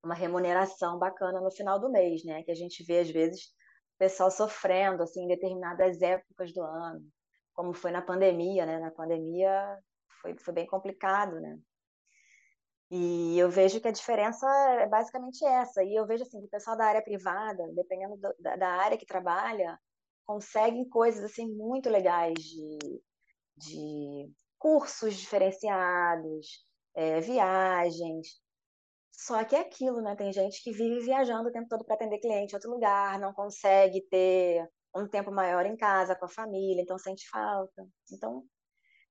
uma 0.03 0.13
remuneração 0.13 0.99
bacana 0.99 1.41
no 1.41 1.51
final 1.51 1.79
do 1.79 1.89
mês, 1.89 2.23
né? 2.23 2.43
Que 2.43 2.51
a 2.51 2.55
gente 2.55 2.83
vê 2.83 2.99
às 2.99 3.09
vezes 3.09 3.45
o 3.95 3.97
pessoal 3.97 4.29
sofrendo 4.29 5.01
assim 5.03 5.23
em 5.23 5.27
determinadas 5.27 6.01
épocas 6.01 6.53
do 6.53 6.61
ano, 6.61 7.01
como 7.53 7.73
foi 7.73 7.91
na 7.91 8.01
pandemia, 8.01 8.65
né? 8.65 8.79
Na 8.79 8.91
pandemia 8.91 9.77
foi, 10.21 10.37
foi 10.37 10.53
bem 10.53 10.67
complicado, 10.67 11.39
né? 11.39 11.57
E 12.97 13.37
eu 13.37 13.49
vejo 13.49 13.81
que 13.81 13.89
a 13.89 13.91
diferença 13.91 14.47
é 14.79 14.87
basicamente 14.87 15.43
essa. 15.45 15.83
E 15.83 15.93
eu 15.93 16.05
vejo 16.07 16.23
assim 16.23 16.39
que 16.39 16.45
o 16.45 16.49
pessoal 16.49 16.77
da 16.77 16.85
área 16.85 17.03
privada, 17.03 17.67
dependendo 17.73 18.15
do, 18.15 18.33
da, 18.39 18.55
da, 18.55 18.69
área 18.69 18.97
que 18.97 19.05
trabalha, 19.05 19.77
conseguem 20.25 20.87
coisas 20.87 21.21
assim 21.23 21.45
muito 21.45 21.89
legais 21.89 22.33
de, 22.35 23.01
de 23.57 24.31
cursos 24.57 25.15
diferenciados, 25.15 26.65
é, 26.95 27.19
viagens. 27.19 28.41
Só 29.11 29.43
que 29.43 29.57
é 29.57 29.59
aquilo, 29.59 30.01
né? 30.01 30.15
Tem 30.15 30.31
gente 30.31 30.63
que 30.63 30.71
vive 30.71 31.01
viajando 31.03 31.49
o 31.49 31.51
tempo 31.51 31.67
todo 31.67 31.83
para 31.83 31.95
atender 31.95 32.19
cliente 32.19 32.53
em 32.53 32.55
outro 32.55 32.71
lugar, 32.71 33.19
não 33.19 33.33
consegue 33.33 34.01
ter 34.09 34.65
um 34.95 35.05
tempo 35.05 35.31
maior 35.31 35.65
em 35.65 35.75
casa 35.75 36.15
com 36.15 36.25
a 36.25 36.29
família, 36.29 36.81
então 36.81 36.97
sente 36.97 37.27
falta. 37.29 37.85
Então 38.09 38.45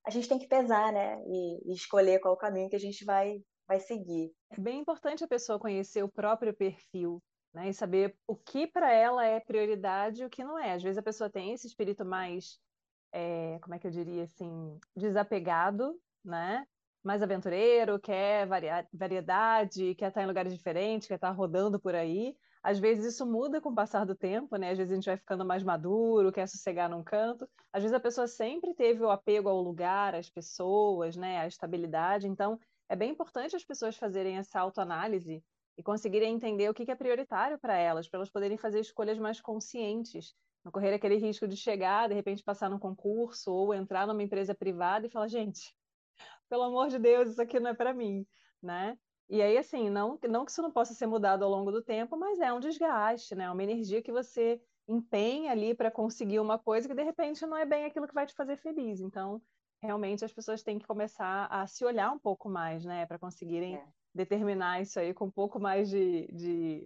a 0.07 0.11
gente 0.11 0.29
tem 0.29 0.39
que 0.39 0.49
pesar, 0.49 0.91
né? 0.91 1.19
E, 1.27 1.71
e 1.71 1.75
escolher 1.75 2.19
qual 2.21 2.33
o 2.33 2.39
caminho 2.39 2.71
que 2.71 2.77
a 2.77 2.81
gente 2.81 3.05
vai, 3.05 3.43
vai 3.67 3.81
seguir. 3.81 4.33
É 4.51 4.61
bem 4.61 4.81
importante 4.81 5.25
a 5.25 5.29
pessoa 5.29 5.59
conhecer 5.59 6.03
o 6.03 6.11
próprio 6.11 6.55
perfil, 6.55 7.23
né? 7.53 7.69
E 7.69 7.75
saber 7.75 8.17
o 8.27 8.37
que 8.37 8.67
para 8.67 8.93
ela 8.93 9.25
é 9.25 9.41
prioridade 9.41 10.23
e 10.23 10.27
o 10.27 10.31
que 10.31 10.45
não 10.45 10.59
é. 10.59 10.73
Às 10.73 10.83
vezes 10.83 10.99
a 10.99 11.03
pessoa 11.03 11.31
tem 11.31 11.53
esse 11.53 11.67
espírito 11.67 12.05
mais 12.05 12.59
é, 13.13 13.59
como 13.61 13.75
é 13.75 13.79
que 13.79 13.87
eu 13.87 13.93
diria 13.93 14.25
assim, 14.25 14.79
desapegado, 14.97 15.97
né? 16.25 16.67
Mais 17.03 17.23
aventureiro, 17.23 18.01
quer 18.01 18.47
variedade, 18.93 19.95
quer 19.95 20.09
estar 20.09 20.23
em 20.23 20.27
lugares 20.27 20.53
diferentes, 20.53 21.07
quer 21.07 21.15
estar 21.15 21.31
rodando 21.31 21.79
por 21.79 21.95
aí. 21.95 22.37
Às 22.63 22.79
vezes 22.79 23.13
isso 23.13 23.27
muda 23.27 23.61
com 23.61 23.69
o 23.69 23.75
passar 23.75 24.07
do 24.07 24.17
tempo, 24.17 24.57
né? 24.57 24.71
Às 24.71 24.79
vezes 24.79 24.93
a 24.93 24.95
gente 24.95 25.05
vai 25.05 25.19
ficando 25.19 25.45
mais 25.45 25.63
maduro, 25.63 26.33
quer 26.33 26.49
sossegar 26.49 26.89
num 26.89 27.05
canto. 27.05 27.47
Às 27.71 27.83
vezes 27.83 27.95
a 27.95 28.01
pessoa 28.01 28.27
sempre 28.27 28.75
teve 28.75 29.03
o 29.03 29.11
apego 29.11 29.51
ao 29.51 29.61
lugar, 29.61 30.15
às 30.15 30.31
pessoas, 30.31 31.15
né? 31.15 31.39
À 31.41 31.47
estabilidade. 31.47 32.27
Então, 32.27 32.59
é 32.89 32.97
bem 32.97 33.11
importante 33.11 33.57
as 33.57 33.65
pessoas 33.65 33.97
fazerem 33.97 34.37
essa 34.37 34.61
autoanálise 34.61 35.43
e 35.77 35.83
conseguirem 35.83 36.35
entender 36.35 36.69
o 36.69 36.75
que 36.75 36.91
é 36.91 36.95
prioritário 36.95 37.59
para 37.59 37.77
elas, 37.77 38.09
para 38.09 38.19
elas 38.19 38.31
poderem 38.31 38.57
fazer 38.57 38.81
escolhas 38.81 39.19
mais 39.19 39.41
conscientes, 39.41 40.35
não 40.65 40.71
correr 40.71 40.95
aquele 40.95 41.17
risco 41.17 41.49
de 41.49 41.57
chegar, 41.57 42.09
de 42.09 42.15
repente 42.15 42.43
passar 42.43 42.71
num 42.71 42.79
concurso 42.79 43.53
ou 43.53 43.75
entrar 43.75 44.07
numa 44.07 44.23
empresa 44.23 44.55
privada 44.55 45.07
e 45.07 45.11
falar, 45.11 45.29
gente, 45.29 45.77
pelo 46.49 46.63
amor 46.63 46.89
de 46.89 46.99
Deus, 46.99 47.31
isso 47.31 47.43
aqui 47.43 47.59
não 47.59 47.71
é 47.71 47.75
para 47.75 47.93
mim, 47.93 48.27
né? 48.63 48.97
E 49.29 49.41
aí, 49.41 49.57
assim, 49.57 49.89
não, 49.89 50.19
não 50.29 50.45
que 50.45 50.51
isso 50.51 50.63
não 50.63 50.71
possa 50.71 50.95
ser 50.95 51.07
mudado 51.07 51.45
ao 51.45 51.51
longo 51.51 51.73
do 51.73 51.83
tempo, 51.83 52.17
mas 52.17 52.39
é 52.39 52.53
um 52.53 52.61
desgaste, 52.61 53.35
né? 53.35 53.51
Uma 53.51 53.63
energia 53.63 54.03
que 54.03 54.13
você 54.13 54.61
empenha 54.87 55.51
ali 55.51 55.75
para 55.75 55.91
conseguir 55.91 56.39
uma 56.41 56.59
coisa 56.59 56.87
que 56.87 56.95
de 56.95 57.03
repente 57.03 57.47
não 57.47 57.57
é 57.57 57.65
bem 57.65 57.85
aquilo 57.85 58.07
que 58.07 58.15
vai 58.15 58.27
te 58.27 58.35
fazer 58.35 58.57
feliz. 58.57 59.01
Então, 59.01 59.43
realmente 59.85 60.25
as 60.25 60.33
pessoas 60.33 60.63
têm 60.63 60.79
que 60.79 60.87
começar 60.87 61.47
a 61.51 61.67
se 61.67 61.85
olhar 61.85 62.11
um 62.11 62.19
pouco 62.19 62.49
mais, 62.49 62.85
né? 62.85 63.07
Para 63.07 63.19
conseguirem 63.19 63.77
é. 63.77 63.85
determinar 64.15 64.81
isso 64.81 64.99
aí 64.99 65.13
com 65.13 65.27
um 65.27 65.31
pouco 65.31 65.61
mais 65.61 65.89
de, 65.89 66.27
de, 66.33 66.81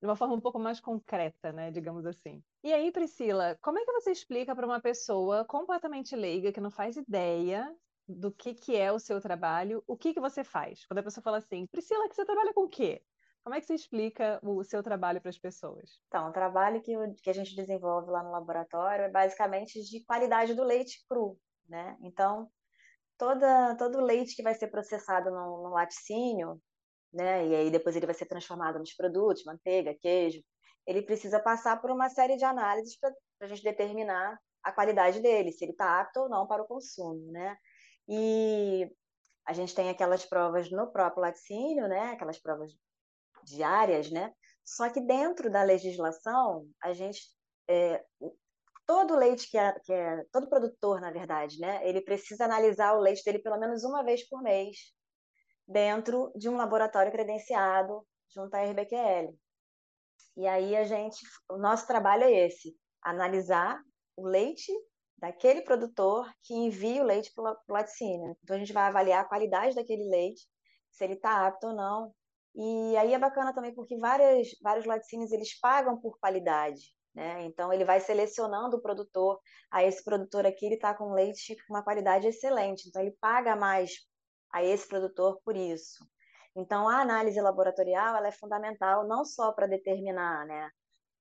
de 0.00 0.06
uma 0.06 0.16
forma 0.16 0.34
um 0.34 0.40
pouco 0.40 0.58
mais 0.58 0.80
concreta, 0.80 1.52
né? 1.52 1.70
Digamos 1.70 2.06
assim. 2.06 2.42
E 2.64 2.72
aí, 2.72 2.90
Priscila, 2.90 3.56
como 3.60 3.78
é 3.78 3.84
que 3.84 3.92
você 3.92 4.10
explica 4.10 4.56
para 4.56 4.66
uma 4.66 4.80
pessoa 4.80 5.44
completamente 5.44 6.16
leiga 6.16 6.52
que 6.52 6.60
não 6.60 6.70
faz 6.70 6.96
ideia 6.96 7.70
do 8.08 8.32
que, 8.32 8.54
que 8.54 8.74
é 8.74 8.90
o 8.90 8.98
seu 8.98 9.20
trabalho, 9.20 9.84
o 9.86 9.96
que, 9.96 10.14
que 10.14 10.20
você 10.20 10.42
faz. 10.42 10.86
Quando 10.86 11.00
a 11.00 11.02
pessoa 11.02 11.22
fala 11.22 11.36
assim, 11.36 11.66
Priscila, 11.66 12.08
que 12.08 12.14
você 12.14 12.24
trabalha 12.24 12.54
com 12.54 12.62
o 12.62 12.68
quê? 12.68 13.02
Como 13.44 13.54
é 13.54 13.60
que 13.60 13.66
você 13.66 13.74
explica 13.74 14.40
o 14.42 14.64
seu 14.64 14.82
trabalho 14.82 15.20
para 15.20 15.28
as 15.28 15.38
pessoas? 15.38 16.00
Então, 16.08 16.28
o 16.28 16.32
trabalho 16.32 16.80
que, 16.82 16.94
que 17.22 17.30
a 17.30 17.32
gente 17.34 17.54
desenvolve 17.54 18.10
lá 18.10 18.22
no 18.22 18.30
laboratório 18.30 19.04
é 19.04 19.10
basicamente 19.10 19.82
de 19.82 20.04
qualidade 20.04 20.54
do 20.54 20.64
leite 20.64 21.04
cru, 21.08 21.38
né? 21.68 21.96
Então, 22.02 22.50
toda, 23.16 23.76
todo 23.76 24.00
leite 24.00 24.34
que 24.34 24.42
vai 24.42 24.54
ser 24.54 24.68
processado 24.68 25.30
no, 25.30 25.64
no 25.64 25.68
laticínio, 25.70 26.60
né? 27.12 27.46
E 27.46 27.54
aí 27.54 27.70
depois 27.70 27.96
ele 27.96 28.06
vai 28.06 28.14
ser 28.14 28.26
transformado 28.26 28.78
nos 28.78 28.94
produtos, 28.94 29.44
manteiga, 29.44 29.94
queijo, 29.94 30.42
ele 30.86 31.02
precisa 31.02 31.40
passar 31.40 31.80
por 31.80 31.90
uma 31.90 32.08
série 32.08 32.36
de 32.36 32.44
análises 32.44 32.98
para 32.98 33.12
a 33.40 33.46
gente 33.46 33.62
determinar 33.62 34.38
a 34.62 34.72
qualidade 34.72 35.20
dele, 35.20 35.52
se 35.52 35.64
ele 35.64 35.72
está 35.72 36.00
apto 36.00 36.20
ou 36.20 36.28
não 36.28 36.46
para 36.46 36.62
o 36.62 36.66
consumo, 36.66 37.30
né? 37.30 37.56
E 38.08 38.90
a 39.44 39.52
gente 39.52 39.74
tem 39.74 39.90
aquelas 39.90 40.24
provas 40.24 40.70
no 40.70 40.90
próprio 40.90 41.22
laticínio, 41.22 41.88
né? 41.88 42.12
Aquelas 42.12 42.38
provas 42.38 42.72
diárias, 43.44 44.10
né? 44.10 44.32
Só 44.64 44.88
que 44.90 45.00
dentro 45.00 45.50
da 45.50 45.62
legislação, 45.62 46.66
a 46.82 46.92
gente 46.92 47.20
é, 47.68 48.04
todo 48.88 49.14
leite 49.16 49.50
que 49.50 49.58
é, 49.58 49.78
que 49.80 49.92
é 49.92 50.24
todo 50.32 50.48
produtor, 50.48 50.98
na 50.98 51.10
verdade, 51.10 51.60
né? 51.60 51.86
Ele 51.86 52.00
precisa 52.00 52.46
analisar 52.46 52.94
o 52.96 53.00
leite 53.00 53.22
dele 53.22 53.38
pelo 53.38 53.58
menos 53.58 53.84
uma 53.84 54.02
vez 54.02 54.26
por 54.26 54.42
mês 54.42 54.78
dentro 55.66 56.32
de 56.34 56.48
um 56.48 56.56
laboratório 56.56 57.12
credenciado 57.12 58.02
junto 58.34 58.54
à 58.54 58.62
RBQL. 58.62 59.36
E 60.38 60.46
aí 60.46 60.74
a 60.74 60.84
gente, 60.84 61.18
o 61.50 61.58
nosso 61.58 61.86
trabalho 61.86 62.24
é 62.24 62.46
esse, 62.46 62.74
analisar 63.02 63.78
o 64.16 64.26
leite 64.26 64.72
daquele 65.18 65.60
produtor 65.60 66.32
que 66.42 66.54
envia 66.54 67.02
o 67.02 67.06
leite 67.06 67.30
para 67.34 67.52
o 67.68 67.72
laticínio. 67.72 68.38
Então 68.42 68.56
a 68.56 68.58
gente 68.58 68.72
vai 68.72 68.84
avaliar 68.84 69.22
a 69.22 69.28
qualidade 69.28 69.74
daquele 69.74 70.08
leite, 70.08 70.48
se 70.90 71.04
ele 71.04 71.12
está 71.12 71.46
apto 71.46 71.66
ou 71.66 71.74
não. 71.74 72.14
E 72.54 72.96
aí 72.96 73.12
é 73.12 73.18
bacana 73.18 73.52
também 73.52 73.74
porque 73.74 73.98
várias, 73.98 74.48
vários 74.62 74.86
laticínios 74.86 75.30
eles 75.30 75.60
pagam 75.60 76.00
por 76.00 76.18
qualidade. 76.18 76.96
Né? 77.14 77.44
Então 77.44 77.72
ele 77.72 77.84
vai 77.84 78.00
selecionando 78.00 78.76
o 78.76 78.80
produtor. 78.82 79.40
A 79.70 79.82
esse 79.84 80.04
produtor 80.04 80.46
aqui 80.46 80.66
ele 80.66 80.76
está 80.76 80.94
com 80.94 81.12
leite 81.12 81.56
com 81.66 81.74
uma 81.74 81.82
qualidade 81.82 82.26
excelente, 82.26 82.88
então 82.88 83.02
ele 83.02 83.16
paga 83.20 83.56
mais 83.56 83.92
a 84.52 84.62
esse 84.62 84.86
produtor 84.86 85.40
por 85.44 85.56
isso. 85.56 86.04
Então 86.56 86.88
a 86.88 87.00
análise 87.00 87.40
laboratorial 87.40 88.16
ela 88.16 88.28
é 88.28 88.32
fundamental 88.32 89.06
não 89.06 89.24
só 89.24 89.52
para 89.52 89.66
determinar 89.66 90.46
né, 90.46 90.70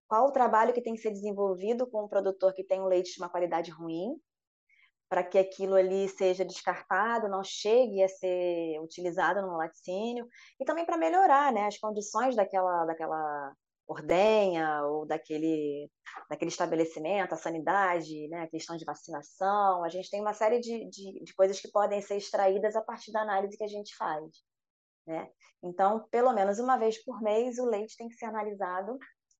qual 0.07 0.27
o 0.27 0.31
trabalho 0.31 0.73
que 0.73 0.81
tem 0.81 0.93
que 0.93 1.01
ser 1.01 1.11
desenvolvido 1.11 1.85
com 1.89 2.05
um 2.05 2.07
produtor 2.07 2.53
que 2.53 2.63
tem 2.63 2.81
um 2.81 2.87
leite 2.87 3.13
de 3.13 3.21
uma 3.21 3.29
qualidade 3.29 3.71
ruim, 3.71 4.15
para 5.09 5.23
que 5.23 5.37
aquilo 5.37 5.75
ali 5.75 6.07
seja 6.09 6.43
descartado, 6.43 7.29
não 7.29 7.43
chegue 7.43 8.03
a 8.03 8.09
ser 8.09 8.79
utilizado 8.81 9.41
no 9.41 9.57
laticínio, 9.57 10.27
e 10.59 10.65
também 10.65 10.85
para 10.85 10.97
melhorar 10.97 11.51
né, 11.53 11.65
as 11.65 11.77
condições 11.77 12.35
daquela, 12.35 12.85
daquela 12.85 13.53
ordenha 13.87 14.83
ou 14.83 15.05
daquele, 15.05 15.89
daquele 16.29 16.49
estabelecimento, 16.49 17.33
a 17.33 17.37
sanidade, 17.37 18.27
né, 18.27 18.43
a 18.43 18.49
questão 18.49 18.75
de 18.75 18.85
vacinação. 18.85 19.83
A 19.83 19.89
gente 19.89 20.09
tem 20.09 20.21
uma 20.21 20.33
série 20.33 20.59
de, 20.59 20.89
de, 20.89 21.23
de 21.23 21.33
coisas 21.33 21.59
que 21.59 21.71
podem 21.71 22.01
ser 22.01 22.17
extraídas 22.17 22.75
a 22.75 22.81
partir 22.81 23.11
da 23.11 23.21
análise 23.21 23.57
que 23.57 23.63
a 23.63 23.69
gente 23.69 23.95
faz. 23.95 24.25
Né? 25.05 25.29
Então, 25.63 26.05
pelo 26.11 26.33
menos 26.33 26.59
uma 26.59 26.77
vez 26.77 27.01
por 27.03 27.21
mês, 27.21 27.57
o 27.57 27.65
leite 27.65 27.95
tem 27.97 28.09
que 28.09 28.15
ser 28.15 28.25
analisado 28.25 28.97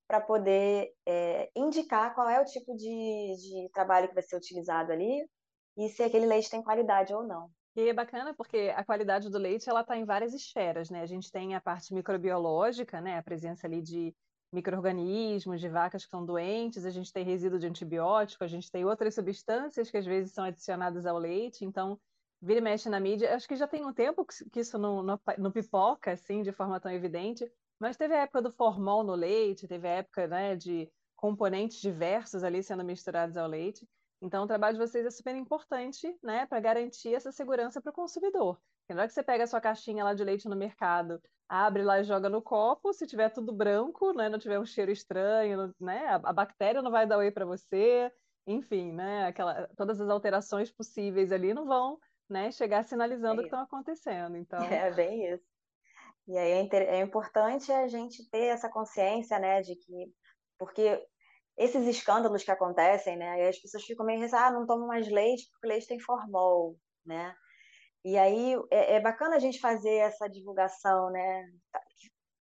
para 0.07 0.21
poder 0.21 0.93
é, 1.05 1.51
indicar 1.53 2.15
qual 2.15 2.29
é 2.29 2.41
o 2.41 2.45
tipo 2.45 2.73
de, 2.75 3.35
de 3.35 3.69
trabalho 3.73 4.07
que 4.07 4.13
vai 4.13 4.23
ser 4.23 4.37
utilizado 4.37 4.93
ali 4.93 5.29
e 5.77 5.89
se 5.89 6.01
aquele 6.01 6.25
leite 6.25 6.49
tem 6.49 6.63
qualidade 6.63 7.13
ou 7.13 7.23
não. 7.23 7.51
E 7.75 7.89
é 7.89 7.93
bacana 7.93 8.33
porque 8.33 8.73
a 8.75 8.83
qualidade 8.83 9.29
do 9.29 9.37
leite 9.37 9.69
ela 9.69 9.81
está 9.81 9.95
em 9.95 10.05
várias 10.05 10.33
esferas, 10.33 10.89
né? 10.89 11.01
A 11.01 11.05
gente 11.05 11.29
tem 11.29 11.53
a 11.53 11.61
parte 11.61 11.93
microbiológica, 11.93 12.99
né? 12.99 13.19
A 13.19 13.23
presença 13.23 13.67
ali 13.67 13.81
de 13.83 14.15
micro-organismos, 14.51 15.59
de 15.59 15.69
vacas 15.69 16.03
que 16.03 16.07
estão 16.07 16.25
doentes, 16.25 16.85
a 16.85 16.89
gente 16.89 17.11
tem 17.11 17.23
resíduo 17.23 17.59
de 17.59 17.67
antibiótico, 17.67 18.43
a 18.43 18.47
gente 18.47 18.71
tem 18.71 18.85
outras 18.85 19.15
substâncias 19.15 19.91
que 19.91 19.97
às 19.97 20.05
vezes 20.05 20.33
são 20.33 20.43
adicionadas 20.43 21.05
ao 21.05 21.17
leite, 21.17 21.65
então 21.65 21.99
vira 22.41 22.59
e 22.59 22.63
mexe 22.63 22.89
na 22.89 22.99
mídia. 22.99 23.35
Acho 23.35 23.47
que 23.47 23.55
já 23.55 23.67
tem 23.67 23.85
um 23.85 23.93
tempo 23.93 24.25
que 24.25 24.59
isso 24.59 24.77
não, 24.77 25.03
não, 25.03 25.19
não 25.37 25.51
pipoca, 25.51 26.11
assim, 26.11 26.41
de 26.41 26.51
forma 26.51 26.79
tão 26.79 26.91
evidente, 26.91 27.51
mas 27.79 27.97
teve 27.97 28.13
a 28.13 28.21
época 28.21 28.41
do 28.41 28.51
formol 28.51 29.03
no 29.03 29.13
leite, 29.13 29.67
teve 29.67 29.87
a 29.87 29.91
época 29.91 30.27
né, 30.27 30.55
de 30.55 30.89
componentes 31.15 31.79
diversos 31.79 32.43
ali 32.43 32.63
sendo 32.63 32.83
misturados 32.83 33.37
ao 33.37 33.47
leite. 33.47 33.87
Então, 34.21 34.43
o 34.43 34.47
trabalho 34.47 34.77
de 34.77 34.87
vocês 34.87 35.05
é 35.05 35.11
super 35.11 35.35
importante 35.35 36.15
né, 36.23 36.45
para 36.45 36.59
garantir 36.59 37.13
essa 37.13 37.31
segurança 37.31 37.81
para 37.81 37.91
o 37.91 37.93
consumidor. 37.93 38.59
Na 38.93 39.01
hora 39.01 39.07
que 39.07 39.13
você 39.13 39.23
pega 39.23 39.43
a 39.43 39.47
sua 39.47 39.61
caixinha 39.61 40.03
lá 40.03 40.13
de 40.13 40.23
leite 40.23 40.47
no 40.47 40.55
mercado, 40.55 41.21
abre 41.49 41.83
lá 41.83 41.99
e 41.99 42.03
joga 42.03 42.29
no 42.29 42.41
copo, 42.41 42.93
se 42.93 43.07
tiver 43.07 43.29
tudo 43.29 43.53
branco, 43.53 44.13
né, 44.13 44.29
não 44.29 44.39
tiver 44.39 44.59
um 44.59 44.65
cheiro 44.65 44.91
estranho, 44.91 45.73
né, 45.79 46.07
a, 46.23 46.33
bactéria 46.33 46.81
não 46.81 46.91
vai 46.91 47.05
dar 47.07 47.17
oi 47.17 47.31
para 47.31 47.45
você, 47.45 48.11
enfim, 48.45 48.91
né, 48.91 49.27
aquela, 49.27 49.67
todas 49.75 49.99
as 49.99 50.09
alterações 50.09 50.71
possíveis 50.71 51.31
ali 51.31 51.53
não 51.53 51.65
vão 51.65 51.99
né, 52.29 52.51
chegar 52.51 52.83
sinalizando 52.83 53.35
é 53.35 53.35
o 53.35 53.37
que 53.39 53.45
estão 53.45 53.61
acontecendo. 53.61 54.35
Então... 54.37 54.59
É 54.71 54.91
bem 54.91 55.33
isso. 55.33 55.45
E 56.27 56.37
aí 56.37 56.51
é, 56.51 56.97
é 56.97 57.01
importante 57.01 57.71
a 57.71 57.87
gente 57.87 58.29
ter 58.29 58.47
essa 58.47 58.69
consciência, 58.69 59.39
né, 59.39 59.61
de 59.61 59.75
que 59.75 60.13
porque 60.57 61.01
esses 61.57 61.87
escândalos 61.87 62.43
que 62.43 62.51
acontecem, 62.51 63.15
né, 63.15 63.29
aí 63.31 63.47
as 63.47 63.57
pessoas 63.57 63.83
ficam 63.83 64.05
meio 64.05 64.27
ah, 64.35 64.51
não 64.51 64.65
tomo 64.65 64.87
mais 64.87 65.09
leite 65.09 65.47
porque 65.49 65.67
o 65.67 65.69
leite 65.69 65.87
tem 65.87 65.99
formol, 65.99 66.77
né? 67.05 67.33
E 68.07 68.17
aí 68.17 68.55
é, 68.71 68.95
é 68.95 68.99
bacana 69.01 69.35
a 69.35 69.39
gente 69.39 69.59
fazer 69.59 69.95
essa 69.95 70.29
divulgação, 70.29 71.09
né? 71.09 71.45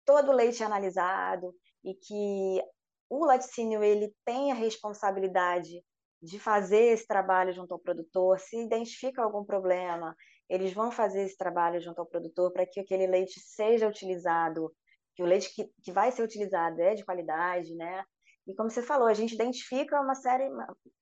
Todo 0.03 0.31
leite 0.31 0.63
é 0.63 0.65
analisado 0.65 1.53
e 1.83 1.93
que 1.93 2.63
o 3.07 3.23
laticínio 3.23 3.83
ele 3.83 4.11
tem 4.25 4.51
a 4.51 4.55
responsabilidade 4.55 5.83
de 6.19 6.39
fazer 6.39 6.93
esse 6.93 7.05
trabalho 7.05 7.53
junto 7.53 7.75
ao 7.75 7.79
produtor, 7.79 8.39
se 8.39 8.59
identifica 8.59 9.21
algum 9.21 9.45
problema, 9.45 10.15
eles 10.49 10.73
vão 10.73 10.91
fazer 10.91 11.21
esse 11.25 11.37
trabalho 11.37 11.79
junto 11.79 11.99
ao 11.99 12.07
produtor 12.07 12.51
para 12.51 12.65
que 12.65 12.79
aquele 12.79 13.05
leite 13.05 13.39
seja 13.39 13.87
utilizado, 13.87 14.73
que 15.13 15.21
o 15.21 15.27
leite 15.27 15.53
que, 15.53 15.71
que 15.83 15.91
vai 15.91 16.11
ser 16.11 16.23
utilizado 16.23 16.81
é 16.81 16.95
de 16.95 17.05
qualidade, 17.05 17.75
né? 17.75 18.03
E 18.47 18.55
como 18.55 18.71
você 18.71 18.81
falou, 18.81 19.07
a 19.07 19.13
gente 19.13 19.35
identifica 19.35 20.01
uma 20.01 20.15
série, 20.15 20.49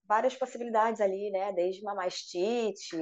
várias 0.05 0.35
possibilidades 0.35 0.99
ali, 0.99 1.31
né? 1.31 1.53
Desde 1.53 1.81
uma 1.81 1.95
mastite 1.95 2.97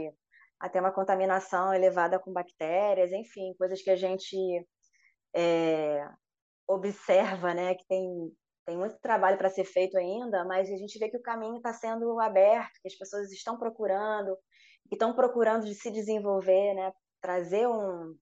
até 0.59 0.79
uma 0.79 0.91
contaminação 0.91 1.73
elevada 1.73 2.19
com 2.19 2.33
bactérias, 2.33 3.11
enfim, 3.11 3.53
coisas 3.57 3.81
que 3.81 3.89
a 3.89 3.95
gente 3.95 4.35
é, 5.35 6.07
observa, 6.67 7.53
né? 7.53 7.75
Que 7.75 7.85
tem, 7.87 8.31
tem 8.65 8.77
muito 8.77 8.97
trabalho 8.99 9.37
para 9.37 9.49
ser 9.49 9.65
feito 9.65 9.97
ainda, 9.97 10.43
mas 10.45 10.69
a 10.69 10.77
gente 10.77 10.97
vê 10.97 11.09
que 11.09 11.17
o 11.17 11.21
caminho 11.21 11.57
está 11.57 11.73
sendo 11.73 12.19
aberto, 12.19 12.79
que 12.81 12.87
as 12.87 12.95
pessoas 12.95 13.31
estão 13.31 13.57
procurando, 13.57 14.35
que 14.87 14.95
estão 14.95 15.13
procurando 15.13 15.65
de 15.65 15.75
se 15.75 15.91
desenvolver, 15.91 16.73
né? 16.73 16.91
trazer 17.21 17.67
um, 17.67 18.15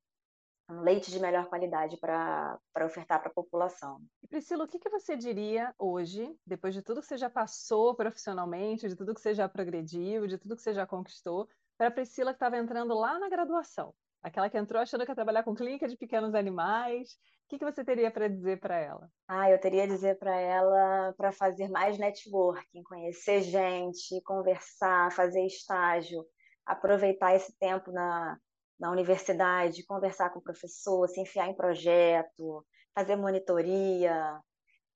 um 0.70 0.82
leite 0.82 1.12
de 1.12 1.20
melhor 1.20 1.48
qualidade 1.48 1.98
para 1.98 2.60
ofertar 2.84 3.20
para 3.20 3.30
a 3.30 3.34
população. 3.34 4.02
Priscila, 4.30 4.66
o 4.66 4.68
que, 4.68 4.80
que 4.80 4.90
você 4.90 5.16
diria 5.16 5.74
hoje, 5.78 6.36
depois 6.46 6.74
de 6.74 6.82
tudo 6.82 7.02
que 7.02 7.08
você 7.08 7.18
já 7.18 7.30
passou 7.30 7.96
profissionalmente, 7.96 8.88
de 8.88 8.96
tudo 8.96 9.14
que 9.14 9.22
você 9.22 9.34
já 9.34 9.48
progrediu, 9.48 10.28
de 10.28 10.38
tudo 10.38 10.56
que 10.56 10.62
você 10.62 10.74
já 10.74 10.86
conquistou, 10.86 11.48
para 11.78 11.88
a 11.88 11.92
Priscila 11.92 12.32
que 12.32 12.38
estava 12.38 12.58
entrando 12.58 12.94
lá 12.94 13.20
na 13.20 13.30
graduação? 13.30 13.94
Aquela 14.24 14.50
que 14.50 14.58
entrou 14.58 14.82
achando 14.82 15.06
que 15.06 15.12
ia 15.12 15.16
trabalhar 15.16 15.44
com 15.44 15.54
clínica 15.54 15.88
de 15.88 15.98
pequenos 15.98 16.34
animais. 16.34 17.12
O 17.46 17.48
que, 17.50 17.60
que 17.60 17.66
você 17.66 17.86
teria 17.86 18.10
para 18.10 18.28
dizer 18.28 18.60
para 18.60 18.76
ela? 18.76 19.08
Ah, 19.28 19.52
eu 19.52 19.60
teria 19.60 19.84
a 19.84 19.88
dizer 19.88 20.18
para 20.18 20.36
ela 20.36 21.14
para 21.16 21.32
fazer 21.32 21.70
mais 21.70 22.00
networking, 22.00 22.82
conhecer 22.84 23.42
gente, 23.42 24.20
conversar, 24.24 25.12
fazer 25.12 25.46
estágio, 25.46 26.26
aproveitar 26.66 27.36
esse 27.36 27.56
tempo 27.60 27.92
na, 27.92 28.36
na 28.80 28.90
universidade, 28.90 29.86
conversar 29.86 30.32
com 30.32 30.40
o 30.40 30.44
professor, 30.44 31.08
se 31.08 31.22
enfiar 31.22 31.48
em 31.48 31.56
projeto, 31.56 32.66
fazer 32.96 33.16
monitoria, 33.16 34.40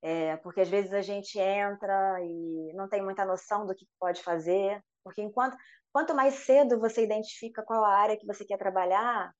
é, 0.01 0.37
porque 0.37 0.61
às 0.61 0.69
vezes 0.69 0.93
a 0.93 1.01
gente 1.01 1.37
entra 1.37 2.19
e 2.23 2.73
não 2.73 2.87
tem 2.87 3.03
muita 3.03 3.25
noção 3.25 3.65
do 3.65 3.75
que 3.75 3.85
pode 3.99 4.23
fazer, 4.23 4.81
porque 5.03 5.21
enquanto 5.21 5.57
quanto 5.91 6.13
mais 6.15 6.35
cedo 6.35 6.79
você 6.79 7.03
identifica 7.03 7.63
qual 7.63 7.83
a 7.83 7.93
área 7.95 8.17
que 8.17 8.25
você 8.25 8.45
quer 8.45 8.57
trabalhar, 8.57 9.33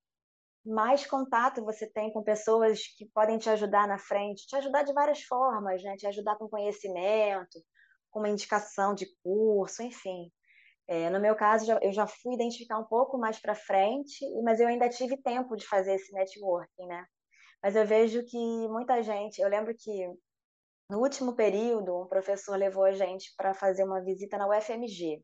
mais 0.66 1.06
contato 1.06 1.64
você 1.64 1.88
tem 1.90 2.12
com 2.12 2.24
pessoas 2.24 2.82
que 2.98 3.06
podem 3.14 3.38
te 3.38 3.50
ajudar 3.50 3.88
na 3.88 3.98
frente, 3.98 4.48
te 4.48 4.56
ajudar 4.56 4.84
de 4.84 4.94
várias 4.94 5.22
formas, 5.24 5.84
né? 5.84 5.96
Te 5.96 6.08
ajudar 6.08 6.38
com 6.38 6.50
conhecimento, 6.50 7.60
com 8.12 8.20
uma 8.20 8.30
indicação 8.30 8.94
de 8.94 9.08
curso, 9.24 9.84
enfim. 9.84 10.32
É, 10.88 11.10
no 11.10 11.20
meu 11.20 11.36
caso, 11.36 11.72
eu 11.82 11.94
já 11.94 12.08
fui 12.08 12.34
identificar 12.34 12.80
um 12.80 12.86
pouco 12.86 13.18
mais 13.18 13.40
para 13.40 13.54
frente, 13.54 14.26
mas 14.44 14.60
eu 14.60 14.68
ainda 14.68 14.90
tive 14.90 15.18
tempo 15.22 15.56
de 15.56 15.68
fazer 15.68 15.94
esse 15.94 16.12
networking, 16.14 16.88
né? 16.88 17.06
Mas 17.62 17.76
eu 17.76 17.86
vejo 17.86 18.26
que 18.26 18.38
muita 18.70 19.02
gente, 19.04 19.40
eu 19.40 19.50
lembro 19.50 19.74
que 19.78 20.08
no 20.90 21.00
último 21.00 21.36
período, 21.36 22.02
um 22.02 22.08
professor 22.08 22.56
levou 22.58 22.84
a 22.84 22.92
gente 22.92 23.34
para 23.38 23.54
fazer 23.54 23.84
uma 23.84 24.02
visita 24.02 24.38
na 24.38 24.48
UFMG. 24.48 25.24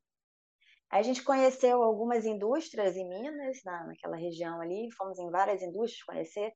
A 0.89 1.01
gente 1.01 1.23
conheceu 1.23 1.81
algumas 1.83 2.25
indústrias 2.25 2.95
em 2.95 3.07
Minas, 3.07 3.61
na, 3.63 3.85
naquela 3.85 4.15
região 4.15 4.61
ali, 4.61 4.89
fomos 4.91 5.19
em 5.19 5.29
várias 5.29 5.61
indústrias 5.61 6.03
conhecer. 6.03 6.53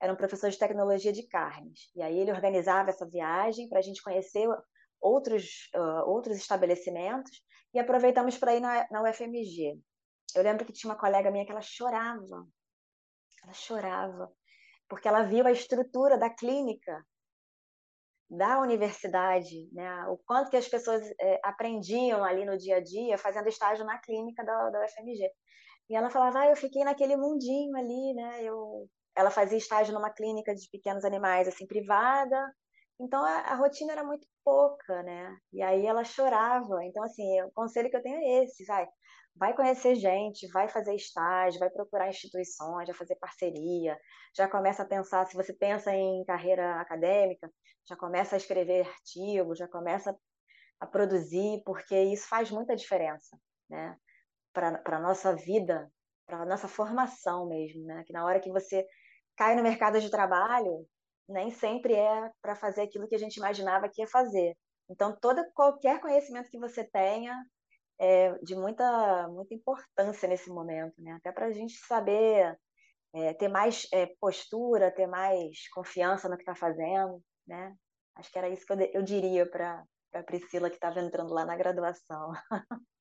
Era 0.00 0.12
um 0.12 0.16
professor 0.16 0.50
de 0.50 0.58
tecnologia 0.58 1.12
de 1.12 1.26
carnes. 1.28 1.90
E 1.94 2.02
aí 2.02 2.18
ele 2.18 2.32
organizava 2.32 2.90
essa 2.90 3.08
viagem 3.08 3.68
para 3.68 3.78
a 3.78 3.82
gente 3.82 4.02
conhecer 4.02 4.48
outros, 5.00 5.68
uh, 5.74 6.08
outros 6.08 6.36
estabelecimentos 6.36 7.42
e 7.74 7.78
aproveitamos 7.78 8.38
para 8.38 8.54
ir 8.54 8.60
na, 8.60 8.86
na 8.90 9.02
UFMG. 9.02 9.78
Eu 10.34 10.42
lembro 10.42 10.64
que 10.64 10.72
tinha 10.72 10.90
uma 10.90 10.98
colega 10.98 11.30
minha 11.30 11.44
que 11.44 11.52
ela 11.52 11.60
chorava, 11.60 12.46
ela 13.42 13.52
chorava, 13.52 14.32
porque 14.88 15.08
ela 15.08 15.22
viu 15.22 15.46
a 15.46 15.52
estrutura 15.52 16.16
da 16.16 16.30
clínica 16.30 17.04
da 18.32 18.60
universidade, 18.60 19.68
né? 19.72 20.06
o 20.06 20.16
quanto 20.16 20.50
que 20.50 20.56
as 20.56 20.66
pessoas 20.66 21.02
é, 21.20 21.38
aprendiam 21.44 22.24
ali 22.24 22.46
no 22.46 22.56
dia 22.56 22.76
a 22.76 22.80
dia, 22.82 23.18
fazendo 23.18 23.46
estágio 23.46 23.84
na 23.84 23.98
clínica 23.98 24.42
da, 24.42 24.70
da 24.70 24.80
UFMG. 24.80 25.30
E 25.90 25.94
ela 25.94 26.08
falava, 26.08 26.40
ah, 26.40 26.48
eu 26.48 26.56
fiquei 26.56 26.82
naquele 26.82 27.14
mundinho 27.14 27.76
ali, 27.76 28.14
né? 28.14 28.42
Eu... 28.42 28.88
Ela 29.14 29.30
fazia 29.30 29.58
estágio 29.58 29.92
numa 29.92 30.08
clínica 30.10 30.54
de 30.54 30.66
pequenos 30.70 31.04
animais, 31.04 31.46
assim, 31.46 31.66
privada, 31.66 32.40
então 33.00 33.24
a, 33.24 33.38
a, 33.40 33.54
rotina 33.54 33.92
era 33.92 34.04
muito 34.04 34.26
pouca, 34.44 35.02
né? 35.02 35.36
E 35.52 35.62
aí 35.62 35.86
ela 35.86 36.04
chorava. 36.04 36.84
Então, 36.84 37.02
assim, 37.02 37.40
o 37.42 37.50
conselho 37.52 37.90
que 37.90 37.96
eu 37.96 38.02
tenho 38.02 38.16
é 38.18 38.44
esse, 38.44 38.64
vai. 38.64 38.86
Vai 39.34 39.54
conhecer 39.56 39.94
gente, 39.94 40.46
vai 40.48 40.68
fazer 40.68 40.94
estágio, 40.94 41.58
vai 41.58 41.70
procurar 41.70 42.08
instituições, 42.08 42.86
vai 42.86 42.94
fazer 42.94 43.16
parceria, 43.16 43.98
já 44.36 44.46
começa 44.46 44.82
a 44.82 44.86
pensar, 44.86 45.26
se 45.26 45.34
você 45.34 45.54
pensa 45.54 45.90
em 45.94 46.22
carreira 46.26 46.78
acadêmica, 46.80 47.50
já 47.88 47.96
começa 47.96 48.36
a 48.36 48.38
escrever 48.38 48.86
artigos, 48.86 49.58
já 49.58 49.66
começa 49.66 50.14
a 50.78 50.86
produzir, 50.86 51.62
porque 51.64 51.98
isso 51.98 52.28
faz 52.28 52.50
muita 52.50 52.76
diferença, 52.76 53.38
né? 53.70 53.96
Para 54.52 54.82
a 54.84 55.00
nossa 55.00 55.34
vida, 55.34 55.90
para 56.26 56.42
a 56.42 56.46
nossa 56.46 56.68
formação 56.68 57.48
mesmo, 57.48 57.84
né? 57.86 58.04
Que 58.06 58.12
na 58.12 58.24
hora 58.24 58.40
que 58.40 58.50
você 58.50 58.86
cai 59.36 59.56
no 59.56 59.62
mercado 59.62 60.00
de 60.00 60.10
trabalho, 60.10 60.86
nem 61.28 61.50
sempre 61.50 61.94
é 61.94 62.30
para 62.40 62.56
fazer 62.56 62.82
aquilo 62.82 63.08
que 63.08 63.14
a 63.14 63.18
gente 63.18 63.36
imaginava 63.36 63.88
que 63.88 64.02
ia 64.02 64.08
fazer. 64.08 64.56
Então, 64.90 65.16
toda 65.20 65.48
qualquer 65.54 66.00
conhecimento 66.00 66.50
que 66.50 66.58
você 66.58 66.84
tenha 66.84 67.34
é 68.00 68.32
de 68.42 68.54
muita, 68.54 69.28
muita 69.28 69.54
importância 69.54 70.28
nesse 70.28 70.50
momento, 70.50 70.94
né? 70.98 71.12
Até 71.12 71.32
para 71.32 71.46
a 71.46 71.52
gente 71.52 71.74
saber 71.86 72.58
é, 73.14 73.34
ter 73.34 73.48
mais 73.48 73.86
é, 73.92 74.06
postura, 74.20 74.90
ter 74.90 75.06
mais 75.06 75.68
confiança 75.68 76.28
no 76.28 76.36
que 76.36 76.42
está 76.42 76.54
fazendo, 76.54 77.22
né? 77.46 77.74
Acho 78.16 78.30
que 78.30 78.38
era 78.38 78.48
isso 78.48 78.66
que 78.66 78.72
eu, 78.72 78.80
eu 78.80 79.02
diria 79.02 79.48
para 79.48 79.84
a 80.14 80.22
Priscila 80.22 80.68
que 80.68 80.76
estava 80.76 81.00
entrando 81.00 81.32
lá 81.32 81.44
na 81.44 81.56
graduação. 81.56 82.32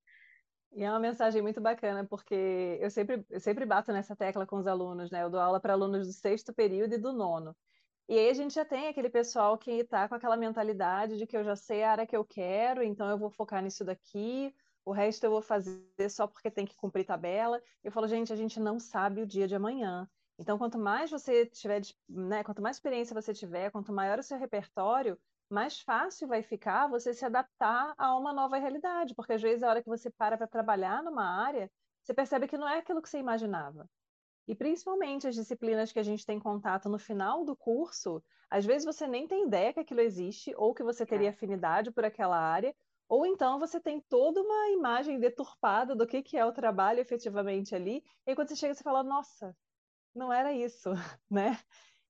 E 0.74 0.84
é 0.84 0.90
uma 0.90 1.02
mensagem 1.02 1.42
muito 1.42 1.60
bacana, 1.60 2.06
porque 2.08 2.78
eu 2.80 2.90
sempre, 2.90 3.26
eu 3.30 3.42
sempre 3.42 3.66
bato 3.66 3.92
nessa 3.92 4.16
tecla 4.16 4.48
com 4.48 4.56
os 4.56 4.68
alunos, 4.68 5.12
né? 5.12 5.22
Eu 5.22 5.30
dou 5.30 5.40
aula 5.40 5.60
para 5.60 5.74
alunos 5.74 6.08
do 6.08 6.14
sexto 6.14 6.54
período 6.54 6.94
e 6.94 6.98
do 6.98 7.12
nono. 7.12 7.54
E 8.12 8.20
aí 8.20 8.30
a 8.30 8.34
gente 8.34 8.54
já 8.54 8.66
tem 8.66 8.90
aquele 8.90 9.10
pessoal 9.10 9.58
que 9.58 9.72
está 9.72 10.06
com 10.10 10.16
aquela 10.16 10.36
mentalidade 10.36 11.18
de 11.18 11.26
que 11.26 11.38
eu 11.38 11.46
já 11.46 11.56
sei 11.56 11.82
a 11.82 11.92
área 11.92 12.06
que 12.06 12.14
eu 12.14 12.26
quero, 12.26 12.84
então 12.84 13.10
eu 13.10 13.18
vou 13.18 13.30
focar 13.30 13.64
nisso 13.64 13.86
daqui, 13.86 14.54
o 14.84 14.92
resto 14.92 15.24
eu 15.24 15.32
vou 15.32 15.42
fazer 15.42 16.10
só 16.10 16.28
porque 16.28 16.52
tem 16.52 16.66
que 16.66 16.76
cumprir 16.76 17.06
tabela. 17.06 17.62
Eu 17.82 17.90
falo, 17.90 18.10
gente, 18.10 18.34
a 18.34 18.36
gente 18.36 18.60
não 18.60 18.82
sabe 18.82 19.22
o 19.22 19.26
dia 19.26 19.48
de 19.48 19.56
amanhã. 19.56 20.10
Então, 20.38 20.58
quanto 20.58 20.78
mais 20.78 21.10
você 21.10 21.46
tiver, 21.46 21.84
né, 22.10 22.44
quanto 22.44 22.62
mais 22.62 22.76
experiência 22.76 23.14
você 23.14 23.34
tiver, 23.34 23.72
quanto 23.72 23.94
maior 23.94 24.20
o 24.20 24.24
seu 24.24 24.38
repertório, 24.38 25.18
mais 25.50 25.80
fácil 25.80 26.28
vai 26.28 26.44
ficar 26.44 26.88
você 26.88 27.14
se 27.14 27.24
adaptar 27.24 27.94
a 27.98 28.18
uma 28.18 28.34
nova 28.34 28.58
realidade, 28.58 29.16
porque 29.16 29.32
às 29.32 29.42
vezes 29.42 29.64
a 29.64 29.70
hora 29.70 29.82
que 29.82 29.88
você 29.88 30.10
para 30.12 30.38
para 30.38 30.48
trabalhar 30.48 31.02
numa 31.02 31.24
área, 31.24 31.72
você 32.04 32.14
percebe 32.14 32.46
que 32.46 32.58
não 32.58 32.68
é 32.68 32.80
aquilo 32.80 33.02
que 33.02 33.08
você 33.08 33.20
imaginava. 33.20 33.88
E 34.52 34.56
principalmente 34.56 35.26
as 35.26 35.34
disciplinas 35.34 35.94
que 35.94 36.00
a 36.00 36.04
gente 36.04 36.26
tem 36.26 36.38
contato 36.38 36.90
no 36.90 37.00
final 37.00 37.46
do 37.46 37.56
curso, 37.56 38.22
às 38.50 38.66
vezes 38.66 38.84
você 38.84 39.08
nem 39.08 39.26
tem 39.26 39.48
ideia 39.48 39.72
que 39.72 39.80
aquilo 39.80 40.02
existe, 40.02 40.54
ou 40.58 40.74
que 40.74 40.84
você 40.84 41.06
teria 41.06 41.28
é. 41.28 41.30
afinidade 41.30 41.90
por 41.90 42.04
aquela 42.04 42.38
área, 42.38 42.76
ou 43.08 43.26
então 43.26 43.58
você 43.58 43.80
tem 43.80 44.02
toda 44.02 44.42
uma 44.42 44.70
imagem 44.72 45.22
deturpada 45.22 45.96
do 45.96 46.06
que, 46.06 46.22
que 46.22 46.36
é 46.36 46.46
o 46.46 46.52
trabalho 46.52 47.00
efetivamente 47.00 47.74
ali, 47.74 48.04
e 48.28 48.36
quando 48.36 48.50
você 48.50 48.58
chega, 48.58 48.74
você 48.74 48.84
fala, 48.84 49.04
nossa, 49.04 49.56
não 50.14 50.34
era 50.34 50.52
isso, 50.52 50.90
né? 51.32 51.58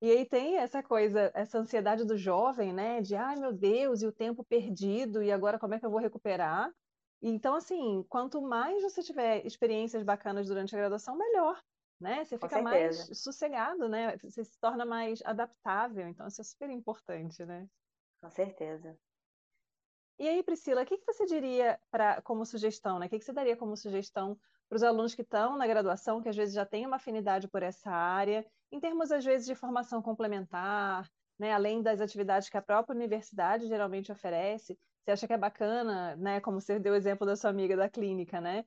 E 0.01 0.09
aí 0.09 0.25
tem 0.25 0.57
essa 0.57 0.81
coisa, 0.81 1.31
essa 1.35 1.59
ansiedade 1.59 2.03
do 2.05 2.17
jovem, 2.17 2.73
né? 2.73 3.01
De, 3.01 3.15
ai 3.15 3.35
meu 3.35 3.53
Deus, 3.53 4.01
e 4.01 4.07
o 4.07 4.11
tempo 4.11 4.43
perdido, 4.43 5.21
e 5.21 5.31
agora 5.31 5.59
como 5.59 5.75
é 5.75 5.79
que 5.79 5.85
eu 5.85 5.91
vou 5.91 5.99
recuperar? 5.99 6.73
Então, 7.21 7.53
assim, 7.53 8.03
quanto 8.09 8.41
mais 8.41 8.81
você 8.81 9.03
tiver 9.03 9.45
experiências 9.45 10.01
bacanas 10.01 10.47
durante 10.47 10.75
a 10.75 10.79
graduação, 10.79 11.15
melhor 11.15 11.61
né? 12.01 12.25
Você 12.25 12.37
fica 12.37 12.61
mais 12.61 12.97
sossegado, 13.17 13.87
né? 13.87 14.17
Você 14.17 14.43
se 14.43 14.59
torna 14.59 14.85
mais 14.85 15.21
adaptável, 15.23 16.07
então 16.07 16.27
isso 16.27 16.41
é 16.41 16.43
super 16.43 16.69
importante, 16.69 17.45
né? 17.45 17.67
Com 18.21 18.29
certeza. 18.29 18.97
E 20.19 20.27
aí, 20.27 20.43
Priscila, 20.43 20.83
o 20.83 20.85
que, 20.85 20.97
que 20.97 21.05
você 21.05 21.25
diria 21.25 21.79
para 21.89 22.21
como 22.21 22.45
sugestão, 22.45 22.99
né? 22.99 23.05
O 23.05 23.09
que, 23.09 23.17
que 23.17 23.25
você 23.25 23.33
daria 23.33 23.55
como 23.55 23.75
sugestão 23.77 24.37
para 24.67 24.75
os 24.75 24.83
alunos 24.83 25.15
que 25.15 25.21
estão 25.21 25.57
na 25.57 25.65
graduação, 25.67 26.21
que 26.21 26.29
às 26.29 26.35
vezes 26.35 26.53
já 26.53 26.65
têm 26.65 26.85
uma 26.85 26.97
afinidade 26.97 27.47
por 27.47 27.63
essa 27.63 27.89
área, 27.89 28.45
em 28.71 28.79
termos, 28.79 29.11
às 29.11 29.25
vezes, 29.25 29.47
de 29.47 29.55
formação 29.55 30.01
complementar, 30.01 31.09
né? 31.39 31.51
Além 31.53 31.81
das 31.81 32.01
atividades 32.01 32.49
que 32.49 32.57
a 32.57 32.61
própria 32.61 32.95
universidade 32.95 33.67
geralmente 33.67 34.11
oferece, 34.11 34.77
você 35.03 35.11
acha 35.11 35.27
que 35.27 35.33
é 35.33 35.37
bacana, 35.37 36.15
né? 36.15 36.39
Como 36.39 36.61
você 36.61 36.79
deu 36.79 36.93
o 36.93 36.95
exemplo 36.95 37.25
da 37.25 37.35
sua 37.35 37.49
amiga 37.49 37.75
da 37.75 37.89
clínica, 37.89 38.39
né? 38.39 38.63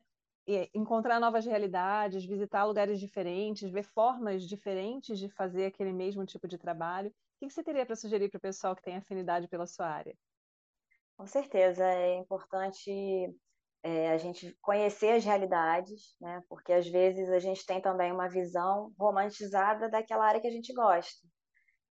Encontrar 0.74 1.18
novas 1.18 1.47
realidades, 1.47 2.24
visitar 2.24 2.64
lugares 2.64 3.01
diferentes, 3.01 3.70
ver 3.70 3.82
formas 3.82 4.42
diferentes 4.47 5.18
de 5.18 5.28
fazer 5.28 5.66
aquele 5.66 5.92
mesmo 5.92 6.24
tipo 6.26 6.47
de 6.47 6.59
trabalho. 6.59 7.09
O 7.09 7.47
que 7.47 7.51
você 7.51 7.62
teria 7.62 7.86
para 7.86 7.97
sugerir 7.97 8.28
para 8.28 8.38
o 8.38 8.42
pessoal 8.42 8.76
que 8.76 8.82
tem 8.82 8.97
afinidade 8.97 9.49
pela 9.49 9.66
sua 9.66 9.86
área? 9.86 10.14
Com 11.16 11.26
certeza, 11.26 11.84
é 11.84 12.16
importante 12.16 12.90
é, 13.82 14.11
a 14.11 14.18
gente 14.18 14.57
conhecer 14.61 15.12
as 15.12 15.24
realidades, 15.24 16.16
né? 16.20 16.42
porque 16.49 16.72
às 16.72 16.88
vezes 16.88 17.30
a 17.30 17.38
gente 17.38 17.64
tem 17.64 17.80
também 17.80 18.12
uma 18.12 18.28
visão 18.28 18.92
romantizada 18.99 19.88
daquela 19.88 20.26
área 20.26 20.40
que 20.40 20.49
a 20.49 20.51
gente 20.51 20.72
gosta. 20.72 21.26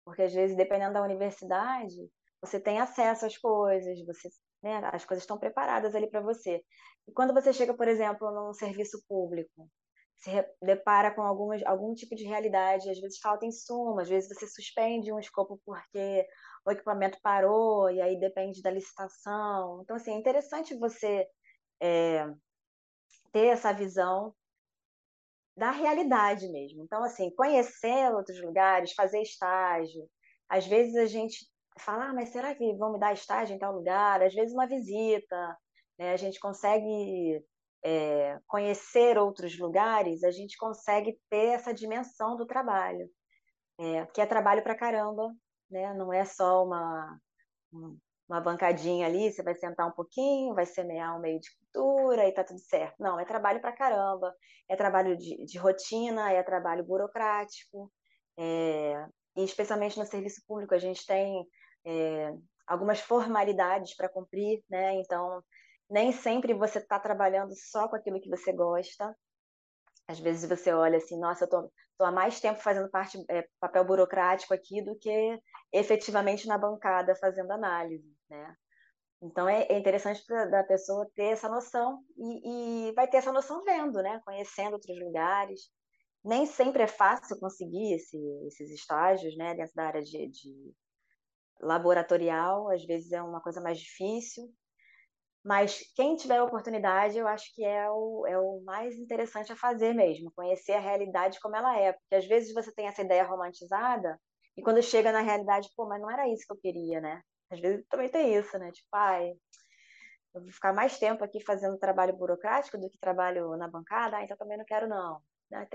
Porque 0.05 0.22
às 0.22 0.32
vezes, 0.32 0.57
dependendo 0.57 0.94
da 0.94 1.03
universidade, 1.03 1.96
você 2.40 2.61
tem 2.61 2.78
acesso 2.78 3.26
às 3.26 3.36
coisas, 3.36 3.99
você 4.07 4.28
né? 4.63 4.81
As 4.93 5.05
coisas 5.05 5.23
estão 5.23 5.39
preparadas 5.39 5.95
ali 5.95 6.09
para 6.09 6.21
você. 6.21 6.63
E 7.07 7.13
quando 7.13 7.35
você 7.35 7.53
chega, 7.53 7.75
por 7.75 7.89
exemplo, 7.89 8.31
num 8.31 8.53
serviço 8.53 9.03
público, 9.09 9.71
se 10.19 10.31
depara 10.61 11.15
com 11.15 11.23
algumas, 11.23 11.65
algum 11.65 11.95
tipo 11.95 12.15
de 12.17 12.25
realidade, 12.25 12.91
às 12.91 12.99
vezes 12.99 13.21
falta 13.21 13.47
insumo, 13.47 14.01
às 14.01 14.09
vezes 14.09 14.29
você 14.29 14.47
suspende 14.49 15.13
um 15.13 15.19
escopo 15.19 15.61
porque 15.65 16.27
o 16.67 16.73
equipamento 16.73 17.19
parou, 17.23 17.91
e 17.91 18.01
aí 18.01 18.19
depende 18.19 18.61
da 18.61 18.71
licitação. 18.71 19.81
Então, 19.83 19.97
assim, 19.97 20.13
é 20.13 20.17
interessante 20.17 20.77
você 20.77 21.27
é, 21.81 22.27
ter 23.33 23.47
essa 23.47 23.73
visão 23.73 24.35
da 25.57 25.71
realidade 25.71 26.49
mesmo. 26.49 26.83
Então, 26.83 27.03
assim, 27.03 27.35
conhecer 27.35 28.13
outros 28.13 28.41
lugares, 28.41 28.93
fazer 28.93 29.21
estágio. 29.23 30.09
Às 30.49 30.67
vezes 30.67 30.97
a 30.97 31.07
gente 31.07 31.47
fala, 31.79 32.11
ah, 32.11 32.14
mas 32.14 32.31
será 32.31 32.55
que 32.55 32.74
vão 32.74 32.93
me 32.93 32.99
dar 32.99 33.12
estágio 33.12 33.55
em 33.55 33.59
tal 33.59 33.72
lugar? 33.72 34.22
Às 34.22 34.35
vezes 34.35 34.53
uma 34.53 34.66
visita, 34.66 35.57
né? 35.99 36.12
a 36.12 36.16
gente 36.16 36.39
consegue 36.41 37.45
é, 37.85 38.39
conhecer 38.47 39.18
outros 39.18 39.59
lugares, 39.59 40.24
a 40.24 40.31
gente 40.31 40.57
consegue 40.57 41.18
ter 41.31 41.55
essa 41.55 41.72
dimensão 41.72 42.37
do 42.37 42.47
trabalho, 42.47 43.09
é, 43.79 44.07
que 44.07 44.20
é 44.20 44.26
trabalho 44.26 44.62
para 44.62 44.74
caramba, 44.74 45.33
né? 45.70 45.95
não 45.95 46.12
é 46.12 46.24
só 46.24 46.64
uma, 46.64 47.18
uma 48.29 48.41
bancadinha 48.41 49.07
ali, 49.07 49.33
você 49.33 49.43
vai 49.43 49.55
sentar 49.55 49.89
um 49.89 49.93
pouquinho, 49.93 50.55
vai 50.55 50.66
semear 50.66 51.16
um 51.16 51.20
meio 51.20 51.41
de 51.41 51.49
cultura 51.57 52.26
e 52.26 52.33
tá 52.33 52.45
tudo 52.45 52.61
certo. 52.61 52.97
Não, 52.99 53.18
é 53.18 53.24
trabalho 53.24 53.61
para 53.61 53.72
caramba, 53.72 54.35
é 54.68 54.76
trabalho 54.76 55.16
de, 55.16 55.45
de, 55.45 55.59
rotina, 55.59 56.33
é 56.33 56.43
trabalho 56.43 56.85
burocrático, 56.85 57.91
é, 58.39 59.07
e 59.37 59.45
especialmente 59.45 59.99
no 59.99 60.05
serviço 60.05 60.43
público 60.47 60.74
a 60.74 60.79
gente 60.79 61.07
tem 61.07 61.47
é, 61.89 62.34
algumas 62.66 63.01
formalidades 63.01 63.97
para 63.97 64.09
cumprir, 64.11 64.62
né? 64.68 64.95
Então, 65.01 65.43
nem 65.91 66.12
sempre 66.12 66.53
você 66.53 66.78
está 66.78 67.01
trabalhando 67.01 67.55
só 67.57 67.89
com 67.89 67.97
aquilo 67.97 68.20
que 68.20 68.28
você 68.28 68.53
gosta. 68.53 69.16
Às 70.07 70.20
vezes 70.20 70.49
você 70.49 70.72
olha 70.72 70.99
assim, 70.99 71.18
nossa, 71.18 71.45
eu 71.45 71.49
tô, 71.49 71.72
tô 71.97 72.05
há 72.05 72.12
mais 72.12 72.41
tempo 72.41 72.61
fazendo 72.61 72.91
parte 72.91 73.18
é, 73.30 73.47
papel 73.59 73.84
burocrático 73.84 74.53
aqui 74.55 74.82
do 74.82 74.97
que 74.99 75.41
efetivamente 75.72 76.47
na 76.47 76.59
bancada 76.59 77.14
fazendo 77.16 77.51
análise, 77.53 78.14
né? 78.28 78.55
Então 79.20 79.49
é, 79.49 79.66
é 79.68 79.78
interessante 79.78 80.24
da 80.51 80.62
pessoa 80.62 81.09
ter 81.14 81.32
essa 81.32 81.49
noção 81.49 82.05
e, 82.16 82.89
e, 82.89 82.93
vai 82.93 83.09
ter 83.09 83.16
essa 83.16 83.32
noção 83.32 83.64
vendo, 83.64 84.01
né? 84.03 84.20
Conhecendo 84.24 84.74
outros 84.74 84.99
lugares. 84.99 85.70
Nem 86.24 86.47
sempre 86.47 86.82
é 86.82 86.86
fácil 86.86 87.39
conseguir 87.41 87.95
esse, 87.95 88.16
esses 88.47 88.70
estágios, 88.70 89.36
né? 89.36 89.55
Dentro 89.55 89.74
da 89.74 89.86
área 89.86 90.03
de, 90.03 90.28
de 90.28 90.74
laboratorial, 91.61 92.71
às 92.71 92.85
vezes 92.85 93.13
é 93.13 93.23
uma 93.23 93.41
coisa 93.41 93.61
mais 93.61 93.79
difícil. 93.79 94.53
Mas 95.45 95.81
quem 95.95 96.17
tiver 96.17 96.39
a 96.39 96.45
oportunidade, 96.45 97.17
eu 97.17 97.27
acho 97.27 97.55
que 97.55 97.65
é 97.65 97.89
o, 97.91 98.27
é 98.27 98.39
o 98.39 98.61
mais 98.65 98.97
interessante 98.97 99.53
a 99.53 99.57
fazer 99.57 99.95
mesmo, 99.95 100.33
conhecer 100.33 100.73
a 100.73 100.81
realidade 100.81 101.41
como 101.41 101.57
ela 101.57 101.79
é. 101.79 101.93
Porque 101.93 102.15
às 102.17 102.27
vezes 102.27 102.53
você 102.53 102.73
tem 102.73 102.87
essa 102.87 103.03
ideia 103.03 103.25
romantizada 103.25 104.21
e 104.57 104.63
quando 104.63 104.83
chega 104.83 105.13
na 105.13 105.21
realidade, 105.21 105.71
pô, 105.77 105.87
mas 105.87 106.01
não 106.01 106.11
era 106.11 106.29
isso 106.29 106.45
que 106.47 106.53
eu 106.53 106.59
queria, 106.59 107.01
né? 107.01 107.23
Às 107.51 107.61
vezes 107.61 107.87
também 107.89 108.09
tem 108.11 108.35
isso, 108.35 108.59
né? 108.59 108.71
Tipo, 108.73 108.89
ai, 108.93 109.31
eu 110.35 110.43
vou 110.43 110.51
ficar 110.51 110.73
mais 110.73 110.99
tempo 110.99 111.25
aqui 111.25 111.41
fazendo 111.41 111.79
trabalho 111.79 112.17
burocrático 112.17 112.77
do 112.77 112.91
que 112.91 112.99
trabalho 112.99 113.57
na 113.57 113.69
bancada, 113.69 114.17
ah, 114.17 114.25
então 114.25 114.37
também 114.37 114.59
não 114.59 114.65
quero, 114.65 114.89
não. 114.89 115.23
Né? 115.51 115.67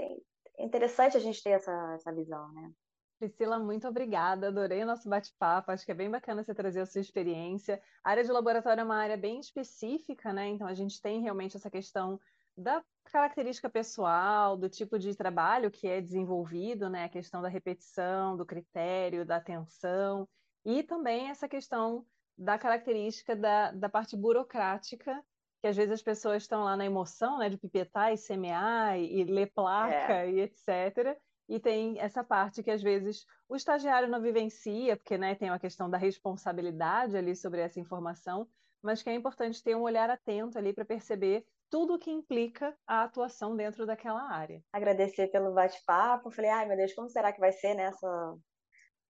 É 0.58 0.64
interessante 0.64 1.18
a 1.18 1.20
gente 1.20 1.42
ter 1.42 1.52
essa, 1.52 1.94
essa 1.96 2.14
visão, 2.14 2.52
né? 2.54 2.72
Priscila, 3.20 3.58
muito 3.60 3.88
obrigada. 3.88 4.48
Adorei 4.48 4.84
o 4.84 4.86
nosso 4.86 5.08
bate-papo. 5.08 5.72
Acho 5.72 5.86
que 5.86 5.92
é 5.92 5.96
bem 5.96 6.10
bacana 6.10 6.44
você 6.44 6.54
trazer 6.54 6.82
a 6.82 6.86
sua 6.86 7.02
experiência. 7.02 7.82
A 8.04 8.12
área 8.12 8.24
de 8.24 8.32
laboratório 8.32 8.82
é 8.82 8.84
uma 8.84 8.98
área 8.98 9.18
bem 9.18 9.40
específica, 9.40 10.34
né? 10.34 10.50
Então 10.50 10.68
a 10.68 10.74
gente 10.74 11.02
tem 11.02 11.22
realmente 11.22 11.56
essa 11.56 11.70
questão 11.70 12.20
da 12.56 12.84
característica 13.06 13.70
pessoal, 13.70 14.58
do 14.58 14.70
tipo 14.70 15.00
de 15.00 15.16
trabalho 15.16 15.72
que 15.72 15.88
é 15.88 16.02
desenvolvido, 16.02 16.90
né? 16.90 17.06
A 17.06 17.10
questão 17.10 17.42
da 17.42 17.50
repetição, 17.50 18.36
do 18.36 18.46
critério, 18.46 19.26
da 19.26 19.38
atenção, 19.38 20.28
e 20.66 20.84
também 20.84 21.30
essa 21.30 21.48
questão 21.48 22.06
da 22.38 22.58
característica 22.58 23.36
da, 23.36 23.72
da 23.72 23.90
parte 23.90 24.18
burocrática, 24.18 25.24
que 25.62 25.68
às 25.68 25.76
vezes 25.78 25.94
as 25.94 26.02
pessoas 26.02 26.44
estão 26.44 26.64
lá 26.64 26.76
na 26.76 26.86
emoção, 26.86 27.40
né? 27.40 27.50
De 27.50 27.58
pipetar 27.58 28.12
e 28.12 28.18
semear 28.18 29.00
e, 29.00 29.22
e 29.22 29.24
ler 29.24 29.52
placa 29.54 30.14
é. 30.14 30.32
e 30.32 30.42
etc 30.42 31.18
e 31.48 31.60
tem 31.60 32.00
essa 32.00 32.24
parte 32.24 32.64
que 32.64 32.72
às 32.72 32.82
vezes 32.82 33.26
o 33.50 33.56
estagiário 33.56 34.08
não 34.10 34.22
vivencia, 34.22 34.96
porque 34.96 35.18
né, 35.18 35.36
tem 35.36 35.50
uma 35.50 35.60
questão 35.60 35.90
da 35.90 35.98
responsabilidade 35.98 37.18
ali 37.18 37.36
sobre 37.36 37.62
essa 37.62 37.80
informação, 37.80 38.48
mas 38.82 39.02
que 39.02 39.10
é 39.10 39.14
importante 39.14 39.64
ter 39.64 39.76
um 39.76 39.82
olhar 39.82 40.10
atento 40.10 40.58
ali 40.58 40.74
para 40.74 40.86
perceber 40.86 41.46
tudo 41.70 41.96
o 41.96 42.00
que 42.00 42.12
implica 42.12 42.76
a 42.86 43.04
atuação 43.04 43.56
dentro 43.56 43.86
daquela 43.86 44.22
área. 44.32 44.62
Agradecer 44.72 45.28
pelo 45.28 45.54
bate-papo, 45.54 46.32
falei, 46.32 46.52
ai 46.52 46.68
meu 46.68 46.78
Deus, 46.78 46.94
como 46.94 47.10
será 47.10 47.32
que 47.32 47.40
vai 47.40 47.52
ser 47.52 47.74
nessa 47.74 48.38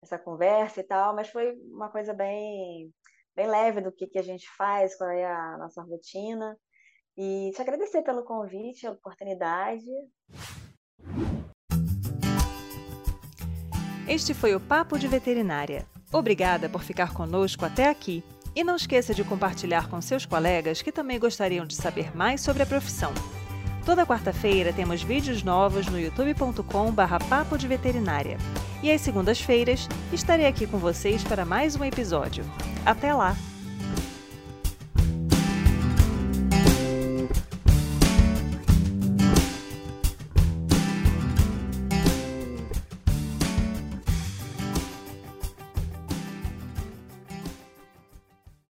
essa 0.03 0.19
conversa 0.19 0.79
e 0.79 0.83
tal, 0.83 1.15
mas 1.15 1.29
foi 1.29 1.55
uma 1.71 1.89
coisa 1.89 2.13
bem 2.13 2.91
bem 3.35 3.47
leve 3.47 3.81
do 3.81 3.91
que, 3.91 4.07
que 4.07 4.17
a 4.17 4.23
gente 4.23 4.49
faz, 4.57 4.97
qual 4.97 5.11
é 5.11 5.23
a 5.23 5.57
nossa 5.57 5.83
rotina. 5.83 6.57
E 7.15 7.51
te 7.55 7.61
agradecer 7.61 8.01
pelo 8.01 8.25
convite, 8.25 8.87
a 8.87 8.91
oportunidade. 8.91 9.85
Este 14.07 14.33
foi 14.33 14.55
o 14.55 14.59
Papo 14.59 14.97
de 14.97 15.05
Veterinária. 15.05 15.85
Obrigada 16.13 16.69
por 16.69 16.81
ficar 16.81 17.13
conosco 17.13 17.65
até 17.65 17.89
aqui. 17.89 18.23
E 18.55 18.63
não 18.63 18.77
esqueça 18.77 19.13
de 19.13 19.23
compartilhar 19.23 19.89
com 19.89 20.01
seus 20.01 20.25
colegas 20.25 20.81
que 20.81 20.93
também 20.93 21.19
gostariam 21.19 21.65
de 21.65 21.75
saber 21.75 22.15
mais 22.15 22.39
sobre 22.39 22.63
a 22.63 22.65
profissão. 22.65 23.13
Toda 23.85 24.05
quarta-feira 24.05 24.71
temos 24.71 25.03
vídeos 25.03 25.43
novos 25.43 25.87
no 25.87 25.99
youtube.com/barra 25.99 27.19
Papo 27.19 27.57
de 27.57 27.67
Veterinária. 27.67 28.37
E 28.81 28.89
às 28.89 29.01
segundas-feiras 29.01 29.89
estarei 30.13 30.47
aqui 30.47 30.65
com 30.65 30.77
vocês 30.77 31.23
para 31.23 31.43
mais 31.43 31.75
um 31.75 31.83
episódio. 31.83 32.45
Até 32.85 33.13
lá! 33.13 33.35